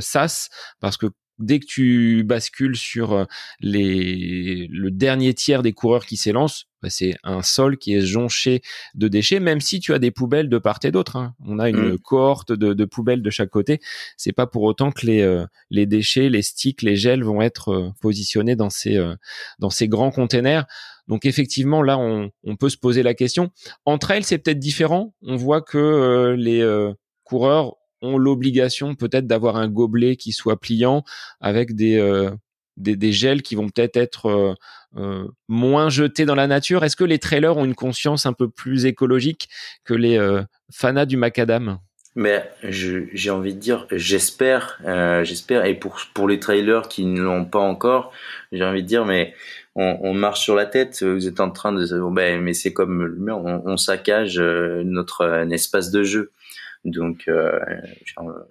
sas 0.00 0.50
parce 0.78 0.98
que 0.98 1.06
dès 1.40 1.58
que 1.58 1.66
tu 1.66 2.22
bascules 2.24 2.76
sur 2.76 3.12
euh, 3.12 3.24
les, 3.60 4.68
le 4.70 4.90
dernier 4.90 5.34
tiers 5.34 5.62
des 5.62 5.72
coureurs 5.72 6.06
qui 6.06 6.16
s'élancent, 6.16 6.66
bah, 6.82 6.90
c'est 6.90 7.16
un 7.24 7.42
sol 7.42 7.76
qui 7.78 7.94
est 7.94 8.00
jonché 8.00 8.62
de 8.94 9.08
déchets, 9.08 9.40
même 9.40 9.60
si 9.60 9.80
tu 9.80 9.92
as 9.92 9.98
des 9.98 10.10
poubelles 10.10 10.48
de 10.48 10.58
part 10.58 10.78
et 10.84 10.90
d'autre. 10.90 11.16
Hein. 11.16 11.34
On 11.44 11.58
a 11.58 11.68
une 11.68 11.92
mmh. 11.92 11.98
cohorte 11.98 12.52
de, 12.52 12.72
de, 12.74 12.84
poubelles 12.84 13.22
de 13.22 13.30
chaque 13.30 13.50
côté. 13.50 13.80
C'est 14.16 14.32
pas 14.32 14.46
pour 14.46 14.62
autant 14.62 14.90
que 14.92 15.06
les, 15.06 15.22
euh, 15.22 15.44
les 15.70 15.86
déchets, 15.86 16.28
les 16.28 16.42
sticks, 16.42 16.82
les 16.82 16.96
gels 16.96 17.24
vont 17.24 17.42
être 17.42 17.70
euh, 17.70 17.90
positionnés 18.00 18.56
dans 18.56 18.70
ces, 18.70 18.98
dans 19.58 19.70
ces 19.70 19.88
grands 19.88 20.10
containers. 20.10 20.66
Donc 21.08 21.26
effectivement, 21.26 21.82
là, 21.82 21.98
on, 21.98 22.30
on, 22.44 22.56
peut 22.56 22.68
se 22.68 22.76
poser 22.76 23.02
la 23.02 23.14
question. 23.14 23.50
Entre 23.84 24.12
elles, 24.12 24.24
c'est 24.24 24.38
peut-être 24.38 24.60
différent. 24.60 25.14
On 25.22 25.36
voit 25.36 25.60
que 25.60 26.34
les 26.38 26.62
coureurs 27.24 27.74
ont 28.02 28.18
l'obligation 28.18 28.94
peut-être 28.94 29.26
d'avoir 29.26 29.56
un 29.56 29.68
gobelet 29.68 30.16
qui 30.16 30.32
soit 30.32 30.58
pliant 30.58 31.04
avec 31.40 31.74
des, 31.74 31.98
euh, 31.98 32.30
des, 32.76 33.12
gels 33.12 33.42
qui 33.42 33.54
vont 33.54 33.68
peut-être 33.68 33.96
être, 33.96 34.26
euh, 34.26 34.54
euh, 34.96 35.28
moins 35.48 35.88
jetés 35.88 36.24
dans 36.24 36.34
la 36.34 36.46
nature. 36.46 36.84
Est-ce 36.84 36.96
que 36.96 37.04
les 37.04 37.18
trailers 37.18 37.56
ont 37.56 37.64
une 37.64 37.74
conscience 37.74 38.26
un 38.26 38.32
peu 38.32 38.48
plus 38.48 38.86
écologique 38.86 39.48
que 39.84 39.94
les 39.94 40.18
fanas 40.70 41.06
du 41.06 41.16
macadam? 41.16 41.78
Mais 42.16 42.50
j'ai 42.64 43.30
envie 43.30 43.54
de 43.54 43.60
dire, 43.60 43.86
j'espère, 43.92 44.80
euh, 44.84 45.22
j'espère. 45.22 45.64
Et 45.64 45.74
pour 45.74 46.00
pour 46.12 46.28
les 46.28 46.40
trailers 46.40 46.88
qui 46.88 47.06
ne 47.06 47.22
l'ont 47.22 47.44
pas 47.44 47.60
encore, 47.60 48.12
j'ai 48.50 48.64
envie 48.64 48.82
de 48.82 48.88
dire, 48.88 49.04
mais 49.04 49.32
on, 49.76 49.96
on, 50.02 50.12
marche 50.12 50.40
sur 50.40 50.56
la 50.56 50.66
tête. 50.66 51.04
Vous 51.04 51.28
êtes 51.28 51.38
en 51.38 51.50
train 51.50 51.72
de, 51.72 51.86
ben, 52.10 52.40
mais 52.40 52.52
c'est 52.52 52.72
comme 52.72 53.04
le 53.04 53.14
mur, 53.14 53.38
on, 53.38 53.62
on 53.64 53.76
saccage 53.76 54.40
euh, 54.40 54.82
notre 54.84 55.24
un 55.24 55.50
espace 55.50 55.92
de 55.92 56.02
jeu. 56.02 56.32
Donc 56.84 57.24
euh, 57.28 57.58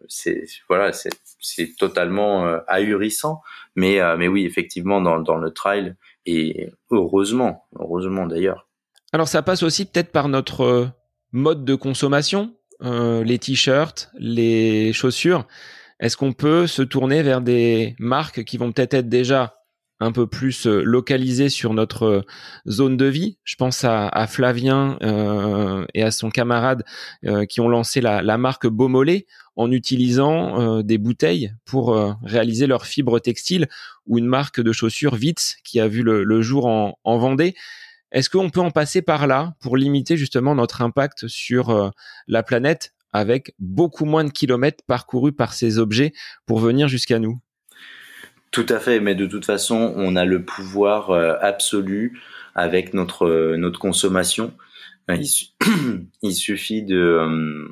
c'est 0.07 0.43
voilà, 0.67 0.91
c'est 0.93 1.75
totalement 1.77 2.45
euh, 2.45 2.59
ahurissant. 2.67 3.41
Mais 3.75 3.99
euh, 3.99 4.17
mais 4.17 4.27
oui, 4.27 4.45
effectivement, 4.45 5.01
dans 5.01 5.19
dans 5.19 5.38
le 5.38 5.51
trail 5.51 5.95
et 6.25 6.69
heureusement, 6.91 7.67
heureusement 7.80 8.27
d'ailleurs. 8.27 8.67
Alors 9.13 9.27
ça 9.27 9.41
passe 9.41 9.63
aussi 9.63 9.86
peut-être 9.86 10.11
par 10.11 10.27
notre 10.27 10.91
mode 11.32 11.65
de 11.65 11.75
consommation 11.75 12.53
euh, 12.82 13.25
les 13.25 13.39
t-shirts, 13.39 14.09
les 14.17 14.93
chaussures, 14.93 15.45
est-ce 15.99 16.15
qu'on 16.15 16.32
peut 16.32 16.65
se 16.65 16.82
tourner 16.82 17.23
vers 17.23 17.41
des 17.41 17.95
marques 17.99 18.45
qui 18.45 18.57
vont 18.57 18.71
peut-être 18.71 18.93
être 18.93 19.09
déjà 19.09 19.59
un 20.00 20.12
peu 20.12 20.28
plus 20.28 20.66
euh, 20.66 20.82
localisées 20.84 21.50
sur 21.50 21.74
notre 21.74 22.04
euh, 22.04 22.22
zone 22.68 22.97
de 22.97 23.06
vie. 23.06 23.38
Je 23.43 23.56
pense 23.56 23.84
à, 23.84 24.28
Flavien 24.28 24.97
et 25.93 26.04
à 26.04 26.12
son 26.12 26.30
camarade 26.30 26.84
qui 27.50 27.62
ont 27.62 27.68
lancé 27.68 28.02
la, 28.02 28.38
marque 28.38 28.68
Beaumolet 28.68 29.26
en 29.56 29.72
utilisant 29.72 30.82
des 30.82 30.97
bouteilles 30.97 31.54
pour 31.66 31.97
réaliser 32.24 32.68
leur 32.68 32.86
fibre 32.86 33.20
textile 33.20 33.68
ou 34.06 34.18
une 34.18 34.28
marque 34.28 34.62
de 34.62 34.72
chaussures 34.72 35.16
Vitz 35.16 35.58
qui 35.64 35.80
a 35.80 35.88
vu 35.88 36.04
le, 36.04 36.41
jour 36.41 36.66
en, 36.66 36.97
en 37.04 37.18
Vendée. 37.18 37.56
Est-ce 38.12 38.30
qu'on 38.30 38.50
peut 38.50 38.60
en 38.60 38.72
passer 38.72 39.02
par 39.02 39.28
là 39.28 39.56
pour 39.60 39.78
limiter 39.78 40.18
justement 40.18 40.56
notre 40.56 40.82
impact 40.82 41.28
sur 41.28 41.70
euh, 41.70 41.89
la 42.28 42.41
planète 42.41 42.93
avec 43.12 43.54
beaucoup 43.60 44.06
moins 44.06 44.24
de 44.24 44.32
kilomètres 44.32 44.84
parcourus 44.88 45.32
par 45.32 45.54
ces 45.54 45.78
objets 45.78 46.14
pour 46.47 46.60
venir 46.60 46.88
jusqu'à 46.88 47.20
nous? 47.20 47.39
Tout 48.52 48.66
à 48.70 48.80
fait, 48.80 49.00
mais 49.00 49.16
de 49.16 49.26
toute 49.26 49.45
façon, 49.45 49.93
on 49.95 50.16
a 50.16 50.26
le 50.26 50.43
pouvoir 50.43 51.12
euh, 51.12 51.36
absolu 51.41 52.20
avec 52.56 52.93
notre 52.93 53.28
euh, 53.28 53.58
notre 53.58 53.80
consommation. 53.80 54.54
Il, 56.22 56.36
suffit 56.36 56.84
de 56.84 57.68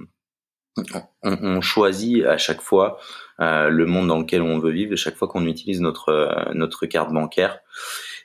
on, 1.21 1.61
choisit 1.61 2.25
à 2.25 2.39
chaque 2.39 2.61
fois 2.61 2.99
le 3.37 3.85
monde 3.85 4.07
dans 4.07 4.17
lequel 4.17 4.41
on 4.41 4.57
veut 4.57 4.71
vivre, 4.71 4.95
chaque 4.95 5.15
fois 5.15 5.27
qu'on 5.27 5.45
utilise 5.45 5.79
notre 5.79 6.51
notre 6.55 6.87
carte 6.87 7.13
bancaire 7.13 7.59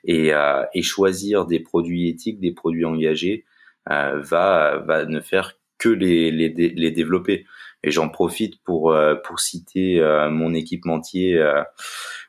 et, 0.05 0.33
euh, 0.33 0.65
et 0.75 0.83
choisir 0.83 1.47
des 1.47 1.61
produits 1.61 2.09
éthiques, 2.09 2.41
des 2.41 2.53
produits 2.53 2.85
engagés, 2.85 3.45
euh, 3.91 4.21
va 4.21 4.79
va 4.79 5.05
ne 5.05 5.21
faire 5.21 5.55
que 5.79 5.89
les 5.89 6.31
les, 6.31 6.49
les 6.49 6.91
développer. 6.91 7.47
Et 7.85 7.91
j'en 7.91 8.09
profite 8.09 8.63
pour 8.63 8.93
euh, 8.93 9.17
pour 9.17 9.41
citer 9.41 10.01
mon 10.31 10.55
équipementier 10.55 11.43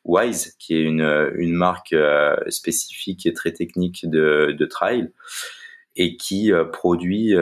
Wise, 0.05 0.55
qui 0.59 0.75
est 0.75 0.81
une 0.81 1.31
une 1.35 1.53
marque 1.53 1.95
spécifique 2.49 3.25
et 3.25 3.33
très 3.33 3.51
technique 3.51 4.09
de 4.09 4.55
de 4.57 4.65
trail 4.65 5.11
et 5.95 6.17
qui 6.17 6.51
produit 6.71 7.33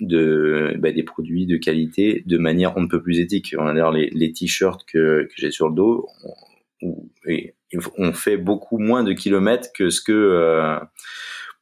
de 0.00 0.76
bah, 0.78 0.92
des 0.92 1.02
produits 1.02 1.46
de 1.46 1.56
qualité 1.56 2.22
de 2.26 2.38
manière 2.38 2.76
on 2.76 2.82
ne 2.82 2.88
peut 2.88 3.02
plus 3.02 3.20
éthique. 3.20 3.54
On 3.58 3.66
a 3.66 3.72
d'ailleurs 3.72 3.92
les, 3.92 4.10
les 4.10 4.32
t-shirts 4.32 4.84
que, 4.86 5.24
que 5.24 5.34
j'ai 5.36 5.50
sur 5.50 5.68
le 5.68 5.74
dos, 5.74 6.06
et 7.26 7.54
on 7.98 8.12
fait 8.12 8.36
beaucoup 8.36 8.78
moins 8.78 9.04
de 9.04 9.12
kilomètres 9.12 9.70
que 9.74 9.90
ce 9.90 10.00
que 10.00 10.12
euh, 10.12 10.78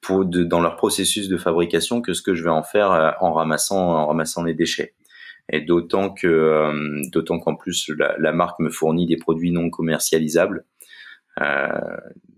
pour 0.01 0.25
dans 0.25 0.61
leur 0.61 0.77
processus 0.77 1.29
de 1.29 1.37
fabrication 1.37 2.01
que 2.01 2.15
ce 2.15 2.23
que 2.23 2.35
je 2.35 2.45
vais 2.45 2.51
en 2.51 2.63
faire 2.63 2.93
euh, 2.93 3.11
en 3.21 3.33
ramassant 3.33 3.79
en 3.79 4.07
ramassant 4.07 4.45
les 4.45 4.55
déchets. 4.55 4.95
Et 5.51 5.61
d'autant 5.61 6.11
que 6.11 6.27
euh, 6.27 7.03
d'autant 7.11 7.39
qu'en 7.39 7.55
plus 7.55 7.91
la, 7.97 8.33
marque 8.33 8.61
me 8.61 8.71
fournit 8.71 9.07
des 9.07 9.17
produits 9.17 9.51
non 9.51 9.71
commercialisables, 9.71 10.65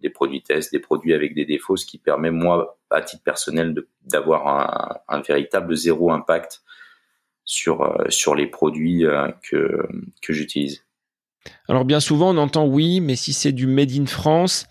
des 0.02 0.10
produits 0.10 0.42
tests, 0.42 0.72
des 0.72 0.78
produits 0.78 1.14
avec 1.14 1.34
des 1.34 1.46
défauts, 1.46 1.76
ce 1.76 1.86
qui 1.86 1.96
permet 1.96 2.30
moi 2.30 2.78
à 2.90 3.00
titre 3.00 3.22
personnel 3.22 3.74
d'avoir 4.04 4.46
un, 5.08 5.16
un, 5.16 5.22
véritable 5.22 5.74
zéro 5.74 6.12
impact 6.12 6.60
sur 7.46 7.96
sur 8.10 8.34
les 8.34 8.46
produits 8.46 9.04
que 9.42 9.88
que 10.22 10.32
j'utilise. 10.32 10.84
Alors 11.66 11.86
bien 11.86 11.98
souvent 11.98 12.34
on 12.34 12.38
entend 12.38 12.66
oui, 12.66 13.00
mais 13.00 13.16
si 13.16 13.32
c'est 13.32 13.52
du 13.52 13.66
made 13.66 13.90
in 13.92 14.06
France, 14.06 14.68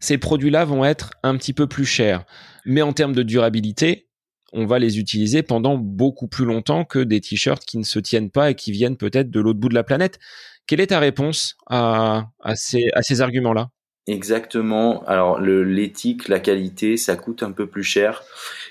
ces 0.00 0.18
produits-là 0.18 0.64
vont 0.64 0.84
être 0.84 1.10
un 1.22 1.36
petit 1.36 1.52
peu 1.52 1.66
plus 1.66 1.84
chers. 1.84 2.24
Mais 2.64 2.82
en 2.82 2.92
termes 2.92 3.14
de 3.14 3.22
durabilité, 3.22 4.08
on 4.52 4.66
va 4.66 4.78
les 4.78 4.98
utiliser 4.98 5.42
pendant 5.42 5.76
beaucoup 5.76 6.28
plus 6.28 6.44
longtemps 6.44 6.84
que 6.84 6.98
des 6.98 7.20
t-shirts 7.20 7.64
qui 7.64 7.78
ne 7.78 7.84
se 7.84 7.98
tiennent 7.98 8.30
pas 8.30 8.50
et 8.50 8.54
qui 8.54 8.72
viennent 8.72 8.96
peut-être 8.96 9.30
de 9.30 9.40
l'autre 9.40 9.58
bout 9.58 9.68
de 9.68 9.74
la 9.74 9.84
planète. 9.84 10.18
Quelle 10.66 10.80
est 10.80 10.88
ta 10.88 10.98
réponse 10.98 11.56
à, 11.68 12.26
ces, 12.54 13.20
arguments-là? 13.20 13.70
Exactement. 14.06 15.04
Alors 15.04 15.40
l'éthique, 15.40 16.28
la 16.28 16.40
qualité, 16.40 16.96
ça 16.96 17.16
coûte 17.16 17.42
un 17.42 17.52
peu 17.52 17.66
plus 17.66 17.82
cher. 17.82 18.22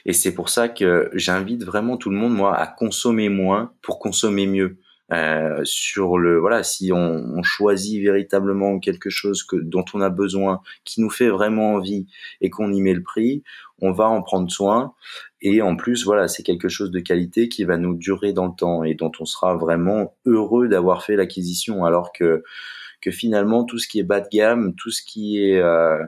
Et 0.05 0.13
c'est 0.13 0.33
pour 0.33 0.49
ça 0.49 0.69
que 0.69 1.09
j'invite 1.13 1.63
vraiment 1.63 1.97
tout 1.97 2.09
le 2.09 2.17
monde, 2.17 2.33
moi, 2.33 2.55
à 2.55 2.67
consommer 2.67 3.29
moins 3.29 3.73
pour 3.81 3.99
consommer 3.99 4.47
mieux. 4.47 4.79
Euh, 5.11 5.61
sur 5.65 6.17
le 6.17 6.39
voilà 6.39 6.63
si 6.63 6.91
on, 6.91 6.97
on, 6.97 7.43
choisit 7.43 8.01
véritablement 8.01 8.79
quelque 8.79 9.11
chose 9.11 9.43
que 9.43 9.55
dont 9.55 9.85
on 9.93 10.01
a 10.01 10.09
besoin 10.09 10.61
qui 10.83 10.99
nous 10.99 11.11
fait 11.11 11.29
vraiment 11.29 11.75
envie 11.75 12.07
et 12.41 12.49
qu'on 12.49 12.73
y 12.73 12.81
met 12.81 12.95
le 12.95 13.03
prix 13.03 13.43
on 13.81 13.91
va 13.91 14.07
en 14.07 14.23
prendre 14.23 14.49
soin. 14.49 14.93
Et 15.41 15.61
en 15.61 15.75
plus 15.75 16.05
voilà 16.05 16.27
c'est 16.27 16.41
quelque 16.41 16.69
chose 16.69 16.89
de 16.89 16.99
qualité 16.99 17.49
qui 17.49 17.65
va 17.65 17.77
nous 17.77 17.93
durer 17.93 18.33
dans 18.33 18.47
le 18.47 18.55
temps 18.57 18.83
et 18.83 18.95
dont 18.95 19.11
on 19.19 19.25
sera 19.25 19.55
vraiment 19.55 20.15
heureux 20.25 20.67
d'avoir 20.67 21.03
fait 21.03 21.15
l'acquisition. 21.15 21.85
Alors 21.85 22.11
que 22.11 22.43
que 23.01 23.11
finalement 23.11 23.63
tout 23.63 23.77
ce 23.77 23.87
qui 23.87 23.99
est 23.99 24.03
bas 24.03 24.21
de 24.21 24.27
gamme 24.31 24.73
tout 24.73 24.89
ce 24.89 25.03
qui 25.03 25.39
est 25.39 25.59
euh, 25.59 26.03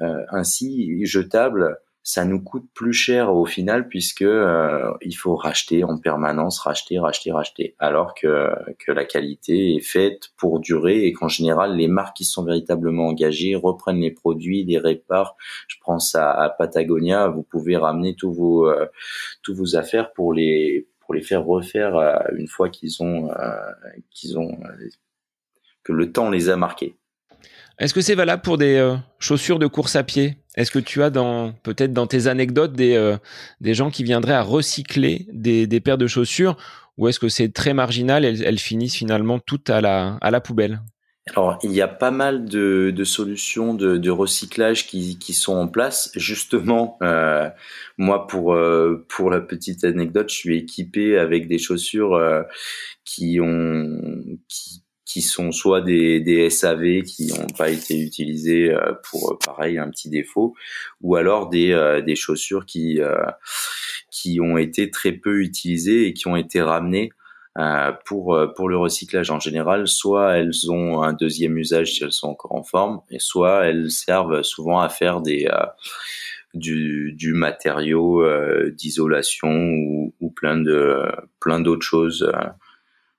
euh, 0.00 0.24
ainsi 0.30 1.04
jetable 1.04 1.76
ça 2.12 2.24
nous 2.24 2.42
coûte 2.42 2.68
plus 2.74 2.92
cher 2.92 3.32
au 3.32 3.46
final 3.46 3.86
puisque 3.86 4.22
euh, 4.22 4.92
il 5.00 5.12
faut 5.12 5.36
racheter 5.36 5.84
en 5.84 5.96
permanence, 5.96 6.58
racheter, 6.58 6.98
racheter, 6.98 7.30
racheter, 7.30 7.76
alors 7.78 8.14
que, 8.14 8.50
que 8.80 8.90
la 8.90 9.04
qualité 9.04 9.76
est 9.76 9.80
faite 9.80 10.30
pour 10.36 10.58
durer 10.58 11.04
et 11.04 11.12
qu'en 11.12 11.28
général 11.28 11.76
les 11.76 11.86
marques 11.86 12.16
qui 12.16 12.24
sont 12.24 12.44
véritablement 12.44 13.06
engagées 13.06 13.54
reprennent 13.54 14.00
les 14.00 14.10
produits, 14.10 14.64
les 14.64 14.78
réparent. 14.78 15.36
Je 15.68 15.76
pense 15.84 16.16
à, 16.16 16.32
à 16.32 16.50
Patagonia, 16.50 17.28
vous 17.28 17.44
pouvez 17.44 17.76
ramener 17.76 18.16
tous 18.16 18.32
vos 18.32 18.68
euh, 18.68 18.86
tous 19.44 19.54
vos 19.54 19.76
affaires 19.76 20.12
pour 20.12 20.32
les 20.32 20.88
pour 20.98 21.14
les 21.14 21.22
faire 21.22 21.44
refaire 21.44 21.94
euh, 21.94 22.18
une 22.36 22.48
fois 22.48 22.70
qu'ils 22.70 23.04
ont 23.04 23.30
qu'ils 24.10 24.36
ont 24.36 24.58
que 25.84 25.92
le 25.92 26.10
temps 26.10 26.28
les 26.28 26.48
a 26.48 26.56
marqués. 26.56 26.96
Est-ce 27.80 27.94
que 27.94 28.02
c'est 28.02 28.14
valable 28.14 28.42
pour 28.42 28.58
des 28.58 28.76
euh, 28.76 28.96
chaussures 29.18 29.58
de 29.58 29.66
course 29.66 29.96
à 29.96 30.02
pied? 30.02 30.36
Est-ce 30.54 30.70
que 30.70 30.78
tu 30.78 31.02
as 31.02 31.08
dans 31.08 31.52
peut-être 31.62 31.94
dans 31.94 32.06
tes 32.06 32.26
anecdotes 32.26 32.74
des, 32.74 32.94
euh, 32.94 33.16
gens 33.62 33.90
qui 33.90 34.04
viendraient 34.04 34.34
à 34.34 34.42
recycler 34.42 35.26
des, 35.32 35.80
paires 35.80 35.96
de 35.96 36.06
chaussures? 36.06 36.58
Ou 36.98 37.08
est-ce 37.08 37.18
que 37.18 37.30
c'est 37.30 37.48
très 37.54 37.72
marginal 37.72 38.26
et 38.26 38.38
elles, 38.42 38.58
finissent 38.58 38.96
finalement 38.96 39.38
toutes 39.38 39.70
à 39.70 39.80
la, 39.80 40.40
poubelle? 40.42 40.82
Alors, 41.30 41.58
il 41.62 41.72
y 41.72 41.80
a 41.80 41.88
pas 41.88 42.10
mal 42.10 42.44
de, 42.44 43.04
solutions 43.04 43.72
de, 43.72 44.10
recyclage 44.10 44.86
qui, 44.86 45.32
sont 45.32 45.54
en 45.54 45.66
place. 45.66 46.10
Justement, 46.14 46.98
euh, 47.02 47.48
moi, 47.96 48.26
pour 48.26 48.50
la 49.30 49.40
petite 49.40 49.84
anecdote, 49.84 50.28
je 50.28 50.34
suis 50.34 50.58
équipé 50.58 51.16
avec 51.16 51.48
des 51.48 51.58
chaussures 51.58 52.20
qui 53.06 53.40
ont 53.40 53.98
qui, 54.48 54.82
qui 55.10 55.22
sont 55.22 55.50
soit 55.50 55.80
des, 55.80 56.20
des 56.20 56.48
SAV 56.50 57.02
qui 57.02 57.32
n'ont 57.32 57.48
pas 57.58 57.68
été 57.68 57.98
utilisés 57.98 58.72
euh, 58.72 58.92
pour 59.10 59.40
pareil 59.44 59.76
un 59.76 59.90
petit 59.90 60.08
défaut, 60.08 60.54
ou 61.00 61.16
alors 61.16 61.48
des, 61.48 61.72
euh, 61.72 62.00
des 62.00 62.14
chaussures 62.14 62.64
qui 62.64 63.00
euh, 63.00 63.24
qui 64.12 64.40
ont 64.40 64.56
été 64.56 64.88
très 64.88 65.10
peu 65.10 65.40
utilisées 65.40 66.06
et 66.06 66.14
qui 66.14 66.28
ont 66.28 66.36
été 66.36 66.62
ramenées 66.62 67.10
pour 68.04 68.38
pour 68.56 68.68
le 68.68 68.76
recyclage 68.76 69.30
en 69.30 69.40
général. 69.40 69.88
Soit 69.88 70.38
elles 70.38 70.70
ont 70.70 71.02
un 71.02 71.12
deuxième 71.12 71.58
usage 71.58 71.92
si 71.92 72.04
elles 72.04 72.12
sont 72.12 72.28
encore 72.28 72.54
en 72.54 72.62
forme, 72.62 73.00
et 73.10 73.18
soit 73.18 73.66
elles 73.66 73.90
servent 73.90 74.42
souvent 74.42 74.80
à 74.80 74.88
faire 74.88 75.20
des 75.20 75.48
du, 76.54 77.12
du 77.12 77.34
matériau 77.34 78.24
d'isolation 78.70 79.50
ou, 79.50 80.14
ou 80.20 80.30
plein 80.30 80.56
de 80.56 81.02
plein 81.40 81.60
d'autres 81.60 81.86
choses 81.86 82.30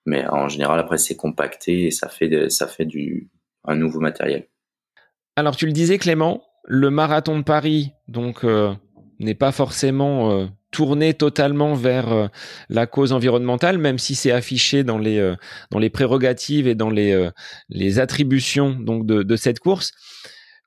mais 0.05 0.27
en 0.27 0.47
général, 0.47 0.79
après, 0.79 0.97
c'est 0.97 1.15
compacté 1.15 1.87
et 1.87 1.91
ça 1.91 2.09
fait, 2.09 2.49
ça 2.49 2.67
fait 2.67 2.85
du, 2.85 3.29
un 3.65 3.75
nouveau 3.75 3.99
matériel. 3.99 4.47
Alors, 5.35 5.55
tu 5.55 5.65
le 5.65 5.71
disais, 5.71 5.97
Clément, 5.97 6.43
le 6.65 6.89
marathon 6.89 7.37
de 7.37 7.43
Paris, 7.43 7.91
donc, 8.07 8.43
euh, 8.43 8.73
n'est 9.19 9.35
pas 9.35 9.51
forcément 9.51 10.31
euh, 10.31 10.47
tourné 10.71 11.13
totalement 11.13 11.73
vers 11.73 12.11
euh, 12.11 12.27
la 12.69 12.87
cause 12.87 13.13
environnementale, 13.13 13.77
même 13.77 13.99
si 13.99 14.15
c'est 14.15 14.31
affiché 14.31 14.83
dans 14.83 14.97
les, 14.97 15.35
dans 15.69 15.79
les 15.79 15.89
prérogatives 15.89 16.67
et 16.67 16.75
dans 16.75 16.89
les, 16.89 17.29
les 17.69 17.99
attributions 17.99 18.71
donc 18.71 19.05
de, 19.05 19.23
de 19.23 19.35
cette 19.35 19.59
course. 19.59 19.91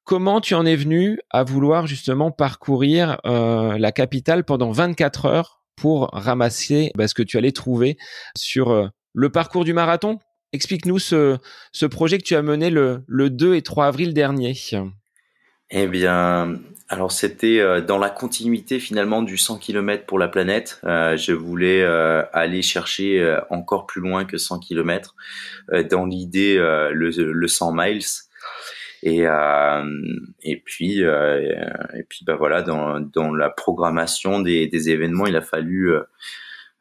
Comment 0.04 0.40
tu 0.40 0.54
en 0.54 0.66
es 0.66 0.76
venu 0.76 1.18
à 1.30 1.44
vouloir 1.44 1.86
justement 1.86 2.30
parcourir 2.30 3.18
la 3.24 3.92
capitale 3.92 4.44
pendant 4.44 4.70
24 4.70 5.24
heures 5.24 5.64
pour 5.76 6.10
ramasser 6.12 6.92
bah, 6.94 7.08
ce 7.08 7.14
que 7.14 7.22
tu 7.22 7.38
allais 7.38 7.52
trouver 7.52 7.96
sur 8.36 8.90
le 9.14 9.30
parcours 9.30 9.64
du 9.64 9.72
marathon. 9.72 10.18
Explique-nous 10.52 10.98
ce, 10.98 11.38
ce 11.72 11.86
projet 11.86 12.18
que 12.18 12.24
tu 12.24 12.36
as 12.36 12.42
mené 12.42 12.70
le, 12.70 13.02
le 13.06 13.30
2 13.30 13.54
et 13.54 13.62
3 13.62 13.86
avril 13.86 14.12
dernier. 14.14 14.54
Eh 15.70 15.86
bien, 15.86 16.60
alors 16.88 17.10
c'était 17.10 17.58
euh, 17.58 17.80
dans 17.80 17.98
la 17.98 18.10
continuité 18.10 18.78
finalement 18.78 19.22
du 19.22 19.38
100 19.38 19.58
km 19.58 20.04
pour 20.06 20.18
la 20.18 20.28
planète. 20.28 20.80
Euh, 20.84 21.16
je 21.16 21.32
voulais 21.32 21.82
euh, 21.82 22.22
aller 22.32 22.62
chercher 22.62 23.36
encore 23.50 23.86
plus 23.86 24.00
loin 24.00 24.24
que 24.24 24.36
100 24.36 24.60
km 24.60 25.16
dans 25.90 26.04
l'idée 26.04 26.56
le, 26.56 27.10
le 27.10 27.48
100 27.48 27.72
miles. 27.72 28.04
Et 29.02 29.24
et 30.42 30.56
puis 30.64 31.00
et 31.00 32.02
puis 32.08 32.24
bah 32.24 32.36
voilà 32.36 32.62
dans 32.62 33.00
dans 33.00 33.34
la 33.34 33.50
programmation 33.50 34.40
des 34.40 34.66
des 34.66 34.88
événements, 34.88 35.26
il 35.26 35.36
a 35.36 35.42
fallu 35.42 35.92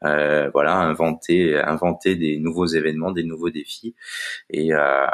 euh, 0.06 0.50
voilà, 0.54 0.76
inventer, 0.76 1.58
inventer 1.58 2.16
des 2.16 2.38
nouveaux 2.40 2.66
événements, 2.66 3.12
des 3.12 3.24
nouveaux 3.24 3.50
défis. 3.50 3.96
Et, 4.50 4.74
euh, 4.74 5.06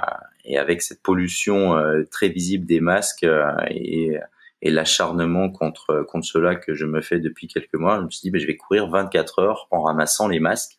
et 0.46 0.58
avec 0.58 0.82
cette 0.82 1.04
pollution 1.04 1.78
euh, 1.78 2.04
très 2.10 2.30
visible 2.30 2.66
des 2.66 2.80
masques 2.80 3.26
et, 3.70 4.18
et 4.62 4.72
l'acharnement 4.72 5.50
contre 5.50 6.04
contre 6.08 6.26
cela 6.26 6.56
que 6.56 6.74
je 6.74 6.86
me 6.86 7.02
fais 7.02 7.20
depuis 7.20 7.48
quelques 7.48 7.76
mois, 7.76 7.98
je 8.00 8.06
me 8.06 8.10
suis 8.10 8.22
dit, 8.22 8.32
ben, 8.32 8.42
je 8.42 8.48
vais 8.48 8.58
courir 8.58 8.88
24 8.90 9.40
heures 9.40 9.68
en 9.72 9.84
ramassant 9.84 10.28
les 10.28 10.40
masques. 10.40 10.76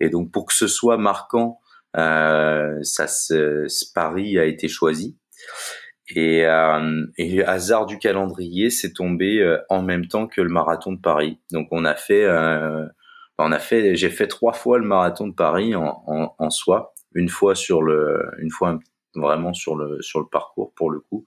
Et 0.00 0.08
donc 0.08 0.32
pour 0.32 0.46
que 0.46 0.54
ce 0.54 0.66
soit 0.66 0.96
marquant, 0.96 1.60
euh, 1.96 2.78
ça, 2.82 3.06
ce, 3.06 3.66
ce, 3.68 3.92
pari 3.92 4.38
a 4.38 4.44
été 4.44 4.68
choisi. 4.68 5.16
Et, 6.14 6.46
euh, 6.46 7.06
et 7.18 7.44
hasard 7.44 7.84
du 7.84 7.98
calendrier, 7.98 8.70
c'est 8.70 8.94
tombé 8.94 9.58
en 9.68 9.82
même 9.82 10.06
temps 10.06 10.26
que 10.26 10.40
le 10.40 10.48
marathon 10.48 10.92
de 10.92 11.00
Paris. 11.00 11.38
Donc 11.52 11.68
on 11.70 11.84
a 11.84 11.94
fait 11.94 12.24
euh, 12.24 12.86
on 13.38 13.52
a 13.52 13.58
fait, 13.58 13.96
j'ai 13.96 14.10
fait 14.10 14.26
trois 14.26 14.52
fois 14.52 14.78
le 14.78 14.84
marathon 14.84 15.28
de 15.28 15.34
Paris 15.34 15.74
en, 15.74 16.02
en, 16.06 16.34
en 16.38 16.50
soi, 16.50 16.94
une 17.14 17.28
fois 17.28 17.54
sur 17.54 17.82
le, 17.82 18.30
une 18.38 18.50
fois 18.50 18.78
vraiment 19.14 19.52
sur 19.54 19.76
le 19.76 20.00
sur 20.02 20.20
le 20.20 20.26
parcours 20.26 20.72
pour 20.74 20.90
le 20.90 21.00
coup, 21.00 21.26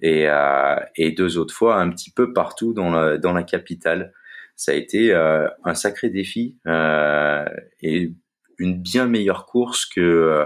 et 0.00 0.28
euh, 0.28 0.76
et 0.96 1.12
deux 1.12 1.38
autres 1.38 1.54
fois 1.54 1.76
un 1.76 1.90
petit 1.90 2.10
peu 2.10 2.32
partout 2.32 2.72
dans 2.72 2.90
la 2.90 3.18
dans 3.18 3.32
la 3.32 3.42
capitale. 3.42 4.12
Ça 4.56 4.72
a 4.72 4.74
été 4.74 5.12
euh, 5.12 5.48
un 5.64 5.74
sacré 5.74 6.10
défi 6.10 6.56
euh, 6.68 7.44
et 7.82 8.12
une 8.58 8.80
bien 8.80 9.06
meilleure 9.06 9.46
course 9.46 9.86
que 9.86 10.44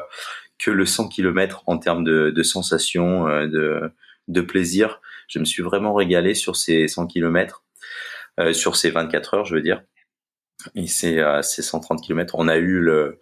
que 0.58 0.70
le 0.70 0.86
100 0.86 1.08
km 1.08 1.62
en 1.66 1.78
termes 1.78 2.04
de, 2.04 2.30
de 2.30 2.42
sensations, 2.42 3.28
euh, 3.28 3.46
de 3.46 3.92
de 4.28 4.40
plaisir. 4.40 5.00
Je 5.28 5.38
me 5.38 5.44
suis 5.44 5.62
vraiment 5.62 5.94
régalé 5.94 6.34
sur 6.34 6.56
ces 6.56 6.88
100 6.88 7.06
km, 7.06 7.64
euh, 8.40 8.52
sur 8.52 8.76
ces 8.76 8.90
24 8.90 9.34
heures, 9.34 9.44
je 9.44 9.54
veux 9.54 9.62
dire 9.62 9.82
et 10.74 10.86
c'est 10.86 11.18
euh, 11.18 11.42
130 11.42 12.02
km. 12.02 12.34
On 12.38 12.48
a 12.48 12.56
eu 12.56 12.80
le, 12.80 13.20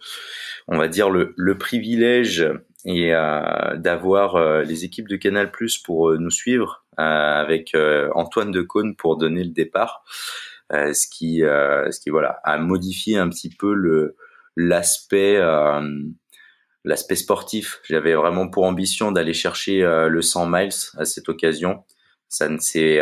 on 0.68 0.78
va 0.78 0.88
dire 0.88 1.10
le, 1.10 1.34
le 1.36 1.58
privilège 1.58 2.48
et 2.86 3.12
euh, 3.12 3.76
d'avoir 3.76 4.36
euh, 4.36 4.62
les 4.62 4.84
équipes 4.84 5.08
de 5.08 5.16
Canal 5.16 5.50
Plus 5.50 5.76
pour 5.76 6.10
euh, 6.10 6.18
nous 6.18 6.30
suivre 6.30 6.84
avec 6.98 7.76
Antoine 8.14 8.50
Decaune 8.52 8.96
pour 8.96 9.18
donner 9.18 9.44
le 9.44 9.50
départ, 9.50 10.02
ce 10.70 11.06
qui, 11.06 11.40
ce 11.40 12.00
qui 12.00 12.08
voilà, 12.08 12.40
a 12.42 12.56
modifié 12.56 13.18
un 13.18 13.28
petit 13.28 13.50
peu 13.50 13.74
le 13.74 14.16
l'aspect 14.56 15.38
l'aspect 16.86 17.16
sportif. 17.16 17.80
J'avais 17.86 18.14
vraiment 18.14 18.48
pour 18.48 18.64
ambition 18.64 19.12
d'aller 19.12 19.34
chercher 19.34 19.82
le 20.08 20.22
100 20.22 20.46
miles 20.46 20.72
à 20.96 21.04
cette 21.04 21.28
occasion. 21.28 21.84
Ça 22.30 22.48
ne 22.48 22.56
s'est 22.56 22.98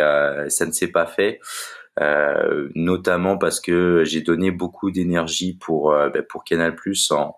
ça 0.49 0.65
ne 0.65 0.73
s'est 0.73 0.91
pas 0.91 1.05
fait. 1.05 1.39
Euh, 2.01 2.69
notamment 2.75 3.37
parce 3.37 3.61
que 3.61 4.03
j'ai 4.03 4.21
donné 4.21 4.51
beaucoup 4.51 4.91
d'énergie 4.91 5.53
pour 5.53 5.93
euh, 5.93 6.09
ben, 6.09 6.23
pour 6.27 6.43
Canal 6.43 6.75
Plus 6.75 7.09
en 7.11 7.37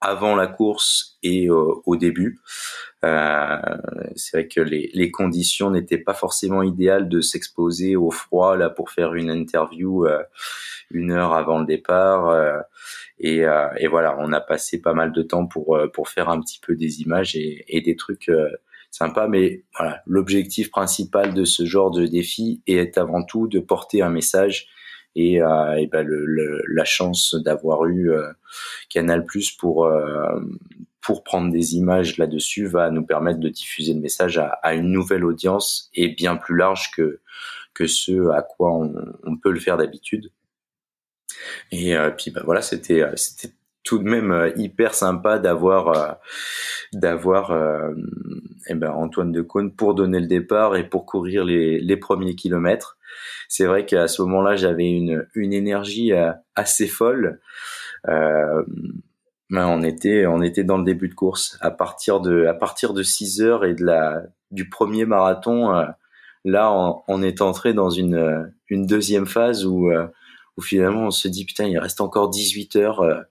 avant 0.00 0.34
la 0.34 0.48
course 0.48 1.18
et 1.22 1.48
euh, 1.48 1.74
au 1.86 1.94
début. 1.96 2.40
Euh, 3.04 3.58
c'est 4.16 4.36
vrai 4.36 4.48
que 4.48 4.60
les, 4.60 4.90
les 4.94 5.12
conditions 5.12 5.70
n'étaient 5.70 5.98
pas 5.98 6.14
forcément 6.14 6.64
idéales 6.64 7.08
de 7.08 7.20
s'exposer 7.20 7.94
au 7.94 8.10
froid 8.10 8.56
là 8.56 8.70
pour 8.70 8.90
faire 8.90 9.14
une 9.14 9.30
interview 9.30 10.06
une 10.90 11.12
heure 11.12 11.32
avant 11.34 11.60
le 11.60 11.66
départ. 11.66 12.64
Et, 13.18 13.44
et, 13.78 13.86
voilà, 13.86 14.16
on 14.18 14.32
a 14.32 14.40
passé 14.40 14.80
pas 14.80 14.94
mal 14.94 15.12
de 15.12 15.22
temps 15.22 15.46
pour 15.46 15.78
pour 15.92 16.08
faire 16.08 16.28
un 16.28 16.40
petit 16.40 16.60
peu 16.60 16.74
des 16.76 17.02
images 17.02 17.36
et, 17.36 17.64
et 17.68 17.80
des 17.80 17.96
trucs 17.96 18.30
sympa, 18.92 19.26
mais 19.26 19.64
voilà, 19.76 20.02
l'objectif 20.06 20.70
principal 20.70 21.34
de 21.34 21.44
ce 21.44 21.64
genre 21.64 21.90
de 21.90 22.06
défi 22.06 22.62
est 22.66 22.98
avant 22.98 23.24
tout 23.24 23.48
de 23.48 23.58
porter 23.58 24.02
un 24.02 24.10
message 24.10 24.68
et, 25.16 25.42
euh, 25.42 25.74
et 25.76 25.86
ben 25.86 26.06
le, 26.06 26.62
la 26.68 26.84
chance 26.84 27.34
d'avoir 27.34 27.86
eu 27.86 28.12
euh, 28.12 28.30
Canal 28.90 29.24
Plus 29.24 29.50
pour 29.50 29.86
euh, 29.86 30.40
pour 31.00 31.24
prendre 31.24 31.50
des 31.50 31.74
images 31.74 32.18
là-dessus 32.18 32.66
va 32.66 32.90
nous 32.90 33.04
permettre 33.04 33.40
de 33.40 33.48
diffuser 33.48 33.94
le 33.94 34.00
message 34.00 34.38
à, 34.38 34.48
à, 34.62 34.74
une 34.74 34.92
nouvelle 34.92 35.24
audience 35.24 35.90
et 35.94 36.08
bien 36.08 36.36
plus 36.36 36.56
large 36.56 36.90
que 36.94 37.20
que 37.74 37.86
ce 37.86 38.28
à 38.30 38.42
quoi 38.42 38.72
on, 38.74 38.94
on 39.24 39.36
peut 39.36 39.50
le 39.50 39.60
faire 39.60 39.78
d'habitude. 39.78 40.30
Et 41.70 41.96
euh, 41.96 42.10
puis 42.10 42.30
ben 42.30 42.42
voilà, 42.44 42.60
c'était 42.62 43.04
c'était 43.16 43.52
tout 43.84 43.98
de 43.98 44.04
même 44.04 44.30
euh, 44.30 44.50
hyper 44.56 44.94
sympa 44.94 45.38
d'avoir 45.38 45.88
euh, 45.88 46.12
d'avoir 46.92 47.50
euh, 47.50 47.94
eh 48.68 48.74
ben 48.74 48.90
Antoine 48.90 49.32
Decaune 49.32 49.74
pour 49.74 49.94
donner 49.94 50.20
le 50.20 50.26
départ 50.26 50.76
et 50.76 50.88
pour 50.88 51.06
courir 51.06 51.44
les, 51.44 51.80
les 51.80 51.96
premiers 51.96 52.34
kilomètres. 52.34 52.96
C'est 53.48 53.66
vrai 53.66 53.84
qu'à 53.84 54.08
ce 54.08 54.22
moment-là, 54.22 54.56
j'avais 54.56 54.88
une, 54.90 55.26
une 55.34 55.52
énergie 55.52 56.12
assez 56.54 56.86
folle. 56.86 57.40
Euh, 58.08 58.62
ben 59.50 59.66
on 59.66 59.82
était 59.82 60.26
on 60.26 60.40
était 60.40 60.64
dans 60.64 60.78
le 60.78 60.84
début 60.84 61.08
de 61.08 61.14
course 61.14 61.58
à 61.60 61.70
partir 61.70 62.20
de 62.20 62.46
à 62.46 62.54
partir 62.54 62.94
de 62.94 63.02
6 63.02 63.42
heures 63.42 63.64
et 63.66 63.74
de 63.74 63.84
la 63.84 64.22
du 64.50 64.68
premier 64.70 65.04
marathon 65.04 65.70
là 66.44 66.72
on, 66.72 67.02
on, 67.06 67.22
est 67.22 67.42
entré 67.42 67.74
dans 67.74 67.90
une 67.90 68.50
une 68.68 68.86
deuxième 68.86 69.26
phase 69.26 69.66
où 69.66 69.92
où 70.56 70.62
finalement 70.62 71.02
on 71.02 71.10
se 71.10 71.28
dit 71.28 71.44
putain 71.44 71.66
il 71.66 71.78
reste 71.78 72.00
encore 72.00 72.30
18 72.30 72.76
heures 72.76 73.26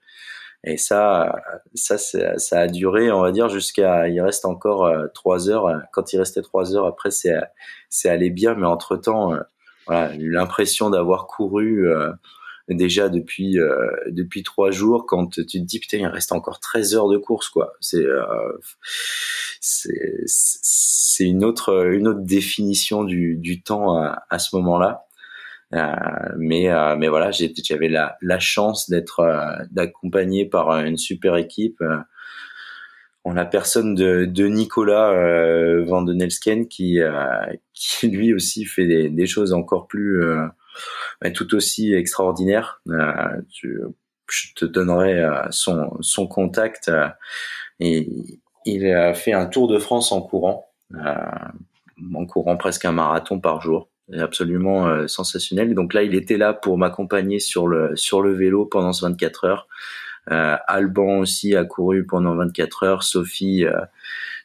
et 0.64 0.78
ça, 0.78 1.41
ça, 1.74 1.97
ça 1.97 2.59
a 2.59 2.68
duré, 2.68 3.12
on 3.12 3.22
va 3.22 3.32
dire, 3.32 3.49
jusqu'à, 3.49 4.07
il 4.07 4.22
reste 4.22 4.45
encore 4.45 4.86
euh, 4.86 5.07
trois 5.14 5.49
heures. 5.49 5.82
Quand 5.91 6.14
il 6.14 6.20
restait 6.20 6.43
trois 6.43 6.76
heures, 6.76 6.86
après, 6.86 7.09
c'est, 7.09 7.36
c'est 7.89 8.09
allé 8.09 8.30
bien, 8.30 8.53
mais 8.53 8.68
entre 8.68 8.95
temps, 8.95 9.34
euh, 9.34 9.39
voilà, 9.88 10.12
l'impression 10.18 10.91
d'avoir 10.91 11.26
couru 11.26 11.88
euh, 11.89 12.12
déjà 12.70 13.09
depuis 13.09 13.57
depuis 14.07 14.43
trois 14.43 14.70
jours. 14.70 15.05
Quand 15.07 15.28
tu 15.30 15.45
te 15.45 15.57
dis 15.57 15.80
putain, 15.80 15.97
il 15.97 16.05
reste 16.05 16.32
encore 16.32 16.59
13 16.59 16.95
heures 16.95 17.09
de 17.09 17.18
course, 17.18 17.49
quoi. 17.49 17.74
C'est 17.82 18.05
c'est 19.59 20.22
c'est 20.26 21.26
une 21.26 21.43
autre 21.43 21.91
une 21.91 22.07
autre 22.07 22.22
définition 22.22 23.03
du 23.03 23.36
du 23.36 23.64
temps 23.64 23.97
à, 23.97 24.24
à 24.30 24.39
ce 24.39 24.55
moment-là. 24.55 25.05
Euh, 25.74 25.95
mais 26.38 26.69
euh, 26.69 26.95
mais 26.97 27.07
voilà, 27.07 27.32
j'avais 27.32 27.88
la, 27.88 28.17
la 28.22 28.39
chance 28.39 28.89
d'être 28.89 29.22
euh, 29.22 29.63
d'accompagné 29.72 30.45
par 30.45 30.69
une 30.80 30.97
super 30.97 31.38
équipe 31.38 31.82
en 33.24 33.34
la 33.34 33.45
personne 33.45 33.95
de, 33.95 34.26
de 34.26 34.47
Nicolas 34.47 35.11
euh, 35.11 35.86
Van 35.86 36.01
den 36.01 36.22
Elsken 36.22 36.67
qui, 36.67 36.99
qui 37.74 38.07
lui 38.09 38.34
aussi 38.34 38.65
fait 38.65 38.86
des, 38.86 39.09
des 39.09 39.28
choses 39.28 39.53
encore 39.53 39.88
plus 39.88 40.24
tout 41.36 41.55
aussi 41.55 41.93
extraordinaires. 41.93 42.82
Tu, 43.49 43.80
je 44.30 44.53
te 44.55 44.65
donnerai 44.65 45.24
son, 45.51 45.97
son 46.01 46.28
contact 46.28 46.91
et 47.80 48.09
il 48.65 48.88
a 48.88 49.13
fait 49.13 49.34
un 49.34 49.45
tour 49.45 49.67
de 49.67 49.78
France 49.78 50.11
en 50.11 50.22
courant, 50.22 50.65
en 50.95 52.26
courant 52.26 52.57
presque 52.57 52.86
un 52.86 52.91
marathon 52.91 53.39
par 53.39 53.61
jour 53.61 53.90
absolument 54.17 54.87
euh, 54.87 55.07
sensationnel. 55.07 55.73
donc 55.73 55.93
là, 55.93 56.03
il 56.03 56.15
était 56.15 56.37
là 56.37 56.53
pour 56.53 56.77
m'accompagner 56.77 57.39
sur 57.39 57.67
le 57.67 57.95
sur 57.95 58.21
le 58.21 58.33
vélo 58.33 58.65
pendant 58.65 58.93
ce 58.93 59.05
24 59.05 59.45
heures. 59.45 59.67
Euh, 60.29 60.55
Alban 60.67 61.19
aussi 61.19 61.55
a 61.55 61.65
couru 61.65 62.05
pendant 62.05 62.35
24 62.35 62.83
heures. 62.83 63.03
Sophie, 63.03 63.65
euh, 63.65 63.81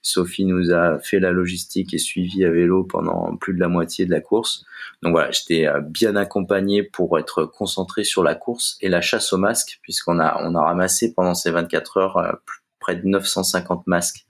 Sophie 0.02 0.46
nous 0.46 0.72
a 0.72 0.98
fait 0.98 1.20
la 1.20 1.32
logistique 1.32 1.92
et 1.92 1.98
suivi 1.98 2.44
à 2.44 2.50
vélo 2.50 2.84
pendant 2.84 3.36
plus 3.36 3.54
de 3.54 3.60
la 3.60 3.68
moitié 3.68 4.06
de 4.06 4.10
la 4.10 4.20
course. 4.20 4.64
Donc 5.02 5.12
voilà, 5.12 5.30
j'étais 5.30 5.66
euh, 5.66 5.80
bien 5.80 6.16
accompagné 6.16 6.82
pour 6.82 7.18
être 7.18 7.44
concentré 7.44 8.04
sur 8.04 8.22
la 8.22 8.34
course 8.34 8.78
et 8.80 8.88
la 8.88 9.00
chasse 9.02 9.32
aux 9.32 9.38
masques, 9.38 9.78
puisqu'on 9.82 10.18
a 10.18 10.40
on 10.42 10.54
a 10.54 10.62
ramassé 10.62 11.12
pendant 11.14 11.34
ces 11.34 11.50
24 11.50 11.96
heures 11.98 12.38
près 12.80 12.96
de 12.96 13.06
950 13.06 13.86
masques 13.86 14.26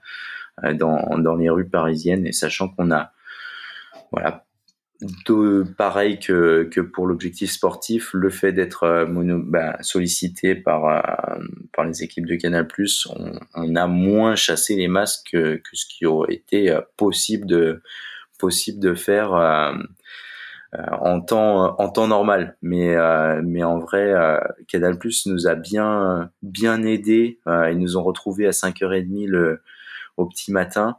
dans 0.74 1.18
dans 1.18 1.36
les 1.36 1.50
rues 1.50 1.68
parisiennes. 1.68 2.26
Et 2.26 2.32
sachant 2.32 2.68
qu'on 2.68 2.90
a 2.90 3.12
voilà 4.12 4.45
de, 5.01 5.64
pareil 5.76 6.18
que, 6.18 6.68
que 6.70 6.80
pour 6.80 7.07
l'objectif 7.07 7.51
sportif, 7.51 8.11
le 8.14 8.30
fait 8.30 8.53
d'être 8.53 8.84
euh, 8.84 9.07
bah, 9.44 9.76
sollicité 9.82 10.55
par, 10.55 10.86
euh, 10.86 11.42
par 11.74 11.84
les 11.84 12.03
équipes 12.03 12.26
de 12.26 12.36
Canal+, 12.36 12.66
on, 13.11 13.32
on, 13.55 13.76
a 13.76 13.86
moins 13.86 14.36
chassé 14.36 14.76
les 14.76 14.88
masques 14.88 15.28
que, 15.32 15.57
que, 15.57 15.70
ce 15.76 15.86
qui 15.86 16.07
aurait 16.07 16.34
été 16.34 16.70
euh, 16.70 16.80
possible 16.97 17.47
de, 17.47 17.82
possible 18.38 18.80
de 18.80 18.94
faire 18.94 19.32
en 21.01 21.20
temps 21.22 21.74
en 21.78 21.88
temps 21.88 22.07
normal. 22.07 22.57
Mais 22.61 22.94
mais 23.42 23.62
en 23.62 23.78
vrai, 23.78 24.12
Canal 24.68 24.99
Plus 24.99 25.24
nous 25.24 25.47
a 25.47 25.55
bien 25.55 26.30
bien 26.42 26.82
aidé. 26.82 27.40
ils 27.47 27.78
nous 27.78 27.97
ont 27.97 28.03
retrouvés 28.03 28.47
à 28.47 28.51
5h30 28.51 29.26
le 29.26 29.62
au 30.18 30.26
petit 30.26 30.53
matin. 30.53 30.99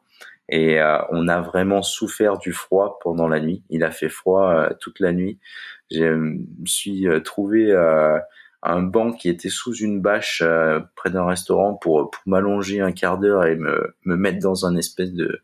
Et 0.50 0.80
on 1.10 1.28
a 1.28 1.41
vraiment 1.41 1.82
souffert 1.82 2.38
du 2.38 2.54
froid 2.54 3.00
pendant 3.04 3.28
la 3.28 3.41
nuit. 3.41 3.64
Il 3.70 3.84
a 3.84 3.91
fait 3.91 4.08
froid 4.08 4.70
toute 4.80 5.00
la 5.02 5.12
nuit. 5.12 5.39
Je 5.91 6.06
me 6.06 6.66
suis 6.66 7.06
trouvé 7.26 7.74
un 8.64 8.82
banc 8.82 9.14
qui 9.14 9.30
était 9.30 9.50
sous 9.50 9.76
une 9.76 10.02
bâche 10.02 10.41
euh, 10.43 10.80
près 10.95 11.10
d'un 11.10 11.26
restaurant 11.26 11.76
pour, 11.76 12.10
pour 12.10 12.22
m'allonger 12.26 12.82
un 12.82 12.91
quart 12.91 13.18
d'heure 13.18 13.45
et 13.45 13.56
me, 13.56 13.95
me 14.06 14.16
mettre 14.16 14.39
dans 14.39 14.66
un 14.66 14.76
espèce 14.76 15.14
de, 15.14 15.41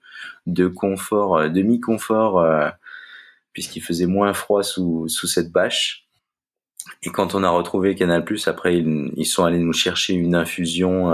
de 0.47 0.67
confort, 0.67 1.37
euh, 1.37 1.49
demi-confort, 1.49 2.39
euh, 2.39 2.69
puisqu'il 3.53 3.81
faisait 3.81 4.07
moins 4.07 4.33
froid 4.33 4.63
sous, 4.63 5.07
sous 5.07 5.27
cette 5.27 5.51
bâche. 5.51 6.05
Et 7.03 7.11
quand 7.11 7.35
on 7.35 7.43
a 7.43 7.49
retrouvé 7.49 7.95
Canal+, 7.95 8.25
après 8.47 8.77
ils, 8.77 9.11
ils 9.15 9.25
sont 9.25 9.45
allés 9.45 9.59
nous 9.59 9.73
chercher 9.73 10.13
une 10.13 10.35
infusion 10.35 11.13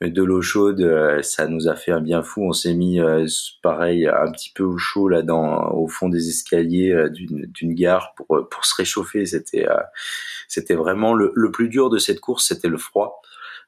de 0.00 0.22
l'eau 0.22 0.42
chaude, 0.42 0.80
euh, 0.80 1.22
ça 1.22 1.48
nous 1.48 1.68
a 1.68 1.74
fait 1.74 1.90
un 1.90 2.00
bien 2.00 2.22
fou. 2.22 2.44
On 2.44 2.52
s'est 2.52 2.74
mis 2.74 3.00
euh, 3.00 3.26
pareil 3.62 4.06
un 4.06 4.30
petit 4.30 4.52
peu 4.54 4.62
au 4.62 4.78
chaud 4.78 5.08
là 5.08 5.22
dans 5.22 5.72
au 5.72 5.88
fond 5.88 6.08
des 6.08 6.28
escaliers 6.28 6.92
euh, 6.92 7.08
d'une 7.10 7.74
gare 7.74 8.14
pour 8.16 8.48
pour 8.48 8.64
se 8.64 8.76
réchauffer. 8.76 9.26
C'était 9.26 9.66
c'était 10.46 10.76
vraiment 10.76 11.14
le, 11.14 11.32
le, 11.34 11.50
plus 11.50 11.68
dur 11.68 11.90
de 11.90 11.98
cette 11.98 12.20
course, 12.20 12.46
c'était 12.46 12.68
le 12.68 12.78
froid. 12.78 13.20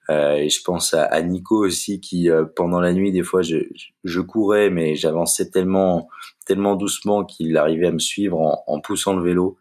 et 0.08 0.48
je 0.48 0.62
pense 0.62 0.94
à, 0.94 1.20
Nico 1.22 1.64
aussi 1.66 2.00
qui 2.00 2.28
pendant 2.56 2.80
la 2.80 2.92
nuit 2.92 3.12
des 3.12 3.22
fois 3.22 3.42
je, 3.42 3.58
je 4.04 4.20
courais 4.20 4.70
mais 4.70 4.96
j'avançais 4.96 5.50
tellement 5.50 6.08
tellement 6.46 6.76
doucement 6.76 7.24
qu'il 7.24 7.56
arrivait 7.56 7.88
à 7.88 7.92
me 7.92 7.98
suivre 7.98 8.40
en, 8.40 8.64
en 8.66 8.80
poussant 8.80 9.14
le 9.14 9.22
vélo. 9.22 9.58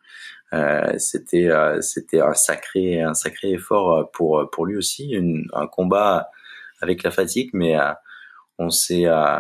Euh, 0.54 0.94
c'était 0.98 1.50
c'était 1.82 2.22
un 2.22 2.34
sacré 2.34 3.02
un 3.02 3.14
sacré 3.16 3.52
effort 3.52 4.12
pour 4.12 4.50
pour 4.52 4.66
lui 4.66 4.78
aussi 4.78 5.10
une, 5.10 5.48
un 5.54 5.68
combat 5.68 6.30
avec 6.82 7.04
la 7.04 7.12
fatigue, 7.12 7.50
mais 7.54 7.78
euh, 7.78 7.92
on 8.58 8.70
s'est 8.70 9.06
euh, 9.06 9.40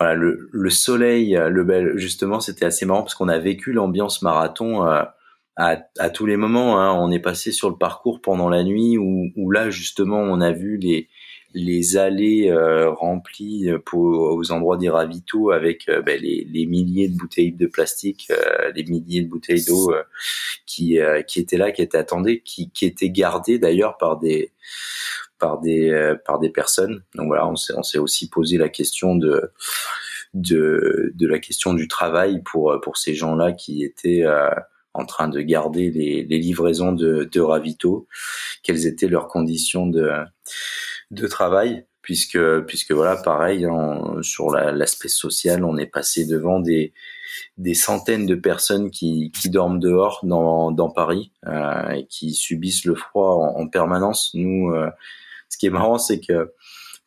voilà 0.00 0.14
le, 0.14 0.48
le 0.50 0.70
soleil, 0.70 1.36
euh, 1.36 1.48
le 1.48 1.64
bel 1.64 1.96
justement, 1.96 2.40
c'était 2.40 2.64
assez 2.64 2.86
marrant 2.86 3.02
parce 3.02 3.14
qu'on 3.14 3.28
a 3.28 3.38
vécu 3.38 3.72
l'ambiance 3.72 4.22
marathon 4.22 4.82
à, 4.82 5.14
à, 5.56 6.10
tous 6.10 6.26
les 6.26 6.36
moments. 6.36 6.80
Hein. 6.80 6.92
On 6.94 7.10
est 7.12 7.20
passé 7.20 7.52
sur 7.52 7.70
le 7.70 7.76
parcours 7.76 8.20
pendant 8.20 8.48
la 8.48 8.64
nuit 8.64 8.98
où, 8.98 9.30
où 9.36 9.50
là 9.50 9.70
justement 9.70 10.18
on 10.18 10.40
a 10.40 10.52
vu 10.52 10.78
les 10.78 11.08
les 11.56 11.96
allées 11.96 12.48
euh, 12.48 12.90
remplies 12.90 13.70
pour, 13.86 14.02
aux 14.02 14.50
endroits 14.50 14.76
des 14.76 14.88
ravitaux 14.88 15.52
avec 15.52 15.86
ben, 15.86 16.20
les, 16.20 16.44
les, 16.50 16.66
milliers 16.66 17.06
de 17.06 17.16
bouteilles 17.16 17.52
de 17.52 17.68
plastique, 17.68 18.26
euh, 18.32 18.72
les 18.74 18.82
milliers 18.82 19.22
de 19.22 19.28
bouteilles 19.28 19.64
d'eau 19.64 19.94
qui 20.66 20.98
qui 21.28 21.38
étaient 21.38 21.56
là, 21.56 21.70
qui 21.70 21.82
étaient 21.82 21.96
attendues, 21.96 22.42
qui, 22.44 22.72
qui 22.72 22.86
étaient 22.86 23.10
gardées 23.10 23.60
d'ailleurs 23.60 23.98
par 23.98 24.18
des 24.18 24.50
par 25.44 25.54
des 25.60 25.90
euh, 25.90 26.14
par 26.28 26.38
des 26.38 26.52
personnes. 26.60 26.96
Donc 27.16 27.26
voilà, 27.26 27.44
on 27.52 27.56
s'est 27.56 27.74
on 27.76 27.82
s'est 27.82 28.02
aussi 28.06 28.24
posé 28.36 28.54
la 28.58 28.70
question 28.78 29.08
de 29.24 29.34
de 30.32 31.12
de 31.20 31.26
la 31.34 31.38
question 31.38 31.74
du 31.80 31.86
travail 31.86 32.42
pour 32.50 32.80
pour 32.82 32.96
ces 32.96 33.14
gens-là 33.14 33.52
qui 33.52 33.84
étaient 33.88 34.24
euh, 34.24 34.54
en 34.94 35.04
train 35.06 35.28
de 35.36 35.40
garder 35.42 35.90
les, 35.90 36.24
les 36.30 36.38
livraisons 36.38 36.92
de, 36.92 37.28
de 37.34 37.40
ravito, 37.40 38.06
quelles 38.62 38.86
étaient 38.86 39.10
leurs 39.10 39.28
conditions 39.28 39.86
de 39.96 40.06
de 41.10 41.26
travail? 41.28 41.84
Puisque 42.00 42.42
puisque 42.68 42.92
voilà 42.92 43.16
pareil 43.16 43.64
hein, 43.64 44.20
sur 44.22 44.46
l'aspect 44.80 45.12
social 45.24 45.64
on 45.64 45.76
est 45.78 45.92
passé 45.98 46.26
devant 46.26 46.60
des 46.60 46.92
des 47.58 47.74
centaines 47.74 48.26
de 48.26 48.36
personnes 48.36 48.90
qui, 48.90 49.32
qui 49.32 49.48
dorment 49.50 49.80
dehors 49.80 50.20
dans, 50.22 50.70
dans 50.70 50.90
Paris 50.90 51.32
euh, 51.46 51.96
et 51.96 52.06
qui 52.06 52.32
subissent 52.32 52.84
le 52.84 52.94
froid 52.94 53.32
en, 53.42 53.62
en 53.62 53.68
permanence. 53.68 54.30
Nous 54.34 54.70
euh, 54.70 54.90
ce 55.54 55.58
qui 55.58 55.66
est 55.66 55.70
marrant, 55.70 55.98
c'est 55.98 56.18
que 56.18 56.52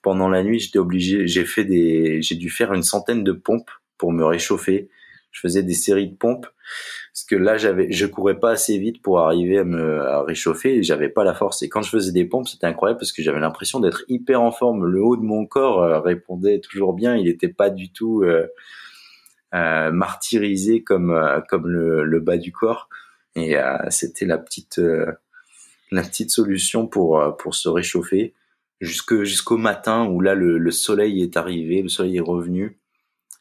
pendant 0.01 0.29
la 0.29 0.41
nuit, 0.41 0.57
j'étais 0.57 0.79
obligé, 0.79 1.27
j'ai 1.27 1.43
fait 1.43 1.65
des, 1.65 2.21
j'ai 2.21 2.35
dû 2.35 2.49
faire 2.49 2.73
une 2.73 2.81
centaine 2.81 3.25
de 3.25 3.33
pompes 3.33 3.69
pour 3.97 4.13
me 4.13 4.23
réchauffer. 4.23 4.89
Je 5.31 5.41
faisais 5.41 5.63
des 5.63 5.73
séries 5.73 6.07
de 6.07 6.15
pompes 6.15 6.47
parce 7.13 7.25
que 7.25 7.35
là, 7.35 7.57
j'avais, 7.57 7.91
je 7.91 8.05
courais 8.05 8.39
pas 8.39 8.51
assez 8.51 8.77
vite 8.77 9.01
pour 9.01 9.19
arriver 9.19 9.57
à 9.57 9.65
me 9.65 9.99
à 9.99 10.23
réchauffer 10.23 10.81
j'avais 10.81 11.09
pas 11.09 11.25
la 11.25 11.33
force. 11.33 11.61
Et 11.61 11.67
quand 11.67 11.81
je 11.81 11.89
faisais 11.89 12.13
des 12.13 12.23
pompes, 12.23 12.47
c'était 12.47 12.67
incroyable 12.67 12.99
parce 12.99 13.11
que 13.11 13.21
j'avais 13.21 13.41
l'impression 13.41 13.81
d'être 13.81 14.05
hyper 14.07 14.41
en 14.41 14.51
forme. 14.51 14.85
Le 14.85 15.03
haut 15.03 15.17
de 15.17 15.23
mon 15.23 15.45
corps 15.45 15.83
euh, 15.83 15.99
répondait 15.99 16.61
toujours 16.61 16.93
bien. 16.93 17.17
Il 17.17 17.25
n'était 17.25 17.49
pas 17.49 17.69
du 17.69 17.91
tout 17.91 18.23
euh, 18.23 18.47
euh, 19.55 19.91
martyrisé 19.91 20.83
comme 20.83 21.13
comme 21.49 21.67
le, 21.67 22.05
le, 22.05 22.19
bas 22.21 22.37
du 22.37 22.53
corps. 22.53 22.87
Et 23.35 23.57
c'était 23.89 24.25
la 24.25 24.37
petite 24.37 24.79
la 25.91 26.01
petite 26.01 26.31
solution 26.31 26.87
pour 26.87 27.35
pour 27.37 27.55
se 27.55 27.67
réchauffer 27.67 28.33
jusque 28.81 29.23
jusqu'au 29.23 29.57
matin 29.57 30.05
où 30.05 30.21
là 30.21 30.35
le, 30.35 30.57
le, 30.57 30.71
soleil 30.71 31.21
est 31.21 31.37
arrivé, 31.37 31.81
le 31.81 31.89
soleil 31.89 32.17
est 32.17 32.21
revenu. 32.21 32.79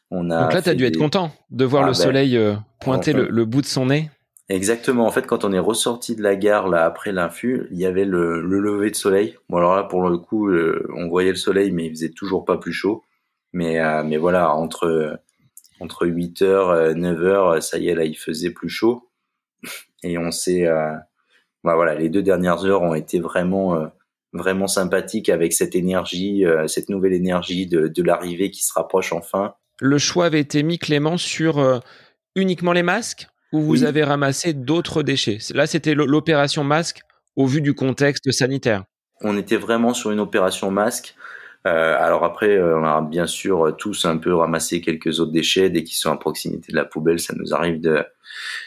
On 0.09 0.29
a 0.31 0.43
Donc 0.43 0.53
là, 0.53 0.61
tu 0.61 0.69
as 0.69 0.75
dû 0.75 0.85
être 0.85 0.97
content 0.97 1.31
de 1.49 1.65
voir 1.65 1.83
ah 1.83 1.87
le 1.87 1.91
ben, 1.91 1.97
soleil 1.97 2.37
euh, 2.37 2.55
pointer 2.79 3.13
le, 3.13 3.27
le, 3.27 3.45
bout 3.45 3.61
de 3.61 3.65
son 3.65 3.87
nez. 3.87 4.09
Exactement. 4.49 5.05
En 5.05 5.11
fait, 5.11 5.27
quand 5.27 5.43
on 5.43 5.51
est 5.51 5.59
ressorti 5.59 6.15
de 6.15 6.23
la 6.23 6.37
gare 6.37 6.69
là 6.69 6.85
après 6.85 7.11
l'infus, 7.11 7.67
il 7.71 7.77
y 7.77 7.85
avait 7.85 8.05
le, 8.05 8.41
le, 8.41 8.59
lever 8.59 8.89
de 8.89 8.95
soleil. 8.95 9.35
Bon 9.49 9.57
alors 9.57 9.75
là, 9.75 9.83
pour 9.83 10.07
le 10.07 10.17
coup, 10.17 10.49
euh, 10.49 10.87
on 10.95 11.09
voyait 11.09 11.31
le 11.31 11.35
soleil, 11.35 11.71
mais 11.71 11.85
il 11.87 11.89
faisait 11.89 12.11
toujours 12.11 12.45
pas 12.45 12.57
plus 12.57 12.71
chaud. 12.71 13.03
Mais 13.51 13.79
euh, 13.79 14.03
mais 14.03 14.17
voilà, 14.17 14.53
entre 14.53 15.19
entre 15.79 16.07
8 16.07 16.41
h 16.41 16.93
9 16.93 17.19
h 17.19 17.61
ça 17.61 17.77
y 17.77 17.89
est 17.89 17.95
là, 17.95 18.05
il 18.05 18.17
faisait 18.17 18.51
plus 18.51 18.69
chaud. 18.69 19.09
Et 20.03 20.17
on 20.17 20.31
s'est 20.31 20.65
bah 21.63 21.75
voilà, 21.75 21.95
les 21.95 22.07
deux 22.07 22.21
dernières 22.21 22.63
heures 22.65 22.83
ont 22.83 22.95
été 22.95 23.19
vraiment 23.19 23.89
vraiment 24.37 24.67
sympathique 24.67 25.29
avec 25.29 25.53
cette 25.53 25.75
énergie, 25.75 26.45
euh, 26.45 26.67
cette 26.67 26.89
nouvelle 26.89 27.13
énergie 27.13 27.67
de, 27.67 27.87
de 27.87 28.03
l'arrivée 28.03 28.51
qui 28.51 28.63
se 28.63 28.73
rapproche 28.73 29.13
enfin. 29.13 29.53
Le 29.79 29.97
choix 29.97 30.25
avait 30.25 30.39
été 30.39 30.63
mis, 30.63 30.79
Clément, 30.79 31.17
sur 31.17 31.59
euh, 31.59 31.79
uniquement 32.35 32.73
les 32.73 32.83
masques 32.83 33.27
ou 33.53 33.61
vous 33.61 33.83
avez 33.83 34.03
ramassé 34.03 34.53
d'autres 34.53 35.03
déchets? 35.03 35.37
Là, 35.53 35.67
c'était 35.67 35.95
l'opération 35.95 36.63
masque 36.63 37.01
au 37.35 37.45
vu 37.45 37.61
du 37.61 37.73
contexte 37.73 38.29
sanitaire. 38.31 38.83
On 39.21 39.37
était 39.37 39.55
vraiment 39.55 39.93
sur 39.93 40.11
une 40.11 40.19
opération 40.19 40.69
masque. 40.69 41.15
Euh, 41.65 41.95
alors 41.97 42.25
après, 42.25 42.61
on 42.61 42.83
a 42.83 43.01
bien 43.01 43.25
sûr 43.25 43.75
tous 43.77 44.05
un 44.05 44.17
peu 44.17 44.35
ramassé 44.35 44.81
quelques 44.81 45.21
autres 45.21 45.31
déchets 45.31 45.69
dès 45.69 45.83
qu'ils 45.83 45.95
sont 45.95 46.11
à 46.11 46.17
proximité 46.17 46.73
de 46.73 46.77
la 46.77 46.83
poubelle. 46.83 47.19
Ça 47.19 47.33
nous 47.37 47.53
arrive 47.53 47.79
de 47.79 48.03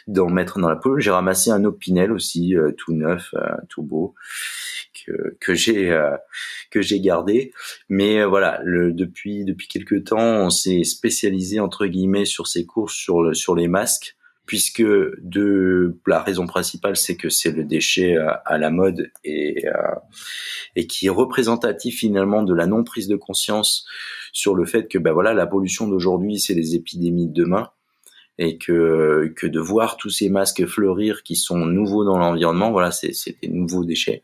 d'en 0.06 0.30
mettre 0.30 0.58
dans 0.58 0.68
la 0.70 0.76
poubelle. 0.76 1.02
J'ai 1.02 1.10
ramassé 1.10 1.50
un 1.50 1.64
opinel 1.64 2.10
aussi, 2.10 2.54
tout 2.78 2.94
neuf, 2.94 3.34
tout 3.68 3.82
beau 3.82 4.14
que, 5.40 5.54
j'ai 5.54 5.90
euh, 5.90 6.16
que 6.70 6.82
j'ai 6.82 7.00
gardé. 7.00 7.52
Mais 7.88 8.20
euh, 8.20 8.26
voilà, 8.26 8.60
le, 8.64 8.92
depuis 8.92 9.44
depuis 9.44 9.68
quelques 9.68 10.04
temps, 10.04 10.18
on 10.18 10.50
s'est 10.50 10.84
spécialisé 10.84 11.60
entre 11.60 11.86
guillemets 11.86 12.24
sur 12.24 12.46
ces 12.46 12.66
courses 12.66 12.94
sur 12.94 13.22
le, 13.22 13.34
sur 13.34 13.54
les 13.54 13.68
masques 13.68 14.16
puisque 14.46 14.82
de 14.82 15.96
la 16.08 16.22
raison 16.22 16.44
principale 16.44 16.96
c'est 16.96 17.16
que 17.16 17.28
c'est 17.28 17.52
le 17.52 17.62
déchet 17.62 18.16
euh, 18.16 18.32
à, 18.44 18.58
la 18.58 18.70
mode 18.70 19.12
et 19.22 19.64
et 20.74 20.88
qui 20.88 21.06
est 21.06 21.10
représentatif 21.10 22.00
finalement 22.00 22.42
de 22.42 22.52
la 22.52 22.66
non 22.66 22.82
prise 22.82 23.06
de 23.06 23.14
conscience 23.14 23.86
sur 24.32 24.56
le 24.56 24.64
fait 24.64 24.88
que 24.88 24.98
ben 24.98 25.12
voilà 25.12 25.34
la 25.34 25.46
pollution 25.46 25.86
d'aujourd'hui 25.86 26.40
c'est 26.40 26.54
les 26.54 26.74
épidémies 26.74 27.28
de 27.28 27.32
demain 27.32 27.70
et 28.38 28.58
que 28.58 29.32
que 29.36 29.46
de 29.46 29.60
voir 29.60 29.96
tous 29.96 30.10
ces 30.10 30.30
masques 30.30 30.66
fleurir 30.66 31.22
qui 31.22 31.36
sont 31.36 31.58
nouveaux 31.58 32.04
dans 32.04 32.18
l'environnement 32.18 32.72
voilà 32.72 32.90
c'est 32.90 33.12
des 33.40 33.48
nouveaux 33.48 33.84
déchets 33.84 34.22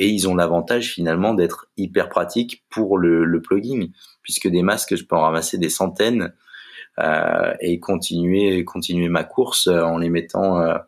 et 0.00 0.08
ils 0.08 0.26
ont 0.28 0.34
l'avantage 0.34 0.94
finalement 0.94 1.34
d'être 1.34 1.68
hyper 1.76 2.08
pratiques 2.08 2.64
pour 2.70 2.96
le, 2.96 3.26
le, 3.26 3.42
plugin, 3.42 3.88
puisque 4.22 4.48
des 4.48 4.62
masques, 4.62 4.96
je 4.96 5.04
peux 5.04 5.14
en 5.14 5.20
ramasser 5.20 5.58
des 5.58 5.68
centaines 5.68 6.32
euh, 6.98 7.52
et 7.60 7.78
continuer 7.80 8.64
continuer 8.64 9.10
ma 9.10 9.24
course 9.24 9.66
en 9.68 9.98
les 9.98 10.08
mettant 10.08 10.58
euh, 10.62 10.78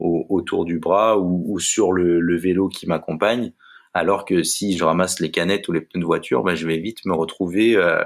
autour 0.00 0.64
du 0.64 0.80
bras 0.80 1.18
ou, 1.18 1.44
ou 1.46 1.60
sur 1.60 1.92
le, 1.92 2.18
le, 2.18 2.36
vélo 2.36 2.68
qui 2.68 2.88
m'accompagne. 2.88 3.52
Alors 3.94 4.24
que 4.24 4.42
si 4.42 4.76
je 4.76 4.84
ramasse 4.84 5.20
les 5.20 5.30
canettes 5.30 5.68
ou 5.68 5.72
les 5.72 5.80
pneus 5.80 6.00
de 6.00 6.04
voiture, 6.04 6.42
ben, 6.42 6.56
je 6.56 6.66
vais 6.66 6.78
vite 6.78 7.04
me 7.04 7.14
retrouver 7.14 7.76
euh, 7.76 8.02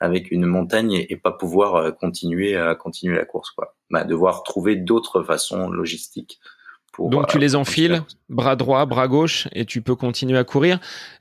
avec 0.00 0.30
une 0.30 0.44
montagne 0.44 1.06
et, 1.08 1.16
pas 1.16 1.32
pouvoir 1.32 1.76
euh, 1.76 1.90
continuer 1.92 2.56
à 2.56 2.74
continuer 2.74 3.16
la 3.16 3.24
course, 3.24 3.52
quoi. 3.52 3.74
Ben, 3.90 4.04
devoir 4.04 4.42
trouver 4.42 4.76
d'autres 4.76 5.22
façons 5.22 5.70
logistiques 5.70 6.40
donc 6.98 7.28
tu 7.28 7.38
les 7.38 7.54
enfiles, 7.54 8.02
bras 8.28 8.56
droit, 8.56 8.86
bras 8.86 9.08
gauche, 9.08 9.48
et 9.52 9.64
tu 9.64 9.82
peux 9.82 9.94
continuer 9.94 10.38
à 10.38 10.44
courir. 10.44 10.78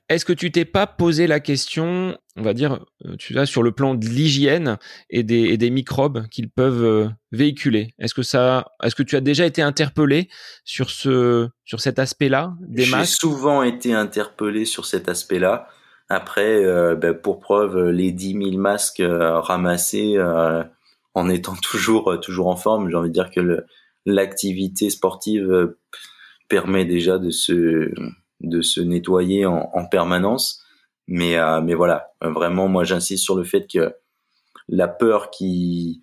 Est-ce 0.09 0.25
que 0.25 0.33
tu 0.33 0.51
t'es 0.51 0.65
pas 0.65 0.85
posé 0.85 1.27
la 1.27 1.39
question, 1.39 2.17
on 2.35 2.41
va 2.41 2.53
dire, 2.53 2.85
euh, 3.05 3.15
tu 3.17 3.33
vois, 3.33 3.45
sur 3.45 3.63
le 3.63 3.71
plan 3.71 3.95
de 3.95 4.05
l'hygiène 4.05 4.77
et 5.09 5.23
des, 5.23 5.57
des 5.57 5.69
microbes 5.69 6.27
qu'ils 6.27 6.49
peuvent 6.49 6.83
euh, 6.83 7.09
véhiculer? 7.31 7.93
Est-ce 7.99 8.13
que 8.13 8.21
ça, 8.21 8.73
est-ce 8.83 8.95
que 8.95 9.03
tu 9.03 9.15
as 9.15 9.21
déjà 9.21 9.45
été 9.45 9.61
interpellé 9.61 10.29
sur 10.65 10.89
ce, 10.89 11.49
sur 11.65 11.79
cet 11.79 11.99
aspect-là 11.99 12.53
des 12.59 12.85
masques? 12.85 13.11
J'ai 13.11 13.27
souvent 13.27 13.63
été 13.63 13.93
interpellé 13.93 14.65
sur 14.65 14.85
cet 14.85 15.07
aspect-là. 15.09 15.67
Après, 16.09 16.63
euh, 16.63 16.95
ben, 16.95 17.13
pour 17.13 17.39
preuve, 17.39 17.89
les 17.89 18.11
10 18.11 18.33
000 18.33 18.57
masques 18.57 19.01
ramassés 19.07 20.17
en 21.13 21.29
étant 21.29 21.55
toujours 21.63 22.19
toujours 22.21 22.47
en 22.47 22.57
forme. 22.57 22.89
J'ai 22.89 22.95
envie 22.95 23.09
de 23.09 23.13
dire 23.13 23.31
que 23.31 23.65
l'activité 24.05 24.89
sportive 24.89 25.75
permet 26.49 26.85
déjà 26.85 27.17
de 27.17 27.29
se 27.29 27.91
de 28.41 28.61
se 28.61 28.81
nettoyer 28.81 29.45
en, 29.45 29.69
en 29.73 29.85
permanence. 29.85 30.63
Mais 31.07 31.35
mais 31.63 31.73
voilà, 31.73 32.13
vraiment, 32.21 32.67
moi 32.67 32.83
j'insiste 32.83 33.23
sur 33.23 33.35
le 33.35 33.43
fait 33.43 33.67
que 33.71 33.93
la 34.67 34.87
peur 34.87 35.29
qui 35.31 36.01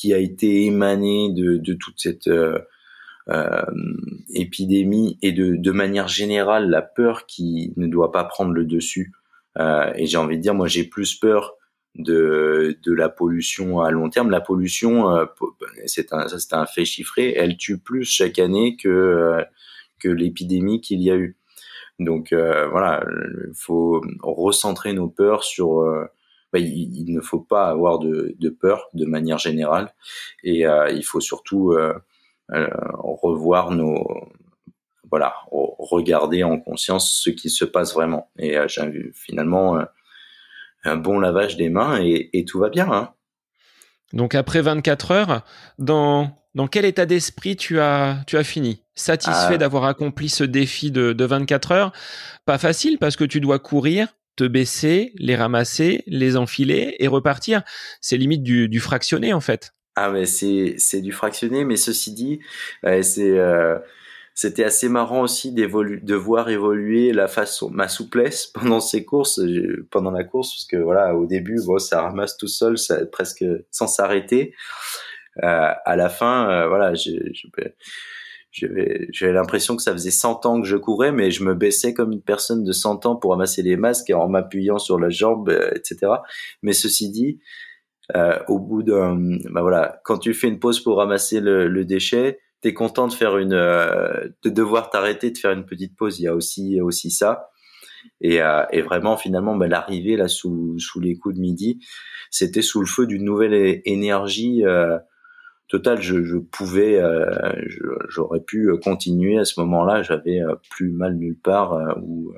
qui 0.00 0.14
a 0.14 0.18
été 0.18 0.64
émanée 0.64 1.30
de, 1.34 1.58
de 1.58 1.74
toute 1.74 2.00
cette 2.00 2.28
euh, 2.28 2.58
euh, 3.28 3.62
épidémie 4.32 5.18
et 5.20 5.32
de, 5.32 5.56
de 5.56 5.70
manière 5.72 6.08
générale 6.08 6.70
la 6.70 6.80
peur 6.80 7.26
qui 7.26 7.74
ne 7.76 7.86
doit 7.86 8.10
pas 8.10 8.24
prendre 8.24 8.52
le 8.52 8.64
dessus. 8.64 9.12
Euh, 9.58 9.92
et 9.96 10.06
j'ai 10.06 10.16
envie 10.16 10.38
de 10.38 10.42
dire, 10.42 10.54
moi 10.54 10.68
j'ai 10.68 10.84
plus 10.84 11.16
peur 11.16 11.52
de, 11.96 12.78
de 12.82 12.92
la 12.92 13.08
pollution 13.08 13.80
à 13.80 13.90
long 13.90 14.10
terme. 14.10 14.30
La 14.30 14.40
pollution, 14.40 15.14
euh, 15.16 15.26
c'est 15.86 16.12
un, 16.12 16.28
c'est 16.28 16.54
un 16.54 16.66
fait 16.66 16.84
chiffré, 16.84 17.34
elle 17.36 17.56
tue 17.56 17.78
plus 17.78 18.04
chaque 18.04 18.38
année 18.38 18.76
que, 18.76 18.88
euh, 18.88 19.44
que 19.98 20.08
l'épidémie 20.08 20.80
qu'il 20.80 21.02
y 21.02 21.10
a 21.10 21.16
eu. 21.16 21.36
Donc 21.98 22.32
euh, 22.32 22.66
voilà, 22.68 23.04
il 23.48 23.54
faut 23.54 24.02
recentrer 24.22 24.92
nos 24.92 25.08
peurs 25.08 25.44
sur 25.44 25.84
bah, 26.52 26.58
il, 26.58 27.12
ne 27.14 27.20
faut 27.20 27.38
pas 27.40 27.68
avoir 27.68 28.00
de, 28.00 28.34
de, 28.38 28.50
peur 28.50 28.88
de 28.94 29.04
manière 29.06 29.38
générale 29.38 29.94
et 30.42 30.66
euh, 30.66 30.90
il 30.90 31.04
faut 31.04 31.20
surtout 31.20 31.72
euh, 31.72 31.94
euh, 32.52 32.68
revoir 32.92 33.70
nos 33.70 34.04
voilà 35.08 35.34
regarder 35.48 36.42
en 36.42 36.58
conscience 36.58 37.12
ce 37.12 37.30
qui 37.30 37.50
se 37.50 37.64
passe 37.64 37.94
vraiment 37.94 38.30
et 38.38 38.56
finalement 39.12 39.80
un 40.84 40.96
bon 40.96 41.18
lavage 41.18 41.56
des 41.56 41.68
mains 41.68 42.00
et, 42.02 42.30
et 42.32 42.44
tout 42.44 42.58
va 42.58 42.68
bien 42.68 42.90
hein. 42.90 43.12
donc 44.12 44.34
après 44.34 44.62
24 44.62 45.10
heures 45.10 45.44
dans 45.78 46.40
dans 46.54 46.66
quel 46.66 46.84
état 46.84 47.06
d'esprit 47.06 47.56
tu 47.56 47.80
as 47.80 48.22
tu 48.26 48.36
as 48.36 48.44
fini? 48.44 48.82
Satisfait 48.94 49.54
ah. 49.54 49.58
d'avoir 49.58 49.84
accompli 49.84 50.28
ce 50.28 50.44
défi 50.44 50.90
de, 50.90 51.12
de 51.12 51.24
24 51.24 51.72
heures? 51.72 51.92
Pas 52.44 52.58
facile 52.58 52.98
parce 52.98 53.16
que 53.16 53.24
tu 53.24 53.40
dois 53.40 53.58
courir, 53.58 54.08
te 54.36 54.44
baisser, 54.44 55.12
les 55.16 55.36
ramasser, 55.36 56.02
les 56.06 56.36
enfiler 56.36 56.96
et 56.98 57.08
repartir. 57.08 57.62
C'est 58.00 58.16
limite 58.16 58.42
du, 58.42 58.68
du, 58.68 58.80
fractionné 58.80 59.32
en 59.32 59.40
fait. 59.40 59.72
Ah 59.96 60.10
mais 60.10 60.26
c'est 60.26 60.74
c'est 60.78 61.00
du 61.00 61.12
fractionné, 61.12 61.64
mais 61.64 61.76
ceci 61.76 62.12
dit, 62.14 62.40
c'est 63.02 63.38
euh, 63.38 63.78
c'était 64.34 64.64
assez 64.64 64.88
marrant 64.88 65.22
aussi 65.22 65.52
de 65.52 66.14
voir 66.14 66.48
évoluer 66.48 67.12
la 67.12 67.28
façon, 67.28 67.70
ma 67.70 67.88
souplesse 67.88 68.46
pendant 68.54 68.80
ces 68.80 69.04
courses, 69.04 69.40
pendant 69.90 70.10
la 70.10 70.24
course, 70.24 70.54
parce 70.54 70.66
que 70.66 70.76
voilà, 70.76 71.14
au 71.14 71.26
début, 71.26 71.60
bon, 71.64 71.78
ça 71.78 72.02
ramasse 72.02 72.36
tout 72.36 72.48
seul, 72.48 72.78
ça, 72.78 73.04
presque 73.06 73.44
sans 73.70 73.86
s'arrêter. 73.86 74.54
Euh, 75.44 75.72
à 75.84 75.96
la 75.96 76.08
fin, 76.08 76.50
euh, 76.50 76.68
voilà, 76.68 76.94
je 76.94 77.12
j'avais 78.52 79.32
l'impression 79.32 79.76
que 79.76 79.82
ça 79.82 79.92
faisait 79.92 80.10
100 80.10 80.44
ans 80.46 80.60
que 80.60 80.66
je 80.66 80.76
courais, 80.76 81.12
mais 81.12 81.30
je 81.30 81.44
me 81.44 81.54
baissais 81.54 81.94
comme 81.94 82.12
une 82.12 82.22
personne 82.22 82.64
de 82.64 82.72
100 82.72 83.06
ans 83.06 83.16
pour 83.16 83.30
ramasser 83.30 83.62
les 83.62 83.76
masques 83.76 84.10
en 84.10 84.28
m'appuyant 84.28 84.78
sur 84.78 84.98
la 84.98 85.08
jambe, 85.08 85.50
euh, 85.50 85.70
etc. 85.74 86.12
Mais 86.62 86.72
ceci 86.72 87.10
dit, 87.10 87.38
euh, 88.16 88.38
au 88.48 88.58
bout 88.58 88.82
d'un, 88.82 89.16
bah 89.50 89.62
voilà, 89.62 90.00
quand 90.04 90.18
tu 90.18 90.34
fais 90.34 90.48
une 90.48 90.58
pause 90.58 90.80
pour 90.80 90.96
ramasser 90.96 91.40
le, 91.40 91.68
le 91.68 91.84
déchet, 91.84 92.40
t'es 92.60 92.74
content 92.74 93.08
de 93.08 93.12
faire 93.12 93.38
une, 93.38 93.54
euh, 93.54 94.28
de 94.44 94.50
devoir 94.50 94.90
t'arrêter, 94.90 95.30
de 95.30 95.38
faire 95.38 95.52
une 95.52 95.64
petite 95.64 95.96
pause. 95.96 96.20
Il 96.20 96.24
y 96.24 96.28
a 96.28 96.34
aussi, 96.34 96.80
aussi 96.80 97.10
ça. 97.10 97.50
Et, 98.20 98.42
euh, 98.42 98.64
et 98.72 98.82
vraiment, 98.82 99.16
finalement, 99.16 99.56
bah, 99.56 99.68
l'arrivée 99.68 100.16
là 100.16 100.28
sous, 100.28 100.78
sous 100.78 101.00
les 101.00 101.16
coups 101.16 101.34
de 101.36 101.40
midi, 101.40 101.80
c'était 102.30 102.62
sous 102.62 102.80
le 102.80 102.86
feu 102.86 103.06
d'une 103.06 103.24
nouvelle 103.24 103.80
énergie. 103.84 104.64
Euh, 104.64 104.98
total, 105.68 106.00
je, 106.00 106.22
je 106.22 106.36
pouvais, 106.36 107.00
euh, 107.00 107.52
j'aurais 108.08 108.40
pu 108.40 108.70
continuer 108.82 109.38
à 109.38 109.44
ce 109.44 109.60
moment-là. 109.60 110.02
J'avais 110.02 110.40
euh, 110.40 110.54
plus 110.70 110.90
mal 110.90 111.16
nulle 111.16 111.38
part 111.38 111.74
euh, 111.74 111.94
où 112.02 112.34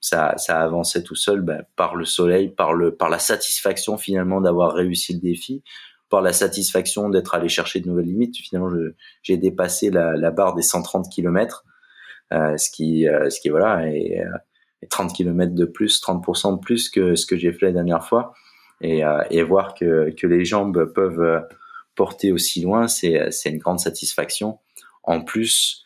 ça, 0.00 0.34
ça 0.38 0.60
avançait 0.60 1.02
tout 1.02 1.16
seul 1.16 1.40
ben, 1.40 1.64
par 1.74 1.96
le 1.96 2.04
soleil, 2.04 2.48
par 2.48 2.74
le, 2.74 2.94
par 2.94 3.08
la 3.08 3.18
satisfaction 3.18 3.98
finalement 3.98 4.40
d'avoir 4.40 4.72
réussi 4.72 5.14
le 5.14 5.20
défi, 5.20 5.62
la 6.22 6.32
satisfaction 6.32 7.08
d'être 7.08 7.34
allé 7.34 7.48
chercher 7.48 7.80
de 7.80 7.88
nouvelles 7.88 8.06
limites. 8.06 8.36
Finalement, 8.36 8.70
j'ai 9.22 9.36
dépassé 9.36 9.90
la, 9.90 10.30
barre 10.30 10.54
des 10.54 10.62
130 10.62 11.10
km, 11.12 11.64
euh, 12.32 12.56
ce 12.56 12.70
qui, 12.70 13.06
ce 13.06 13.40
qui 13.40 13.48
voilà, 13.48 13.88
et 13.88 14.20
30 14.90 15.12
km 15.12 15.54
de 15.54 15.64
plus, 15.64 16.00
30% 16.02 16.56
de 16.56 16.60
plus 16.60 16.88
que 16.88 17.14
ce 17.14 17.26
que 17.26 17.36
j'ai 17.36 17.52
fait 17.52 17.66
la 17.66 17.72
dernière 17.72 18.04
fois, 18.04 18.34
et, 18.80 19.02
et 19.30 19.42
voir 19.42 19.74
que, 19.74 20.10
que 20.10 20.26
les 20.26 20.44
jambes 20.44 20.92
peuvent 20.94 21.46
porter 21.94 22.30
aussi 22.30 22.60
loin, 22.60 22.88
c'est 22.88 23.30
une 23.46 23.58
grande 23.58 23.80
satisfaction. 23.80 24.58
En 25.02 25.22
plus 25.22 25.85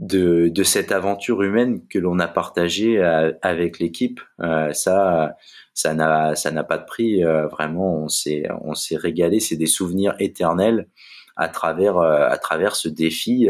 de, 0.00 0.48
de 0.48 0.62
cette 0.62 0.92
aventure 0.92 1.42
humaine 1.42 1.86
que 1.86 1.98
l'on 1.98 2.18
a 2.20 2.26
partagée 2.26 2.98
euh, 2.98 3.32
avec 3.42 3.78
l'équipe, 3.78 4.20
euh, 4.40 4.72
ça, 4.72 5.36
ça 5.74 5.92
n'a 5.92 6.34
ça 6.34 6.50
n'a 6.50 6.64
pas 6.64 6.78
de 6.78 6.86
prix. 6.86 7.22
Euh, 7.22 7.46
vraiment, 7.48 7.96
on 7.96 8.08
s'est 8.08 8.48
on 8.62 8.74
s'est 8.74 8.96
régalé. 8.96 9.40
C'est 9.40 9.56
des 9.56 9.66
souvenirs 9.66 10.14
éternels 10.18 10.88
à 11.36 11.48
travers 11.48 11.98
à 11.98 12.36
travers 12.38 12.76
ce 12.76 12.88
défi 12.88 13.48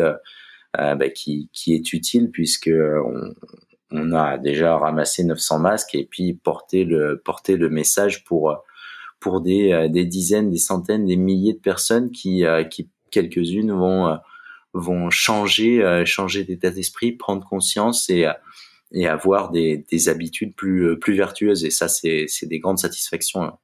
bah, 0.76 1.08
qui 1.08 1.48
qui 1.52 1.74
est 1.74 1.92
utile 1.92 2.30
puisque 2.30 2.70
on, 2.70 3.34
on 3.92 4.12
a 4.12 4.38
déjà 4.38 4.76
ramassé 4.76 5.24
900 5.24 5.58
masques 5.60 5.94
et 5.94 6.04
puis 6.04 6.34
porter 6.34 6.84
le 6.84 7.20
porter 7.24 7.56
le 7.56 7.70
message 7.70 8.24
pour 8.24 8.62
pour 9.18 9.40
des, 9.40 9.88
des 9.90 10.04
dizaines, 10.04 10.50
des 10.50 10.58
centaines, 10.58 11.06
des 11.06 11.16
milliers 11.16 11.54
de 11.54 11.58
personnes 11.58 12.10
qui, 12.10 12.44
qui 12.70 12.90
quelques-unes 13.10 13.72
vont 13.72 14.18
vont 14.72 15.10
changer 15.10 16.02
changer 16.06 16.44
d'état 16.44 16.70
d'esprit, 16.70 17.12
prendre 17.12 17.46
conscience 17.46 18.08
et 18.10 18.26
et 18.92 19.06
avoir 19.06 19.50
des, 19.50 19.84
des 19.90 20.08
habitudes 20.08 20.54
plus 20.54 20.98
plus 20.98 21.14
vertueuses 21.14 21.64
et 21.64 21.70
ça 21.70 21.88
c'est 21.88 22.26
des 22.42 22.58
grandes 22.58 22.78
satisfactions. 22.78 23.42
Hein. 23.42 23.58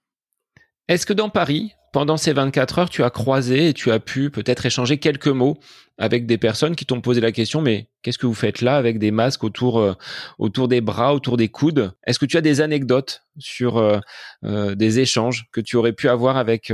Est-ce 0.88 1.04
que 1.04 1.12
dans 1.12 1.30
Paris, 1.30 1.72
pendant 1.92 2.16
ces 2.16 2.32
24 2.32 2.78
heures, 2.78 2.90
tu 2.90 3.02
as 3.02 3.10
croisé 3.10 3.68
et 3.68 3.72
tu 3.72 3.90
as 3.90 3.98
pu 3.98 4.30
peut-être 4.30 4.66
échanger 4.66 4.98
quelques 4.98 5.26
mots 5.26 5.58
avec 5.98 6.26
des 6.26 6.38
personnes 6.38 6.76
qui 6.76 6.86
t'ont 6.86 7.00
posé 7.00 7.20
la 7.20 7.32
question, 7.32 7.60
mais 7.60 7.88
qu'est-ce 8.02 8.18
que 8.18 8.26
vous 8.26 8.34
faites 8.34 8.60
là 8.60 8.76
avec 8.76 8.98
des 8.98 9.10
masques 9.10 9.42
autour, 9.42 9.80
euh, 9.80 9.94
autour 10.38 10.68
des 10.68 10.80
bras, 10.80 11.14
autour 11.14 11.36
des 11.36 11.48
coudes? 11.48 11.92
Est-ce 12.06 12.18
que 12.18 12.26
tu 12.26 12.36
as 12.36 12.40
des 12.40 12.60
anecdotes 12.60 13.22
sur 13.38 13.78
euh, 13.78 13.98
euh, 14.44 14.74
des 14.74 15.00
échanges 15.00 15.48
que 15.52 15.60
tu 15.60 15.76
aurais 15.76 15.94
pu 15.94 16.08
avoir 16.08 16.36
avec 16.36 16.72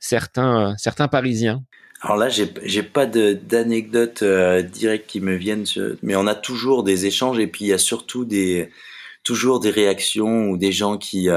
certains, 0.00 0.74
certains 0.76 1.08
Parisiens? 1.08 1.62
Alors 2.02 2.16
là, 2.18 2.28
j'ai, 2.28 2.52
j'ai 2.62 2.82
pas 2.82 3.06
d'anecdotes 3.06 4.22
directes 4.22 5.06
qui 5.06 5.20
me 5.20 5.34
viennent, 5.34 5.64
mais 6.02 6.14
on 6.16 6.26
a 6.26 6.34
toujours 6.34 6.84
des 6.84 7.06
échanges 7.06 7.38
et 7.38 7.46
puis 7.46 7.64
il 7.64 7.68
y 7.68 7.72
a 7.72 7.78
surtout 7.78 8.24
des 8.24 8.70
toujours 9.24 9.60
des 9.60 9.70
réactions 9.70 10.48
ou 10.50 10.56
des 10.56 10.72
gens 10.72 10.98
qui 10.98 11.28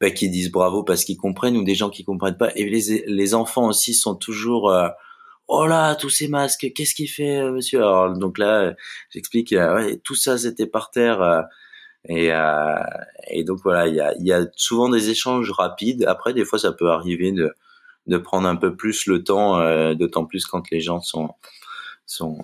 bah, 0.00 0.10
qui 0.10 0.28
disent 0.28 0.50
bravo 0.50 0.82
parce 0.82 1.04
qu'ils 1.04 1.16
comprennent 1.16 1.56
ou 1.56 1.64
des 1.64 1.74
gens 1.74 1.88
qui 1.90 2.04
comprennent 2.04 2.36
pas. 2.36 2.50
Et 2.56 2.68
les, 2.68 3.04
les 3.06 3.34
enfants 3.34 3.68
aussi 3.68 3.94
sont 3.94 4.14
toujours 4.14 4.70
euh, 4.70 4.88
oh 5.48 5.66
là 5.66 5.94
tous 5.94 6.10
ces 6.10 6.28
masques, 6.28 6.72
qu'est-ce 6.74 6.94
qu'il 6.94 7.08
fait 7.08 7.38
euh, 7.38 7.52
monsieur? 7.52 7.78
Alors 7.78 8.12
donc 8.12 8.38
là 8.38 8.74
j'explique 9.10 9.52
euh, 9.52 9.76
ouais, 9.76 9.96
tout 10.04 10.14
ça 10.14 10.36
c'était 10.36 10.66
par 10.66 10.90
terre 10.90 11.44
et 12.08 12.30
et 13.30 13.44
donc 13.44 13.60
voilà 13.62 13.86
il 13.86 13.94
y 13.94 14.00
a 14.00 14.14
y 14.18 14.32
a 14.32 14.46
souvent 14.56 14.88
des 14.90 15.10
échanges 15.10 15.50
rapides. 15.50 16.04
Après 16.06 16.34
des 16.34 16.44
fois 16.44 16.58
ça 16.58 16.72
peut 16.72 16.90
arriver 16.90 17.32
de 17.32 17.54
de 18.06 18.18
prendre 18.18 18.48
un 18.48 18.56
peu 18.56 18.76
plus 18.76 19.06
le 19.06 19.24
temps, 19.24 19.94
d'autant 19.94 20.24
plus 20.24 20.46
quand 20.46 20.70
les 20.70 20.80
gens 20.80 21.00
sont 21.00 21.30
sont 22.06 22.38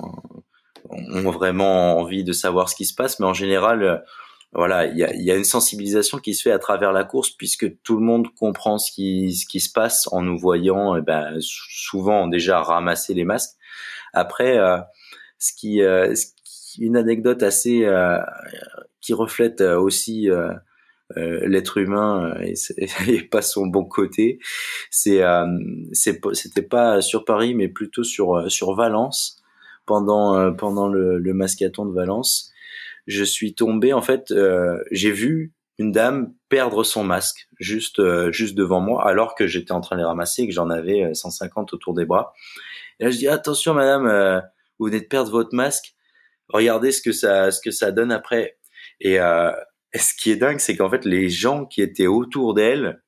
ont 0.88 1.30
vraiment 1.30 1.98
envie 1.98 2.24
de 2.24 2.32
savoir 2.32 2.68
ce 2.68 2.74
qui 2.74 2.84
se 2.84 2.94
passe. 2.94 3.20
Mais 3.20 3.26
en 3.26 3.34
général, 3.34 4.02
voilà, 4.52 4.86
il 4.86 4.96
y 4.96 5.04
a, 5.04 5.14
y 5.14 5.30
a, 5.30 5.36
une 5.36 5.44
sensibilisation 5.44 6.18
qui 6.18 6.34
se 6.34 6.42
fait 6.42 6.50
à 6.50 6.58
travers 6.58 6.92
la 6.92 7.04
course 7.04 7.30
puisque 7.30 7.80
tout 7.82 7.96
le 7.96 8.02
monde 8.04 8.26
comprend 8.34 8.78
ce 8.78 8.90
qui, 8.90 9.32
ce 9.34 9.46
qui 9.46 9.60
se 9.60 9.70
passe 9.70 10.08
en 10.10 10.22
nous 10.22 10.38
voyant 10.38 10.96
eh 10.96 11.02
ben, 11.02 11.36
souvent 11.40 12.26
déjà 12.26 12.60
ramasser 12.60 13.14
les 13.14 13.24
masques. 13.24 13.56
Après, 14.12 14.58
euh, 14.58 14.78
ce, 15.38 15.52
qui, 15.52 15.82
euh, 15.82 16.12
une 16.78 16.96
anecdote 16.96 17.44
assez 17.44 17.84
euh, 17.84 18.18
qui 19.00 19.14
reflète 19.14 19.60
aussi 19.60 20.28
l'être 21.16 21.78
humain 21.78 22.34
et, 22.42 22.54
et, 23.08 23.22
pas 23.30 23.42
son 23.42 23.66
bon 23.66 23.84
côté, 23.84 24.38
c'est 24.90 25.22
c'était 25.92 26.62
pas 26.62 27.00
sur 27.02 27.24
Paris 27.24 27.54
mais 27.54 27.68
plutôt 27.68 28.04
sur 28.04 28.50
sur 28.50 28.74
Valence 28.74 29.42
pendant 29.86 30.54
pendant 30.54 30.88
le, 30.88 31.18
le 31.18 31.34
mascaton 31.34 31.86
de 31.86 31.92
Valence 31.92 32.50
je 33.06 33.24
suis 33.24 33.54
tombé 33.54 33.92
en 33.92 34.02
fait, 34.02 34.30
euh, 34.30 34.78
j'ai 34.90 35.10
vu 35.10 35.52
une 35.78 35.92
dame 35.92 36.34
perdre 36.48 36.84
son 36.84 37.04
masque 37.04 37.48
juste 37.58 37.98
euh, 37.98 38.30
juste 38.32 38.54
devant 38.54 38.80
moi 38.80 39.06
alors 39.06 39.34
que 39.34 39.46
j'étais 39.46 39.72
en 39.72 39.80
train 39.80 39.96
de 39.96 40.00
les 40.00 40.06
ramasser 40.06 40.42
et 40.42 40.46
que 40.46 40.52
j'en 40.52 40.68
avais 40.70 41.14
150 41.14 41.72
euh, 41.72 41.76
autour 41.76 41.94
des 41.94 42.04
bras. 42.04 42.32
Et 42.98 43.04
là 43.04 43.10
je 43.10 43.18
dis 43.18 43.28
attention 43.28 43.74
madame, 43.74 44.42
vous 44.78 44.86
venez 44.86 45.00
de 45.00 45.06
perdre 45.06 45.30
votre 45.30 45.54
masque. 45.54 45.94
Regardez 46.48 46.92
ce 46.92 47.02
que 47.02 47.12
ça 47.12 47.50
ce 47.50 47.60
que 47.60 47.70
ça 47.70 47.92
donne 47.92 48.12
après. 48.12 48.58
Et, 49.00 49.18
ce 49.94 50.14
qui 50.14 50.30
est 50.30 50.36
dingue, 50.36 50.58
c'est 50.58 50.76
qu'en 50.76 50.90
fait 50.90 51.04
les 51.04 51.28
gens 51.28 51.66
qui 51.66 51.82
étaient 51.82 52.06
autour 52.06 52.54
d'elle, 52.54 53.02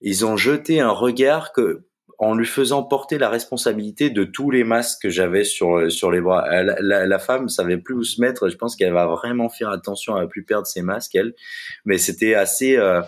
ils 0.00 0.24
ont 0.24 0.36
jeté 0.36 0.80
un 0.80 0.90
regard 0.90 1.52
que 1.52 1.84
en 2.18 2.34
lui 2.34 2.44
faisant 2.44 2.82
porter 2.82 3.16
la 3.16 3.30
responsabilité 3.30 4.10
de 4.10 4.24
tous 4.24 4.50
les 4.50 4.62
masques 4.62 5.00
que 5.02 5.08
j'avais 5.08 5.42
sur 5.42 5.90
sur 5.90 6.10
les 6.10 6.20
bras. 6.20 6.62
La, 6.62 6.76
la, 6.80 7.06
la, 7.06 7.18
femme 7.18 7.48
savait 7.48 7.78
plus 7.78 7.94
où 7.94 8.04
se 8.04 8.20
mettre. 8.20 8.50
Je 8.50 8.56
pense 8.56 8.76
qu'elle 8.76 8.92
va 8.92 9.06
vraiment 9.06 9.48
faire 9.48 9.70
attention 9.70 10.16
à 10.16 10.22
ne 10.22 10.26
plus 10.26 10.44
perdre 10.44 10.66
ses 10.66 10.82
masques, 10.82 11.14
elle. 11.14 11.34
Mais 11.86 11.96
c'était 11.96 12.34
assez 12.34 12.76
euh, 12.76 13.00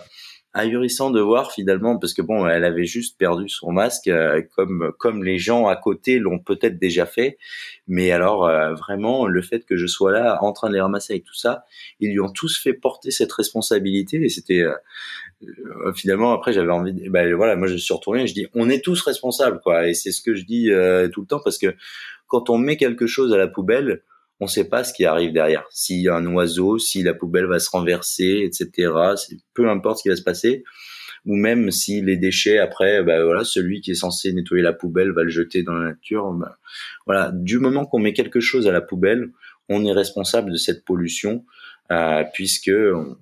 ahurissant 0.53 1.09
de 1.09 1.19
voir 1.19 1.51
finalement 1.51 1.97
parce 1.97 2.13
que 2.13 2.21
bon 2.21 2.47
elle 2.47 2.63
avait 2.63 2.85
juste 2.85 3.17
perdu 3.17 3.49
son 3.49 3.71
masque 3.71 4.07
euh, 4.07 4.41
comme 4.55 4.91
comme 4.99 5.23
les 5.23 5.39
gens 5.39 5.67
à 5.67 5.75
côté 5.75 6.19
l'ont 6.19 6.39
peut-être 6.39 6.77
déjà 6.77 7.05
fait. 7.05 7.37
Mais 7.87 8.11
alors 8.11 8.45
euh, 8.45 8.73
vraiment 8.73 9.25
le 9.25 9.41
fait 9.41 9.65
que 9.65 9.75
je 9.75 9.87
sois 9.87 10.11
là 10.11 10.37
en 10.41 10.53
train 10.53 10.69
de 10.69 10.75
les 10.75 10.81
ramasser 10.81 11.13
avec 11.13 11.25
tout 11.25 11.33
ça 11.33 11.65
ils 11.99 12.11
lui 12.11 12.19
ont 12.19 12.31
tous 12.31 12.61
fait 12.61 12.73
porter 12.73 13.09
cette 13.09 13.31
responsabilité 13.31 14.23
et 14.23 14.29
c'était 14.29 14.61
euh, 14.61 15.93
finalement 15.95 16.31
après 16.33 16.53
j'avais 16.53 16.71
envie 16.71 16.93
de, 16.93 17.09
ben 17.09 17.33
voilà 17.33 17.55
moi 17.55 17.67
je 17.67 17.75
suis 17.75 17.93
retourné 17.93 18.23
et 18.23 18.27
je 18.27 18.33
dis 18.33 18.47
on 18.53 18.69
est 18.69 18.83
tous 18.83 19.01
responsables 19.01 19.59
quoi. 19.61 19.87
Et 19.87 19.95
c'est 19.95 20.11
ce 20.11 20.21
que 20.21 20.35
je 20.35 20.45
dis 20.45 20.69
tout 21.11 21.21
le 21.21 21.27
temps 21.27 21.41
parce 21.43 21.57
que 21.57 21.75
quand 22.27 22.49
on 22.49 22.57
met 22.57 22.77
quelque 22.77 23.07
chose 23.07 23.33
à 23.33 23.37
la 23.37 23.47
poubelle 23.47 24.03
on 24.39 24.45
ne 24.45 24.49
sait 24.49 24.67
pas 24.67 24.83
ce 24.83 24.93
qui 24.93 25.05
arrive 25.05 25.31
derrière. 25.31 25.65
S'il 25.69 26.01
y 26.01 26.09
a 26.09 26.15
un 26.15 26.25
oiseau, 26.25 26.77
si 26.77 27.03
la 27.03 27.13
poubelle 27.13 27.45
va 27.45 27.59
se 27.59 27.69
renverser, 27.69 28.43
etc. 28.43 28.91
Peu 29.53 29.69
importe 29.69 29.99
ce 29.99 30.03
qui 30.03 30.09
va 30.09 30.15
se 30.15 30.23
passer. 30.23 30.63
Ou 31.25 31.35
même 31.35 31.71
si 31.71 32.01
les 32.01 32.17
déchets 32.17 32.57
après, 32.57 33.01
bah 33.01 33.43
celui 33.45 33.79
qui 33.79 33.91
est 33.91 33.95
censé 33.95 34.33
nettoyer 34.33 34.61
la 34.61 34.73
poubelle 34.73 35.11
va 35.11 35.23
le 35.23 35.29
jeter 35.29 35.63
dans 35.63 35.73
la 35.73 35.91
nature. 35.91 36.33
Bah, 36.33 36.57
voilà, 37.05 37.31
du 37.33 37.59
moment 37.59 37.85
qu'on 37.85 37.99
met 37.99 38.11
quelque 38.11 38.41
chose 38.41 38.67
à 38.67 38.73
la 38.73 38.81
poubelle, 38.81 39.31
on 39.69 39.85
est 39.85 39.93
responsable 39.93 40.51
de 40.51 40.57
cette 40.57 40.83
pollution 40.83 41.45
euh, 41.91 42.25
puisque 42.33 42.71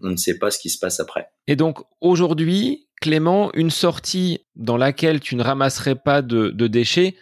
on, 0.02 0.10
ne 0.10 0.16
sait 0.16 0.40
pas 0.40 0.50
ce 0.50 0.58
qui 0.58 0.70
se 0.70 0.80
passe 0.80 1.00
après. 1.00 1.30
Et 1.46 1.56
donc 1.56 1.80
aujourd'hui, 2.00 2.88
Clément, 3.02 3.52
une 3.54 3.70
sortie 3.70 4.40
dans 4.56 4.78
laquelle 4.78 5.20
tu 5.20 5.36
ne 5.36 5.44
ramasserais 5.44 5.96
pas 5.96 6.24
de 6.24 6.68
déchets, 6.68 7.16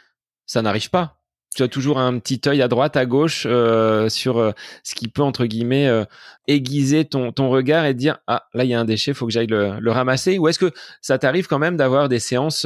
ça 0.45 0.61
n'arrive 0.61 0.89
pas 0.89 1.18
tu 1.59 1.63
as 1.63 1.67
toujours 1.67 1.99
un 1.99 2.17
petit 2.19 2.39
œil 2.47 2.61
à 2.61 2.69
droite, 2.69 2.95
à 2.95 3.05
gauche 3.05 3.43
euh, 3.45 4.07
sur 4.07 4.37
euh, 4.37 4.51
ce 4.83 4.95
qui 4.95 5.09
peut 5.09 5.21
entre 5.21 5.45
guillemets 5.45 5.89
euh, 5.89 6.05
aiguiser 6.47 7.03
ton, 7.03 7.33
ton 7.33 7.49
regard 7.49 7.85
et 7.85 7.93
dire 7.93 8.19
ah 8.27 8.47
là 8.53 8.63
il 8.63 8.69
y 8.69 8.73
a 8.73 8.79
un 8.79 8.85
déchet, 8.85 9.13
faut 9.13 9.25
que 9.25 9.33
j'aille 9.33 9.47
le, 9.47 9.91
ramasser. 9.91 10.37
Ou 10.37 10.47
est-ce 10.47 10.57
que 10.57 10.71
ça 11.01 11.17
t'arrive 11.17 11.47
quand 11.47 11.59
même 11.59 11.75
d'avoir 11.75 12.07
des 12.07 12.19
séances 12.19 12.65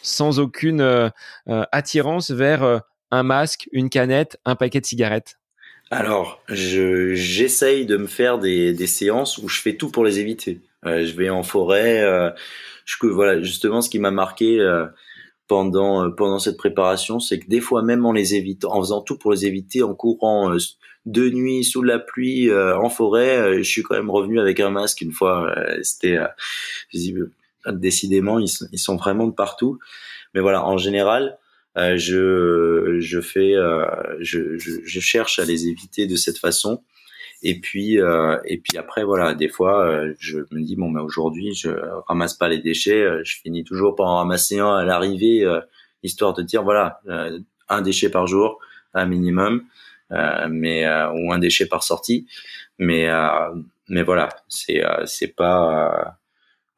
sans 0.00 0.38
aucune 0.38 1.10
attirance 1.46 2.30
vers 2.30 2.80
un 3.10 3.22
masque, 3.22 3.68
une 3.70 3.90
canette, 3.90 4.38
un 4.46 4.54
paquet 4.54 4.80
de 4.80 4.86
cigarettes? 4.86 5.36
Alors 5.90 6.40
je 6.48 7.14
j'essaye 7.14 7.84
de 7.84 7.98
me 7.98 8.06
faire 8.06 8.38
des, 8.38 8.72
des 8.72 8.86
séances 8.86 9.36
où 9.36 9.48
je 9.48 9.60
fais 9.60 9.74
tout 9.74 9.90
pour 9.90 10.04
les 10.04 10.20
éviter. 10.20 10.62
je 10.84 11.12
vais 11.12 11.28
en 11.28 11.42
forêt. 11.42 12.00
je 12.86 12.96
voilà 13.08 13.42
justement 13.42 13.82
ce 13.82 13.90
qui 13.90 13.98
m'a 13.98 14.10
marqué 14.10 14.58
pendant 15.52 16.06
euh, 16.06 16.08
pendant 16.08 16.38
cette 16.38 16.56
préparation, 16.56 17.20
c'est 17.20 17.38
que 17.38 17.46
des 17.46 17.60
fois 17.60 17.82
même 17.82 18.06
en 18.06 18.12
les 18.12 18.34
évitant, 18.34 18.72
en 18.72 18.80
faisant 18.80 19.02
tout 19.02 19.18
pour 19.18 19.32
les 19.32 19.44
éviter, 19.44 19.82
en 19.82 19.94
courant 19.94 20.50
euh, 20.50 20.56
de 21.04 21.28
nuit 21.28 21.62
sous 21.62 21.82
la 21.82 21.98
pluie 21.98 22.48
euh, 22.48 22.74
en 22.78 22.88
forêt, 22.88 23.58
je 23.58 23.62
suis 23.62 23.82
quand 23.82 23.94
même 23.94 24.08
revenu 24.08 24.40
avec 24.40 24.60
un 24.60 24.70
masque 24.70 25.02
une 25.02 25.12
fois. 25.12 25.54
C'était 25.82 26.16
décidément 27.70 28.38
ils, 28.38 28.48
ils, 28.72 28.78
sont 28.78 28.96
vraiment 28.96 29.26
de 29.26 29.34
partout. 29.34 29.78
Mais 30.32 30.40
voilà, 30.40 30.64
en 30.64 30.78
général, 30.78 31.36
je 31.76 32.96
je 32.98 33.20
fais 33.20 33.52
je, 34.20 34.56
je, 34.56 34.70
je 34.82 35.00
cherche 35.00 35.38
à 35.38 35.44
les 35.44 35.68
éviter 35.68 36.06
de 36.06 36.16
cette 36.16 36.38
façon. 36.38 36.82
Et 37.42 37.58
puis 37.58 38.00
euh, 38.00 38.38
et 38.44 38.58
puis 38.58 38.78
après 38.78 39.02
voilà, 39.04 39.34
des 39.34 39.48
fois 39.48 39.84
euh, 39.84 40.14
je 40.20 40.38
me 40.52 40.62
dis 40.62 40.76
bon 40.76 40.90
bah 40.92 41.02
aujourd'hui 41.02 41.54
je 41.54 41.70
ramasse 42.06 42.34
pas 42.34 42.48
les 42.48 42.58
déchets, 42.58 43.02
euh, 43.02 43.22
je 43.24 43.36
finis 43.36 43.64
toujours 43.64 43.96
par 43.96 44.06
en 44.06 44.18
ramasser 44.18 44.60
un 44.60 44.76
à 44.76 44.84
l'arrivée 44.84 45.44
histoire 46.04 46.34
de 46.34 46.42
dire 46.42 46.62
voilà 46.62 47.00
un 47.68 47.82
déchet 47.82 48.10
par 48.10 48.26
jour 48.26 48.60
un 48.94 49.06
minimum, 49.06 49.64
mais 50.50 50.86
ou 50.86 51.32
un 51.32 51.38
déchet 51.38 51.66
par 51.66 51.82
sortie. 51.82 52.26
Mais 52.78 53.08
mais 53.88 54.02
voilà, 54.02 54.28
c'est 54.48 54.82
c'est 55.06 55.34
pas 55.34 56.16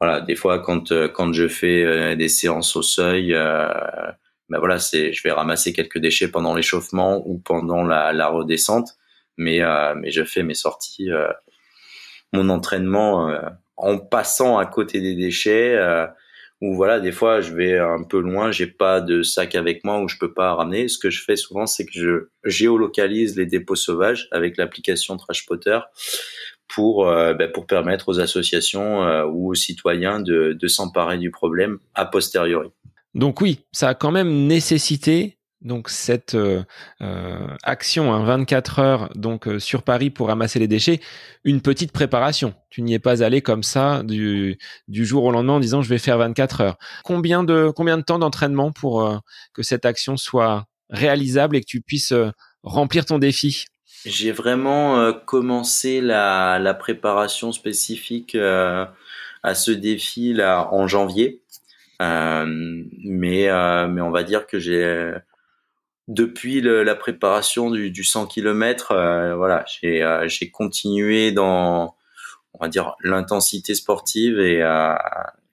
voilà 0.00 0.20
des 0.22 0.36
fois 0.36 0.60
quand 0.60 0.92
quand 1.12 1.32
je 1.34 1.48
fais 1.48 2.16
des 2.16 2.28
séances 2.28 2.74
au 2.76 2.82
seuil 2.82 3.32
ben 3.32 4.58
voilà 4.58 4.78
c'est 4.78 5.12
je 5.12 5.22
vais 5.22 5.32
ramasser 5.32 5.72
quelques 5.72 5.98
déchets 5.98 6.28
pendant 6.28 6.54
l'échauffement 6.54 7.22
ou 7.26 7.38
pendant 7.38 7.82
la, 7.82 8.12
la 8.12 8.28
redescente 8.28 8.96
mais 9.36 9.62
euh, 9.62 9.94
mais 9.96 10.10
je 10.10 10.24
fais 10.24 10.42
mes 10.42 10.54
sorties, 10.54 11.10
euh, 11.10 11.28
mon 12.32 12.48
entraînement 12.48 13.28
euh, 13.28 13.40
en 13.76 13.98
passant 13.98 14.58
à 14.58 14.66
côté 14.66 15.00
des 15.00 15.14
déchets. 15.14 15.78
ou 16.60 16.74
voilà, 16.74 17.00
des 17.00 17.12
fois 17.12 17.40
je 17.40 17.52
vais 17.52 17.78
un 17.78 18.04
peu 18.04 18.20
loin, 18.20 18.50
j'ai 18.50 18.66
pas 18.66 19.00
de 19.00 19.22
sac 19.22 19.54
avec 19.54 19.84
moi 19.84 20.00
où 20.00 20.08
je 20.08 20.16
peux 20.18 20.32
pas 20.32 20.54
ramener. 20.54 20.88
Ce 20.88 20.98
que 20.98 21.10
je 21.10 21.22
fais 21.22 21.36
souvent, 21.36 21.66
c'est 21.66 21.84
que 21.84 21.92
je 21.92 22.28
géolocalise 22.44 23.36
les 23.36 23.46
dépôts 23.46 23.76
sauvages 23.76 24.28
avec 24.30 24.56
l'application 24.56 25.16
Trashpotter 25.16 25.80
pour 26.68 27.04
ben, 27.06 27.50
pour 27.52 27.66
permettre 27.66 28.08
aux 28.08 28.20
associations 28.20 29.24
ou 29.24 29.50
aux 29.50 29.54
citoyens 29.54 30.20
de, 30.20 30.52
de 30.52 30.68
s'emparer 30.68 31.18
du 31.18 31.30
problème 31.30 31.78
a 31.94 32.06
posteriori. 32.06 32.70
Donc 33.14 33.40
oui, 33.40 33.60
ça 33.72 33.88
a 33.90 33.94
quand 33.94 34.10
même 34.10 34.46
nécessité 34.46 35.36
donc 35.64 35.88
cette 35.88 36.34
euh, 36.34 36.62
euh, 37.00 37.48
action, 37.62 38.12
hein, 38.12 38.22
24 38.24 38.78
heures 38.78 39.10
donc 39.14 39.48
euh, 39.48 39.58
sur 39.58 39.82
Paris 39.82 40.10
pour 40.10 40.28
ramasser 40.28 40.58
les 40.58 40.68
déchets, 40.68 41.00
une 41.42 41.62
petite 41.62 41.90
préparation. 41.90 42.54
Tu 42.70 42.82
n'y 42.82 42.94
es 42.94 42.98
pas 42.98 43.22
allé 43.22 43.40
comme 43.40 43.62
ça 43.62 44.02
du, 44.02 44.58
du 44.88 45.06
jour 45.06 45.24
au 45.24 45.32
lendemain 45.32 45.54
en 45.54 45.60
disant 45.60 45.82
je 45.82 45.88
vais 45.88 45.98
faire 45.98 46.18
24 46.18 46.60
heures. 46.60 46.78
Combien 47.02 47.42
de 47.42 47.72
combien 47.74 47.96
de 47.96 48.02
temps 48.02 48.18
d'entraînement 48.18 48.72
pour 48.72 49.20
que 49.54 49.62
cette 49.62 49.86
action 49.86 50.16
soit 50.16 50.66
réalisable 50.90 51.56
et 51.56 51.60
que 51.60 51.66
tu 51.66 51.80
puisses 51.80 52.14
remplir 52.62 53.06
ton 53.06 53.18
défi? 53.18 53.64
J'ai 54.04 54.32
vraiment 54.32 55.12
commencé 55.24 56.02
la, 56.02 56.58
la, 56.58 56.74
préparation 56.74 57.52
spécifique 57.52 58.34
à 58.34 59.54
ce 59.54 59.70
défi 59.70 60.34
là 60.34 60.68
en 60.72 60.86
janvier. 60.86 61.40
mais 62.00 63.48
mais 63.88 64.00
on 64.00 64.10
va 64.10 64.24
dire 64.24 64.46
que 64.46 64.58
j'ai 64.58 65.14
depuis 66.08 66.60
le, 66.60 66.82
la 66.82 66.94
préparation 66.94 67.70
du, 67.70 67.90
du 67.90 68.04
100 68.04 68.26
km, 68.26 68.92
euh, 68.92 69.34
voilà, 69.36 69.64
j'ai 69.66 70.02
euh, 70.02 70.28
continué 70.52 71.32
dans 71.32 71.96
on 72.52 72.58
va 72.60 72.68
dire 72.68 72.94
l'intensité 73.02 73.74
sportive 73.74 74.38
et, 74.38 74.62
euh, 74.62 74.94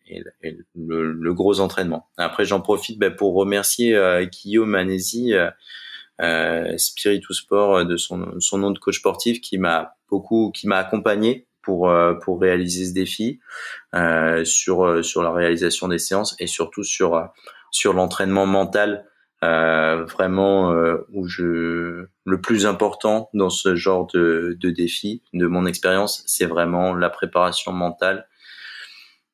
et, 0.07 0.23
le, 0.75 1.13
le, 1.13 1.33
gros 1.33 1.59
entraînement. 1.59 2.09
Après, 2.17 2.45
j'en 2.45 2.61
profite 2.61 2.99
ben, 2.99 3.15
pour 3.15 3.33
remercier 3.33 3.97
Guillaume 4.31 4.75
Anesi, 4.75 5.33
euh, 6.21 6.77
Spiritus 6.77 7.37
Sport 7.37 7.85
de 7.85 7.97
son, 7.97 8.39
son 8.39 8.57
nom 8.59 8.69
de 8.71 8.77
coach 8.77 8.99
sportif 8.99 9.41
qui 9.41 9.57
m'a 9.57 9.95
beaucoup 10.09 10.51
qui 10.53 10.67
m'a 10.67 10.77
accompagné 10.77 11.47
pour 11.63 11.91
pour 12.21 12.39
réaliser 12.39 12.85
ce 12.85 12.93
défi 12.93 13.39
sur 14.43 15.03
sur 15.03 15.23
la 15.23 15.31
réalisation 15.31 15.87
des 15.87 15.97
séances 15.97 16.35
et 16.37 16.45
surtout 16.45 16.83
sur 16.83 17.29
sur 17.71 17.93
l'entraînement 17.93 18.45
mental 18.45 19.07
euh, 19.43 20.05
vraiment 20.05 20.71
euh, 20.71 20.97
où 21.13 21.27
je 21.27 22.05
le 22.25 22.41
plus 22.41 22.67
important 22.67 23.29
dans 23.33 23.49
ce 23.49 23.75
genre 23.75 24.05
de, 24.13 24.55
de 24.59 24.69
défi 24.69 25.23
de 25.33 25.47
mon 25.47 25.65
expérience 25.65 26.23
c'est 26.27 26.45
vraiment 26.45 26.93
la 26.93 27.09
préparation 27.09 27.71
mentale. 27.71 28.27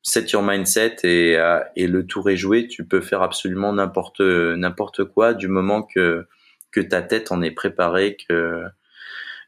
Set 0.03 0.31
your 0.31 0.43
mindset 0.43 0.97
et, 1.03 1.35
euh, 1.35 1.59
et 1.75 1.87
le 1.87 2.05
tour 2.05 2.29
est 2.29 2.37
joué. 2.37 2.67
Tu 2.67 2.85
peux 2.85 3.01
faire 3.01 3.21
absolument 3.21 3.73
n'importe 3.73 4.21
n'importe 4.21 5.03
quoi 5.03 5.33
du 5.33 5.49
moment 5.49 5.83
que 5.83 6.25
que 6.71 6.79
ta 6.79 7.01
tête 7.01 7.33
en 7.33 7.41
est 7.41 7.51
préparée 7.51 8.15
que 8.29 8.63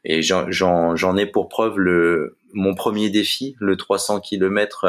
et 0.04 0.20
j'en 0.20 0.50
j'en 0.50 1.16
ai 1.16 1.24
pour 1.24 1.48
preuve 1.48 1.78
le 1.78 2.36
mon 2.52 2.74
premier 2.74 3.08
défi 3.08 3.56
le 3.60 3.76
300 3.76 4.20
km 4.20 4.84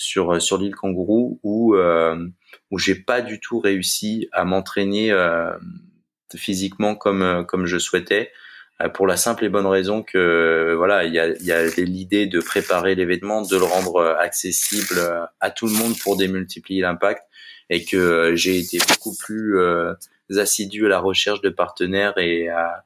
sur 0.00 0.40
sur 0.40 0.58
l'île 0.58 0.74
Kangourou 0.74 1.40
où 1.42 1.76
où 2.70 2.78
j'ai 2.78 2.94
pas 2.94 3.20
du 3.20 3.40
tout 3.40 3.58
réussi 3.58 4.28
à 4.32 4.44
m'entraîner 4.44 5.10
euh, 5.10 5.52
physiquement 6.34 6.94
comme 6.94 7.22
euh, 7.22 7.42
comme 7.42 7.66
je 7.66 7.78
souhaitais 7.78 8.30
euh, 8.80 8.88
pour 8.88 9.06
la 9.06 9.16
simple 9.16 9.44
et 9.44 9.48
bonne 9.48 9.66
raison 9.66 10.02
que 10.02 10.74
voilà 10.76 11.04
il 11.04 11.12
y 11.12 11.18
a, 11.18 11.28
y 11.42 11.52
a 11.52 11.66
l'idée 11.76 12.26
de 12.26 12.40
préparer 12.40 12.94
l'événement 12.94 13.42
de 13.42 13.56
le 13.56 13.64
rendre 13.64 14.16
accessible 14.18 15.28
à 15.40 15.50
tout 15.50 15.66
le 15.66 15.72
monde 15.72 15.98
pour 15.98 16.16
démultiplier 16.16 16.82
l'impact 16.82 17.22
et 17.68 17.84
que 17.84 18.34
j'ai 18.34 18.58
été 18.58 18.78
beaucoup 18.78 19.16
plus 19.16 19.58
assidu 20.36 20.86
à 20.86 20.88
la 20.88 20.98
recherche 20.98 21.40
de 21.40 21.50
partenaires 21.50 22.18
et 22.18 22.48
à, 22.48 22.84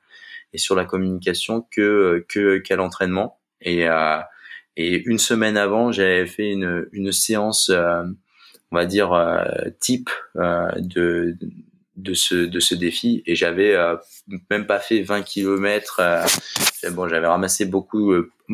et 0.53 0.59
sur 0.59 0.75
la 0.75 0.85
communication 0.85 1.67
que 1.71 2.25
que 2.29 2.59
qu'à 2.59 2.77
l'entraînement. 2.77 3.41
Et 3.63 3.87
et 4.77 5.03
une 5.05 5.19
semaine 5.19 5.57
avant 5.57 5.93
j'avais 5.93 6.27
fait 6.27 6.51
une 6.51 6.87
une 6.93 7.13
séance 7.13 7.71
on 8.71 8.77
va 8.77 8.87
dire 8.87 9.13
euh, 9.13 9.45
type 9.81 10.11
euh, 10.37 10.71
de 10.77 11.37
de 11.97 12.15
ce 12.15 12.35
de 12.35 12.61
ce 12.61 12.75
défi 12.75 13.23
et 13.27 13.37
j'avais 13.37 13.75
euh, 13.75 13.97
même 14.51 14.67
pas 14.67 14.81
fait 14.81 15.03
20 15.03 15.23
km 15.23 16.01
bon 16.91 17.09
j'avais 17.09 17.27
ramassé 17.29 17.67
beaucoup 17.67 18.13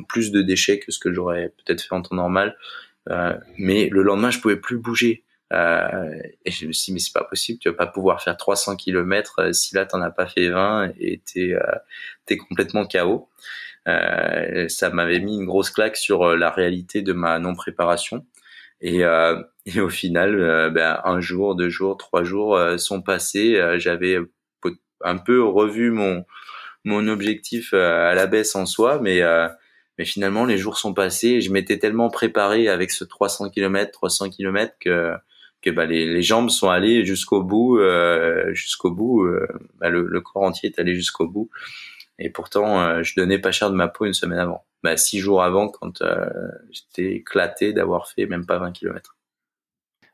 plus 0.09 0.31
de 0.31 0.43
déchets 0.43 0.79
que 0.79 0.93
ce 0.93 0.99
que 0.99 1.13
j'aurais 1.13 1.55
peut-être 1.57 1.81
fait 1.81 1.95
en 1.95 2.03
temps 2.03 2.17
normal 2.17 2.57
mais 3.59 3.89
le 3.89 4.03
lendemain, 4.03 4.31
je 4.31 4.39
pouvais 4.39 4.57
plus 4.57 4.79
bouger. 4.79 5.25
Euh, 5.53 6.23
et 6.45 6.51
je 6.51 6.67
me 6.67 6.73
suis 6.73 6.87
dit, 6.87 6.93
mais 6.93 6.99
c'est 7.01 7.13
pas 7.13 7.25
possible, 7.25 7.59
tu 7.59 7.69
vas 7.69 7.75
pas 7.75 7.87
pouvoir 7.87 8.23
faire 8.23 8.37
300 8.37 8.77
km 8.77 9.41
euh, 9.41 9.53
si 9.53 9.75
là 9.75 9.85
t'en 9.85 10.01
as 10.01 10.11
pas 10.11 10.27
fait 10.27 10.49
20 10.49 10.93
et 11.01 11.21
t'es 11.25 11.55
euh, 11.55 11.61
es 12.29 12.37
complètement 12.37 12.87
KO. 12.87 13.29
Euh, 13.89 14.69
ça 14.69 14.91
m'avait 14.91 15.21
mis 15.21 15.37
une 15.37 15.47
grosse 15.47 15.71
claque 15.71 15.97
sur 15.97 16.37
la 16.37 16.51
réalité 16.51 17.03
de 17.03 17.13
ma 17.13 17.39
non 17.39 17.55
préparation. 17.55 18.27
Et, 18.81 19.01
et 19.67 19.81
au 19.81 19.89
final, 19.89 20.71
ben, 20.73 21.01
un 21.05 21.21
jour, 21.21 21.55
deux 21.55 21.71
jours, 21.71 21.97
trois 21.97 22.25
jours 22.25 22.59
sont 22.79 23.03
passés. 23.03 23.61
J'avais 23.79 24.19
un 25.03 25.17
peu 25.17 25.43
revu 25.43 25.91
mon 25.91 26.25
mon 26.85 27.09
objectif 27.09 27.75
à 27.75 28.15
la 28.15 28.27
baisse 28.27 28.57
en 28.57 28.65
soi, 28.65 29.01
mais 29.03 29.23
mais 29.99 30.07
finalement 30.07 30.47
les 30.47 30.57
jours 30.57 30.79
sont 30.79 30.95
passés 30.95 31.29
et 31.29 31.41
je 31.43 31.53
m'étais 31.53 31.79
tellement 31.79 32.09
préparé 32.09 32.69
avec 32.69 32.91
ce 32.91 33.05
300 33.05 33.51
km, 33.51 33.91
300 33.93 34.31
km 34.31 34.75
que 34.81 35.15
que 35.63 35.71
bah, 35.71 35.87
les, 35.87 36.07
les, 36.07 36.23
jambes 36.23 36.51
sont 36.51 36.71
allées 36.71 37.05
jusqu'au 37.05 37.43
bout, 37.43 37.79
euh, 37.79 38.53
jusqu'au 38.55 38.91
bout. 38.91 39.25
Euh, 39.25 39.47
bah, 39.79 39.91
le, 39.91 40.07
le, 40.07 40.21
corps 40.21 40.43
entier 40.43 40.71
est 40.71 40.79
allé 40.79 40.95
jusqu'au 40.95 41.27
bout. 41.27 41.51
Et 42.21 42.29
pourtant, 42.29 42.81
euh, 42.81 43.03
je 43.03 43.15
donnais 43.17 43.39
pas 43.39 43.51
cher 43.51 43.71
de 43.71 43.75
ma 43.75 43.89
peau 43.89 44.05
une 44.05 44.13
semaine 44.13 44.39
avant. 44.39 44.65
Bah, 44.83 44.97
six 44.97 45.19
jours 45.19 45.43
avant, 45.43 45.69
quand 45.69 46.03
euh, 46.03 46.29
j'étais 46.71 47.17
éclaté 47.17 47.73
d'avoir 47.73 48.09
fait 48.09 48.27
même 48.27 48.47
pas 48.47 48.59
20 48.59 48.73
km. 48.73 49.17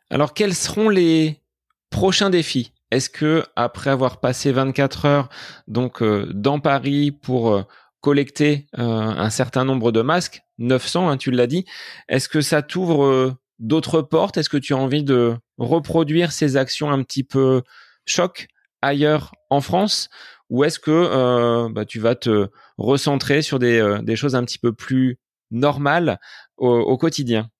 Alors, 0.09 0.33
quels 0.33 0.55
seront 0.55 0.89
les 0.89 1.41
prochains 1.91 2.31
défis? 2.31 2.73
Est-ce 2.93 3.11
que 3.11 3.45
après 3.57 3.91
avoir 3.91 4.21
passé 4.21 4.53
24 4.53 5.05
heures 5.07 5.29
donc 5.67 6.05
dans 6.05 6.61
Paris 6.61 7.11
pour 7.11 7.65
collecter 8.01 8.69
un 8.75 9.29
certain 9.31 9.65
nombre 9.65 9.91
de 9.91 10.03
masques, 10.03 10.43
900, 10.59 11.09
hein, 11.09 11.17
tu 11.17 11.33
l'as 11.33 11.49
dit, 11.49 11.65
est-ce 12.09 12.29
que 12.29 12.41
ça 12.41 12.63
t'ouvre 12.63 13.35
d'autres 13.59 14.03
portes? 14.03 14.37
Est-ce 14.37 14.49
que 14.49 14.57
tu 14.57 14.73
as 14.73 14.77
envie 14.77 15.03
de 15.03 15.37
reproduire 15.59 16.31
ces 16.31 16.57
actions 16.57 16.91
un 16.91 17.03
petit 17.03 17.25
peu 17.25 17.63
choc 18.05 18.47
ailleurs 18.83 19.33
en 19.51 19.61
France? 19.61 20.09
Ou 20.51 20.65
est-ce 20.65 20.79
que 20.79 20.91
euh, 20.91 21.69
bah, 21.71 21.85
tu 21.85 22.01
vas 22.01 22.15
te 22.15 22.49
recentrer 22.79 23.43
sur 23.43 23.59
des, 23.59 23.79
euh, 23.79 23.99
des, 23.99 24.17
choses 24.17 24.35
un 24.35 24.45
petit 24.45 24.59
peu 24.59 24.73
plus 24.73 25.19
normales 25.51 26.19
au, 26.57 26.97
quotidien? 26.97 27.51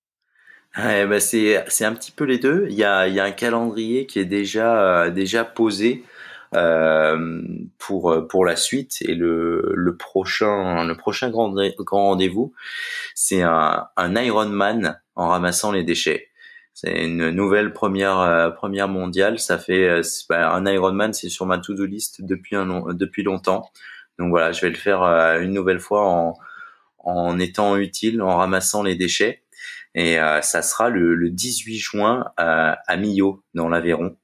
Bah 0.75 1.19
c'est 1.19 1.63
c'est 1.69 1.85
un 1.85 1.93
petit 1.93 2.11
peu 2.11 2.23
les 2.23 2.37
deux. 2.37 2.67
Il 2.69 2.75
y 2.75 2.83
a 2.83 3.07
il 3.07 3.15
y 3.15 3.19
a 3.19 3.23
un 3.23 3.31
calendrier 3.31 4.05
qui 4.05 4.19
est 4.19 4.25
déjà 4.25 5.05
euh, 5.05 5.09
déjà 5.09 5.43
posé 5.43 6.03
euh, 6.55 7.41
pour 7.79 8.27
pour 8.27 8.45
la 8.45 8.55
suite 8.55 8.97
et 9.01 9.15
le 9.15 9.73
le 9.73 9.97
prochain 9.97 10.85
le 10.85 10.95
prochain 10.95 11.31
grand 11.31 11.51
grand 11.79 12.03
rendez-vous 12.09 12.53
c'est 13.15 13.41
un 13.41 13.87
un 13.97 14.15
Ironman 14.15 14.99
en 15.15 15.29
ramassant 15.29 15.71
les 15.71 15.83
déchets. 15.83 16.29
C'est 16.79 17.05
une 17.05 17.31
nouvelle 17.31 17.73
première 17.73 18.19
euh, 18.19 18.51
première 18.51 18.87
mondiale. 18.87 19.39
Ça 19.39 19.57
fait 19.57 19.89
euh, 19.89 20.03
un 20.29 20.63
Ironman, 20.67 21.11
c'est 21.11 21.27
sur 21.27 21.47
ma 21.47 21.57
to-do 21.57 21.85
list 21.85 22.21
depuis 22.23 22.55
un 22.55 22.93
depuis 22.93 23.23
longtemps. 23.23 23.71
Donc 24.19 24.29
voilà, 24.29 24.51
je 24.51 24.61
vais 24.61 24.69
le 24.69 24.75
faire 24.75 25.01
euh, 25.01 25.39
une 25.39 25.53
nouvelle 25.53 25.79
fois 25.79 26.07
en 26.07 26.35
en 26.99 27.39
étant 27.39 27.77
utile, 27.77 28.21
en 28.21 28.37
ramassant 28.37 28.83
les 28.83 28.95
déchets. 28.95 29.43
Et 29.95 30.17
ça 30.43 30.61
sera 30.61 30.89
le, 30.89 31.15
le 31.15 31.31
18 31.31 31.77
juin 31.79 32.25
à 32.37 32.97
Millau, 32.97 33.43
dans 33.55 33.69
l'Aveyron. 33.69 34.15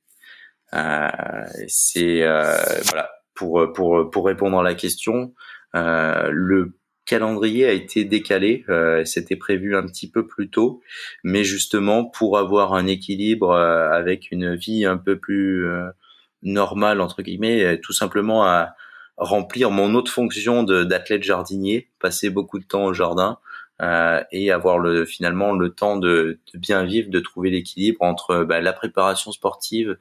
c'est 1.68 2.20
voilà 2.22 3.10
pour 3.34 3.74
pour 3.74 4.12
pour 4.12 4.26
répondre 4.28 4.60
à 4.60 4.64
la 4.64 4.76
question. 4.76 5.34
le 5.74 6.78
calendrier 7.14 7.68
a 7.68 7.72
été 7.72 8.06
décalé. 8.06 8.66
Euh, 8.70 9.06
C'était 9.06 9.36
prévu 9.36 9.76
un 9.76 9.86
petit 9.86 10.10
peu 10.10 10.26
plus 10.26 10.50
tôt, 10.50 10.82
mais 11.24 11.44
justement 11.44 12.06
pour 12.06 12.40
avoir 12.40 12.74
un 12.74 12.88
équilibre 12.88 13.52
euh, 13.52 13.92
avec 13.92 14.32
une 14.32 14.56
vie 14.56 14.84
un 14.84 14.98
peu 14.98 15.20
plus 15.20 15.68
euh, 15.68 15.90
normale 16.42 17.02
entre 17.02 17.22
guillemets, 17.22 17.64
euh, 17.64 17.78
tout 17.80 17.94
simplement 17.94 18.46
à 18.46 18.74
remplir 19.18 19.70
mon 19.70 19.94
autre 19.94 20.12
fonction 20.12 20.64
d'athlète 20.64 21.22
jardinier, 21.22 21.92
passer 22.00 22.32
beaucoup 22.32 22.58
de 22.58 22.66
temps 22.66 22.86
au 22.86 22.94
jardin 22.94 23.38
et 24.32 24.50
avoir 24.50 24.80
le 24.80 25.06
finalement 25.06 25.52
le 25.54 25.70
temps 25.70 25.98
de, 25.98 26.40
de 26.54 26.58
bien 26.58 26.84
vivre, 26.84 27.10
de 27.12 27.20
trouver 27.20 27.50
l'équilibre 27.52 28.02
entre 28.02 28.44
bah, 28.44 28.60
la 28.62 28.74
préparation 28.74 29.32
sportive, 29.32 29.98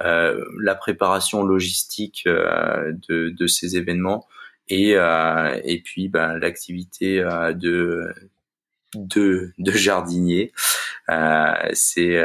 la 0.00 0.74
préparation 0.74 1.42
logistique 1.42 2.22
de, 2.26 3.30
de 3.30 3.46
ces 3.46 3.76
événements 3.76 4.26
et 4.68 4.96
euh, 4.96 5.60
et 5.64 5.80
puis 5.80 6.08
ben 6.08 6.38
l'activité 6.38 7.20
euh, 7.20 7.52
de 7.52 8.12
de 8.94 9.52
de 9.58 9.72
jardinier 9.72 10.52
euh, 11.10 11.52
c'est 11.72 12.22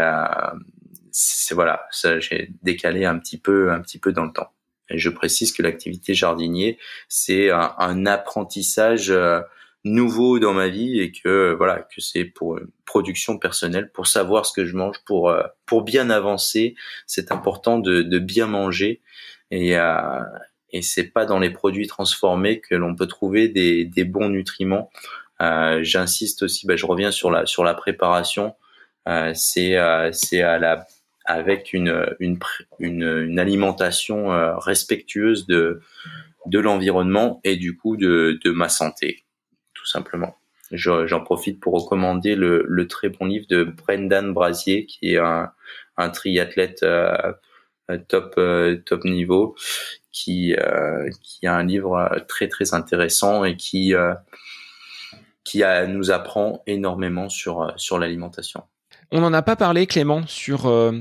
c'est 1.12 1.56
voilà 1.56 1.86
ça 1.92 2.20
j'ai 2.20 2.52
décalé 2.64 3.06
un 3.06 3.20
petit 3.20 3.38
peu 3.38 3.72
un 3.72 3.82
petit 3.82 4.00
peu 4.00 4.12
dans 4.14 4.26
le 4.26 4.34
temps. 4.34 4.52
Et 4.90 4.98
je 4.98 5.10
précise 5.10 5.54
que 5.54 5.64
l'activité 5.64 6.14
jardinier 6.14 6.78
c'est 7.08 7.50
un, 7.50 7.74
un, 7.78 8.06
apprentissage 8.06 9.14
nouveau 9.84 10.38
dans 10.40 10.54
ma 10.54 10.68
vie 10.68 11.00
et 11.00 11.12
que 11.12 11.54
voilà 11.58 11.80
que 11.80 12.02
c'est 12.02 12.26
pour 12.26 12.58
une 12.58 12.68
production 12.86 13.38
personnelle 13.38 13.92
pour 13.92 14.08
savoir 14.08 14.46
ce 14.46 14.54
que 14.54 14.66
je 14.66 14.76
mange 14.76 14.98
pour 15.06 15.34
pour 15.66 15.84
bien 15.84 16.10
avancer. 16.10 16.76
C'est 17.08 17.32
important 17.32 17.80
de, 17.80 18.02
de 18.02 18.20
bien 18.20 18.48
manger. 18.48 19.02
Et 19.50 19.76
et 20.72 20.82
c'est 20.82 21.06
pas 21.12 21.26
dans 21.26 21.40
les 21.40 21.50
produits 21.50 21.88
transformés 21.88 22.60
que 22.60 22.76
l'on 22.76 22.96
peut 22.96 23.08
trouver 23.08 23.48
des, 23.50 23.86
des 23.86 24.04
bons 24.06 24.30
nutriments. 24.30 24.90
Euh, 25.42 25.80
J'insiste 25.84 26.44
aussi, 26.44 26.68
bah, 26.68 26.76
je 26.76 26.86
reviens 26.86 27.12
sur 27.12 27.32
la 27.32 27.46
sur 27.46 27.64
la 27.64 27.74
préparation. 27.74 28.56
Euh, 29.08 29.32
c'est 29.34 29.78
euh, 29.78 30.12
c'est 30.12 30.42
à 30.42 30.60
la 30.60 30.86
avec 31.26 31.74
une 31.74 32.16
une 32.20 32.38
une, 32.80 33.04
une 33.04 33.40
alimentation 33.40 34.32
euh, 34.32 34.56
respectueuse 34.58 35.48
de 35.48 35.82
de 36.46 36.60
l'environnement 36.60 37.40
et 37.44 37.56
du 37.56 37.76
coup 37.78 37.98
de 37.98 38.40
de 38.44 38.52
ma 38.52 38.70
santé, 38.70 39.24
tout 39.74 39.86
simplement. 39.88 40.36
J'en 40.74 41.22
profite 41.22 41.60
pour 41.60 41.74
recommander 41.74 42.36
le, 42.36 42.64
le 42.66 42.88
très 42.88 43.10
bon 43.10 43.26
livre 43.26 43.46
de 43.50 43.64
Brendan 43.66 44.34
Brasier, 44.34 44.86
qui 44.86 45.14
est 45.14 45.18
un, 45.18 45.52
un 45.98 46.10
triathlète 46.10 46.84
euh, 46.84 47.34
top 48.08 48.40
top 48.86 49.04
niveau 49.04 49.56
qui 50.12 50.56
euh, 50.56 51.10
qui 51.22 51.48
a 51.48 51.56
un 51.56 51.64
livre 51.64 52.24
très 52.28 52.48
très 52.48 52.74
intéressant 52.74 53.44
et 53.44 53.56
qui 53.56 53.94
euh, 53.94 54.14
qui 55.44 55.64
nous 55.88 56.12
apprend 56.12 56.62
énormément 56.68 57.30
sur 57.30 57.74
sur 57.78 57.98
l'alimentation. 58.00 58.64
On 59.12 59.22
n'en 59.22 59.34
a 59.34 59.42
pas 59.42 59.56
parlé, 59.56 59.88
Clément, 59.88 60.26
sur 60.28 60.68
euh, 60.68 60.94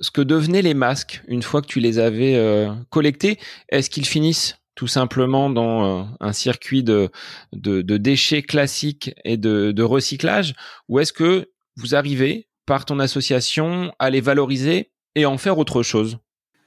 ce 0.00 0.10
que 0.10 0.22
devenaient 0.22 0.62
les 0.62 0.74
masques 0.74 1.22
une 1.28 1.42
fois 1.42 1.60
que 1.60 1.66
tu 1.66 1.80
les 1.80 1.98
avais 1.98 2.66
collectés. 2.88 3.38
Est-ce 3.68 3.90
qu'ils 3.90 4.06
finissent 4.06 4.56
tout 4.74 4.86
simplement 4.86 5.50
dans 5.50 6.08
un 6.20 6.32
circuit 6.32 6.82
de, 6.82 7.10
de, 7.52 7.96
déchets 7.98 8.40
classiques 8.40 9.14
et 9.24 9.36
de 9.36 9.82
recyclage 9.82 10.54
ou 10.88 11.00
est-ce 11.00 11.12
que 11.12 11.50
vous 11.76 11.94
arrivez 11.94 12.48
par 12.64 12.86
ton 12.86 12.98
association 12.98 13.92
à 13.98 14.08
les 14.08 14.22
valoriser 14.22 14.90
et 15.16 15.26
en 15.26 15.36
faire 15.36 15.58
autre 15.58 15.82
chose? 15.82 16.18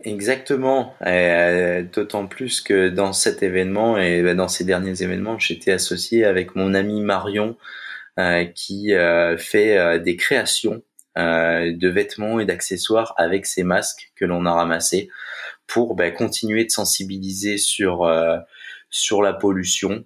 Exactement, 0.05 0.95
euh, 1.05 1.81
d'autant 1.81 2.27
plus 2.27 2.59
que 2.59 2.89
dans 2.89 3.13
cet 3.13 3.41
événement 3.41 3.97
et 3.97 4.21
bah, 4.21 4.33
dans 4.33 4.49
ces 4.49 4.65
derniers 4.65 5.01
événements, 5.01 5.39
j'étais 5.39 5.71
associé 5.71 6.25
avec 6.25 6.55
mon 6.55 6.73
ami 6.73 6.99
Marion 6.99 7.55
euh, 8.19 8.43
qui 8.43 8.93
euh, 8.93 9.37
fait 9.37 9.99
des 9.99 10.17
créations 10.17 10.83
de 11.15 11.89
vêtements 11.89 12.39
et 12.39 12.45
d'accessoires 12.45 13.13
avec 13.17 13.45
ces 13.45 13.63
masques 13.63 14.11
que 14.15 14.25
l'on 14.25 14.45
a 14.45 14.53
ramassés 14.53 15.09
pour 15.67 15.95
bah, 15.95 16.11
continuer 16.11 16.65
de 16.65 16.71
sensibiliser 16.71 17.57
sur 17.57 18.11
sur 18.89 19.21
la 19.21 19.33
pollution 19.33 20.05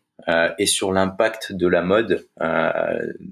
et 0.60 0.66
sur 0.66 0.92
l'impact 0.92 1.54
de 1.54 1.66
la 1.66 1.82
mode 1.82 2.28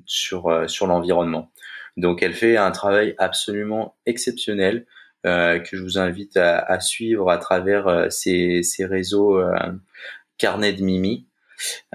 sur 0.06 0.64
sur 0.68 0.88
l'environnement. 0.88 1.52
Donc 1.98 2.24
elle 2.24 2.34
fait 2.34 2.56
un 2.56 2.72
travail 2.72 3.14
absolument 3.18 3.98
exceptionnel 4.06 4.78
euh, 4.78 4.90
que 5.26 5.76
je 5.76 5.82
vous 5.82 5.98
invite 5.98 6.38
à, 6.38 6.60
à 6.60 6.80
suivre 6.80 7.30
à 7.30 7.38
travers 7.38 7.88
euh, 7.88 8.10
ces, 8.10 8.64
ces, 8.64 8.86
réseaux 8.86 9.40
euh, 9.40 9.54
Carnet 10.38 10.74
de 10.74 10.84
Mimi. 10.84 11.28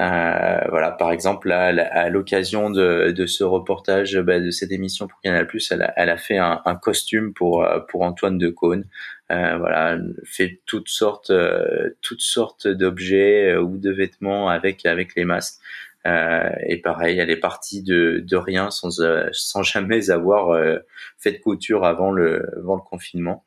Euh, 0.01 0.61
voilà, 0.71 0.91
par 0.93 1.13
exemple, 1.13 1.53
à, 1.53 1.67
à 1.67 2.09
l'occasion 2.09 2.71
de, 2.71 3.13
de, 3.13 3.27
ce 3.27 3.45
reportage, 3.45 4.19
bah, 4.19 4.41
de 4.41 4.51
cette 4.51 4.73
émission 4.73 5.07
pour 5.07 5.21
Canal+, 5.21 5.47
elle 5.71 5.83
a, 5.83 5.93
elle 5.97 6.11
a 6.11 6.17
fait 6.17 6.39
un, 6.39 6.63
un, 6.65 6.77
costume 6.77 7.35
pour 7.35 7.67
pour 7.89 8.03
Antoine 8.03 8.39
de 8.39 8.49
Caunes. 8.49 8.87
Euh, 9.31 9.59
voilà, 9.59 9.99
fait 10.25 10.61
toutes 10.65 10.89
sortes 10.89 11.31
toutes 12.01 12.23
sortes 12.23 12.67
d'objets 12.67 13.55
ou 13.57 13.77
de 13.77 13.91
vêtements 13.91 14.49
avec 14.49 14.87
avec 14.87 15.15
les 15.15 15.25
masques. 15.27 15.61
Euh, 16.07 16.51
et 16.67 16.79
pareil, 16.79 17.19
elle 17.19 17.31
est 17.31 17.37
partie 17.37 17.83
de, 17.83 18.23
de 18.25 18.37
rien 18.37 18.71
sans, 18.71 19.01
euh, 19.01 19.29
sans 19.33 19.63
jamais 19.63 20.11
avoir 20.11 20.51
euh, 20.51 20.79
fait 21.19 21.33
de 21.33 21.39
couture 21.39 21.85
avant 21.85 22.11
le, 22.11 22.49
avant 22.59 22.77
le 22.77 22.83
confinement. 22.83 23.45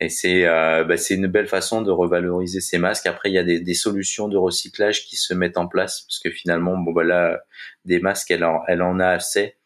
Et 0.00 0.08
c'est 0.08 0.44
bah, 0.44 0.96
c'est 0.96 1.14
une 1.14 1.28
belle 1.28 1.46
façon 1.46 1.80
de 1.80 1.92
revaloriser 1.92 2.60
ces 2.60 2.78
masques. 2.78 3.06
Après, 3.06 3.30
il 3.30 3.34
y 3.34 3.38
a 3.38 3.44
des, 3.44 3.60
des, 3.60 3.74
solutions 3.74 4.28
de 4.28 4.36
recyclage 4.36 5.06
qui 5.06 5.16
se 5.16 5.32
mettent 5.32 5.58
en 5.58 5.68
place 5.68 6.00
parce 6.02 6.18
que 6.18 6.30
finalement, 6.30 6.76
bon 6.76 6.92
bah 6.92 7.04
là, 7.04 7.40
des 7.84 8.00
masques, 8.00 8.32
elle 8.32 8.44
en, 8.44 8.62
elle 8.66 8.82
en 8.82 8.98
a 8.98 9.08
assez. 9.08 9.56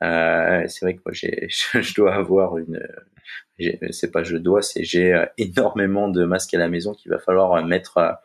c'est 0.00 0.80
vrai 0.82 0.94
que 0.96 1.02
moi, 1.06 1.12
j'ai, 1.12 1.46
je 1.48 1.94
dois 1.94 2.14
avoir 2.14 2.58
une, 2.58 2.80
c'est 3.90 4.10
pas 4.10 4.24
je 4.24 4.36
dois, 4.36 4.62
c'est 4.62 4.84
j'ai 4.84 5.24
énormément 5.38 6.08
de 6.08 6.24
masques 6.24 6.54
à 6.54 6.58
la 6.58 6.68
maison 6.68 6.92
qu'il 6.92 7.10
va 7.10 7.18
falloir 7.18 7.64
mettre 7.64 8.18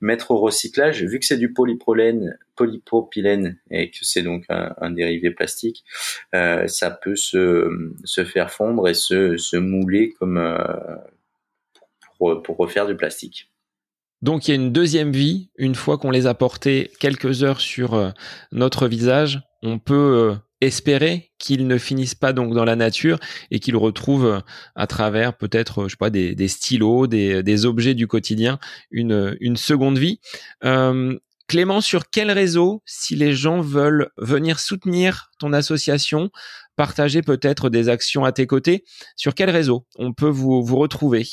mettre 0.00 0.30
au 0.30 0.38
recyclage. 0.38 1.02
Vu 1.02 1.18
que 1.18 1.26
c'est 1.26 1.38
du 1.38 1.52
polypropylène 1.52 2.38
et 3.70 3.90
que 3.90 3.98
c'est 4.02 4.22
donc 4.22 4.44
un, 4.48 4.90
dérivé 4.90 5.30
plastique, 5.30 5.84
ça 6.32 6.90
peut 6.90 7.16
se, 7.16 7.68
se 8.04 8.24
faire 8.24 8.50
fondre 8.50 8.88
et 8.88 8.94
se, 8.94 9.36
se 9.36 9.56
mouler 9.56 10.14
comme 10.18 10.38
pour, 12.20 12.56
refaire 12.56 12.86
du 12.86 12.96
plastique. 12.96 13.50
Donc 14.22 14.46
il 14.46 14.50
y 14.50 14.52
a 14.52 14.56
une 14.56 14.72
deuxième 14.72 15.12
vie, 15.12 15.48
une 15.56 15.74
fois 15.74 15.96
qu'on 15.96 16.10
les 16.10 16.26
a 16.26 16.34
portés 16.34 16.90
quelques 17.00 17.42
heures 17.42 17.60
sur 17.60 17.94
euh, 17.94 18.10
notre 18.52 18.86
visage, 18.86 19.40
on 19.62 19.78
peut 19.78 19.94
euh, 19.94 20.34
espérer 20.60 21.30
qu'ils 21.38 21.66
ne 21.66 21.78
finissent 21.78 22.14
pas 22.14 22.32
donc 22.32 22.54
dans 22.54 22.64
la 22.64 22.76
nature 22.76 23.18
et 23.50 23.60
qu'ils 23.60 23.76
retrouvent 23.76 24.26
euh, 24.26 24.40
à 24.74 24.86
travers 24.86 25.36
peut-être 25.36 25.84
je 25.84 25.90
sais 25.90 25.96
pas 25.96 26.10
des, 26.10 26.48
stylos, 26.48 27.06
des, 27.06 27.66
objets 27.66 27.94
du 27.94 28.06
quotidien 28.06 28.58
une, 28.90 29.36
une 29.40 29.56
seconde 29.56 29.98
vie. 29.98 30.20
Clément, 31.50 31.80
sur 31.80 32.10
quel 32.10 32.30
réseau, 32.30 32.80
si 32.86 33.16
les 33.16 33.32
gens 33.32 33.60
veulent 33.60 34.10
venir 34.18 34.60
soutenir 34.60 35.32
ton 35.40 35.52
association, 35.52 36.30
partager 36.76 37.22
peut-être 37.22 37.70
des 37.70 37.88
actions 37.88 38.24
à 38.24 38.30
tes 38.30 38.46
côtés, 38.46 38.84
sur 39.16 39.34
quel 39.34 39.50
réseau 39.50 39.84
on 39.96 40.12
peut 40.12 40.28
vous, 40.28 40.62
vous 40.62 40.76
retrouver? 40.76 41.26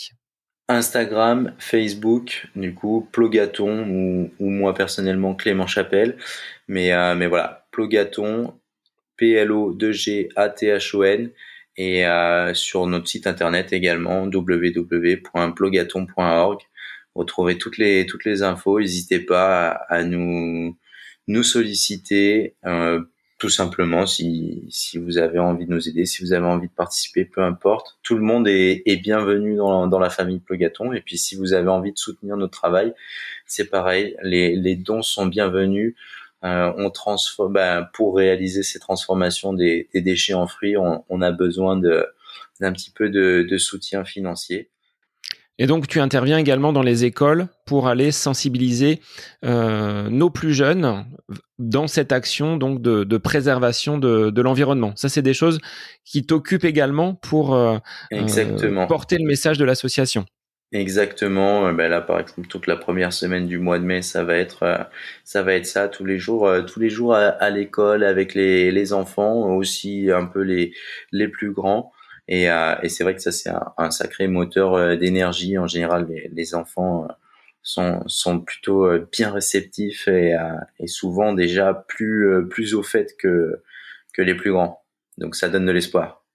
Instagram, 0.70 1.54
Facebook, 1.60 2.48
du 2.56 2.74
coup, 2.74 3.08
Plogaton 3.12 3.88
ou, 3.88 4.32
ou 4.40 4.50
moi 4.50 4.74
personnellement 4.74 5.36
Clément 5.36 5.68
Chapelle. 5.68 6.18
Mais, 6.68 6.94
euh, 6.94 7.14
mais 7.14 7.28
voilà, 7.28 7.68
Plogaton, 7.70 8.56
P-L-O-2-G-A-T-H-O-N 9.18 11.32
et 11.78 12.06
euh, 12.06 12.54
sur 12.54 12.86
notre 12.88 13.08
site 13.08 13.28
internet 13.28 13.72
également 13.74 14.24
www.plogaton.org. 14.24 16.60
Retrouvez 17.16 17.58
toutes 17.58 17.78
les, 17.78 18.06
toutes 18.06 18.26
les 18.26 18.44
infos. 18.44 18.80
N'hésitez 18.80 19.20
pas 19.20 19.70
à, 19.70 20.04
nous, 20.04 20.78
nous 21.28 21.44
solliciter. 21.44 22.56
Euh, 22.66 23.02
tout 23.38 23.50
simplement, 23.50 24.06
si, 24.08 24.66
si 24.70 24.98
vous 24.98 25.20
avez 25.20 25.38
envie 25.38 25.68
de 25.68 25.72
nous 25.72 25.88
aider, 25.88 26.08
si 26.08 26.24
vous 26.24 26.34
avez 26.34 26.48
envie 26.48 26.68
de 26.68 26.74
participer, 26.74 27.24
peu 27.24 27.44
importe. 27.44 28.00
Tout 28.02 28.16
le 28.16 28.24
monde 28.24 28.48
est, 28.48 28.82
est 28.88 28.98
bienvenu 28.98 29.56
dans, 29.56 29.86
dans 29.86 30.00
la 30.00 30.10
famille 30.10 30.40
Plogaton. 30.40 30.92
Et 30.94 31.02
puis, 31.02 31.20
si 31.20 31.36
vous 31.36 31.54
avez 31.54 31.70
envie 31.70 31.92
de 31.92 32.00
soutenir 32.00 32.36
notre 32.36 32.58
travail, 32.58 32.96
c'est 33.46 33.70
pareil. 33.70 34.18
Les, 34.24 34.56
les 34.56 34.76
dons 34.76 35.04
sont 35.04 35.28
bienvenus. 35.28 35.94
Euh, 36.44 36.72
on 36.78 36.90
transforme, 36.92 37.54
ben, 37.54 37.88
pour 37.94 38.16
réaliser 38.16 38.64
ces 38.64 38.80
transformations 38.80 39.54
des, 39.54 39.90
des 39.94 40.02
déchets 40.02 40.36
en 40.36 40.48
fruits, 40.48 40.78
on, 40.78 41.04
on 41.10 41.22
a 41.22 41.32
besoin 41.32 41.78
d'un 41.78 42.74
petit 42.74 42.92
peu 42.92 43.10
de, 43.10 43.46
de 43.50 43.58
soutien 43.58 44.06
financier. 44.06 44.70
Et 45.60 45.66
donc, 45.66 45.88
tu 45.88 46.00
interviens 46.00 46.38
également 46.38 46.72
dans 46.72 46.84
les 46.84 47.04
écoles 47.04 47.48
pour 47.66 47.88
aller 47.88 48.12
sensibiliser 48.12 49.02
euh, 49.44 50.08
nos 50.10 50.30
plus 50.30 50.54
jeunes 50.54 51.06
dans 51.58 51.88
cette 51.88 52.12
action 52.12 52.58
donc 52.58 52.80
de, 52.84 53.04
de 53.04 53.18
préservation 53.18 53.98
de, 53.98 54.30
de 54.30 54.42
l'environnement. 54.44 54.94
Ça, 54.96 55.10
c'est 55.10 55.24
des 55.24 55.34
choses 55.34 55.60
qui 56.06 56.28
t'occupent 56.28 56.66
également 56.66 57.16
pour 57.16 57.56
euh, 57.56 57.80
euh, 58.14 58.86
porter 58.88 59.18
le 59.18 59.26
message 59.26 59.58
de 59.58 59.66
l'association. 59.66 60.26
Exactement. 60.74 61.72
Ben 61.74 61.88
là, 61.90 62.02
par 62.02 62.20
exemple, 62.20 62.48
toute 62.48 62.68
la 62.68 62.76
première 62.76 63.14
semaine 63.14 63.48
du 63.48 63.58
mois 63.58 63.80
de 63.80 63.86
mai, 63.86 64.02
ça 64.02 64.24
va 64.24 64.36
être, 64.36 64.90
ça 65.24 65.42
va 65.42 65.54
être 65.54 65.66
ça 65.66 65.88
tous 65.88 66.04
les 66.06 66.20
jours, 66.20 66.50
tous 66.68 66.80
les 66.80 66.90
jours 66.90 67.16
à, 67.16 67.50
l'école 67.50 68.04
avec 68.04 68.34
les, 68.36 68.94
enfants, 68.94 69.56
aussi 69.56 70.12
un 70.12 70.26
peu 70.26 70.42
les 70.42 71.28
plus 71.30 71.52
grands. 71.52 71.94
Et, 72.28 72.50
euh, 72.52 72.76
c'est 72.88 73.04
vrai 73.04 73.16
que 73.16 73.22
ça 73.22 73.32
c'est 73.32 73.50
un, 73.78 73.92
sacré 73.92 74.28
moteur 74.28 74.74
euh, 74.76 74.96
d'énergie. 74.96 75.58
En 75.58 75.68
général, 75.68 76.08
les, 76.32 76.56
enfants 76.56 77.08
euh, 77.78 78.00
sont, 78.08 78.40
plutôt 78.42 78.88
bien 79.12 79.32
réceptifs 79.32 80.08
et, 80.08 80.36
souvent 80.88 81.34
déjà 81.34 81.74
plus 81.88 82.74
au 82.74 82.84
fait 82.84 83.16
que 83.18 83.62
les 84.18 84.36
plus 84.36 84.52
grands. 84.52 84.84
Donc 85.18 85.36
ça 85.36 85.50
donne 85.50 85.66
de 85.66 85.72
l'espoir. 85.72 86.27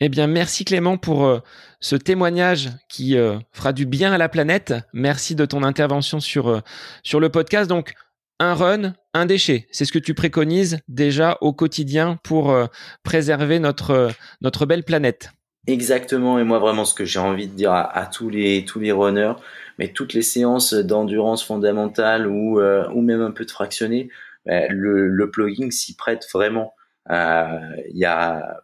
Eh 0.00 0.08
bien, 0.08 0.26
merci 0.26 0.64
Clément 0.64 0.96
pour 0.96 1.40
ce 1.80 1.96
témoignage 1.96 2.70
qui 2.88 3.16
fera 3.52 3.72
du 3.74 3.84
bien 3.84 4.12
à 4.12 4.18
la 4.18 4.30
planète. 4.30 4.72
Merci 4.94 5.34
de 5.34 5.44
ton 5.44 5.62
intervention 5.62 6.20
sur 6.20 6.62
sur 7.02 7.20
le 7.20 7.28
podcast. 7.28 7.68
Donc, 7.68 7.92
un 8.38 8.54
run, 8.54 8.94
un 9.12 9.26
déchet. 9.26 9.66
C'est 9.70 9.84
ce 9.84 9.92
que 9.92 9.98
tu 9.98 10.14
préconises 10.14 10.78
déjà 10.88 11.36
au 11.42 11.52
quotidien 11.52 12.18
pour 12.24 12.56
préserver 13.02 13.58
notre 13.58 14.10
notre 14.40 14.64
belle 14.64 14.84
planète. 14.84 15.32
Exactement, 15.66 16.38
et 16.38 16.44
moi 16.44 16.58
vraiment 16.58 16.86
ce 16.86 16.94
que 16.94 17.04
j'ai 17.04 17.20
envie 17.20 17.46
de 17.46 17.52
dire 17.52 17.72
à, 17.72 18.06
tous 18.06 18.30
les 18.30 18.64
tous 18.64 18.80
les 18.80 18.92
runners, 18.92 19.34
mais 19.78 19.88
toutes 19.88 20.14
les 20.14 20.22
séances 20.22 20.72
d'endurance 20.72 21.44
fondamentale 21.44 22.26
ou 22.26 22.58
euh, 22.60 22.88
ou 22.94 23.02
même 23.02 23.20
un 23.20 23.30
peu 23.30 23.44
de 23.44 23.50
fractionné, 23.50 24.08
ben, 24.46 24.72
le, 24.72 25.08
le 25.08 25.30
plugging 25.30 25.70
s'y 25.70 25.96
prête 25.96 26.26
vraiment. 26.32 26.74
Euh, 27.10 27.58
Il 27.90 27.98
y 27.98 28.06
a 28.06 28.62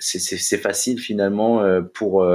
c'est 0.00 0.58
facile 0.58 0.98
finalement 0.98 1.62
euh, 1.62 1.82
pour 1.82 2.26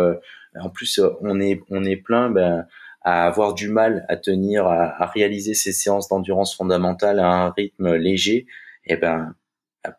en 0.55 0.69
plus 0.69 0.99
on 1.21 1.39
est 1.39 1.61
on 1.69 1.83
est 1.83 1.97
plein 1.97 2.29
ben, 2.29 2.65
à 3.01 3.25
avoir 3.25 3.53
du 3.53 3.69
mal 3.69 4.05
à 4.09 4.17
tenir 4.17 4.67
à, 4.67 5.05
réaliser 5.07 5.53
ces 5.53 5.73
séances 5.73 6.09
d'endurance 6.09 6.55
fondamentale 6.55 7.19
à 7.19 7.27
un 7.27 7.49
rythme 7.51 7.95
léger. 7.95 8.47
Et 8.85 8.97
ben 8.97 9.33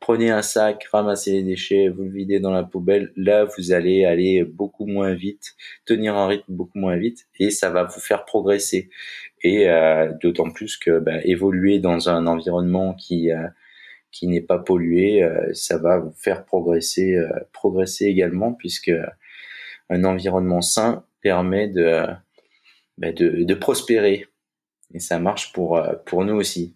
prenez 0.01 0.31
un 0.31 0.43
sac, 0.43 0.87
ramassez 0.93 1.33
les 1.33 1.43
déchets, 1.43 1.89
vous 1.89 2.05
le 2.05 2.11
videz 2.11 2.41
dans 2.41 2.53
la 2.53 2.63
poubelle. 2.63 3.13
Là, 3.17 3.45
vous 3.45 3.73
allez 3.73 4.05
aller 4.05 4.45
beaucoup 4.45 4.87
moins 4.87 5.15
vite, 5.15 5.55
tenir 5.85 6.17
un 6.17 6.27
rythme 6.27 6.53
beaucoup 6.53 6.79
moins 6.79 6.97
vite, 6.97 7.27
et 7.39 7.51
ça 7.51 7.71
va 7.71 7.85
vous 7.85 8.01
faire 8.01 8.25
progresser. 8.25 8.91
Et 9.43 9.69
euh, 9.69 10.13
d'autant 10.21 10.51
plus 10.51 10.77
que 10.77 10.99
bah, 10.99 11.23
évoluer 11.25 11.79
dans 11.79 12.09
un 12.09 12.27
environnement 12.27 12.95
qui 12.95 13.31
euh, 13.31 13.47
qui 14.19 14.27
n'est 14.27 14.41
pas 14.41 14.59
pollué, 14.59 15.23
euh, 15.23 15.53
ça 15.53 15.79
va 15.79 15.99
vous 15.99 16.13
faire 16.13 16.45
progresser, 16.45 17.17
progresser 17.53 18.07
également, 18.07 18.53
puisque 18.53 18.93
un 19.91 20.05
environnement 20.05 20.61
sain 20.61 21.05
permet 21.23 21.69
de, 21.69 22.05
bah, 22.99 23.09
prospérer. 23.61 24.27
Et 24.95 25.01
ça 25.01 25.19
marche 25.19 25.53
pour 25.53 25.81
pour 26.07 26.25
nous 26.25 26.35
aussi. 26.35 26.75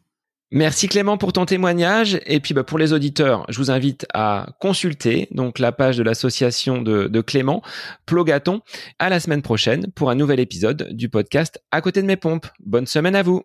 Merci 0.55 0.87
Clément 0.87 1.17
pour 1.17 1.33
ton 1.33 1.47
témoignage 1.47 2.21
et 2.27 2.39
puis 2.39 2.53
bah, 2.53 2.63
pour 2.63 2.79
les 2.79 2.93
auditeurs, 2.93 3.47
je 3.49 3.57
vous 3.57 3.71
invite 3.71 4.05
à 4.13 4.49
consulter 4.61 5.27
donc 5.31 5.59
la 5.59 5.73
page 5.73 5.97
de 5.97 6.03
l'association 6.03 6.83
de, 6.83 7.07
de, 7.07 7.21
Clément 7.23 7.63
Plogaton. 8.05 8.61
À 8.99 9.09
la 9.09 9.19
semaine 9.19 9.41
prochaine 9.41 9.87
pour 9.95 10.11
un 10.11 10.15
nouvel 10.15 10.41
épisode 10.41 10.91
du 10.93 11.09
podcast 11.09 11.59
À 11.71 11.81
côté 11.81 12.03
de 12.03 12.07
mes 12.07 12.17
pompes. 12.17 12.47
Bonne 12.61 12.87
semaine 12.87 13.17
à 13.17 13.23
vous. 13.23 13.45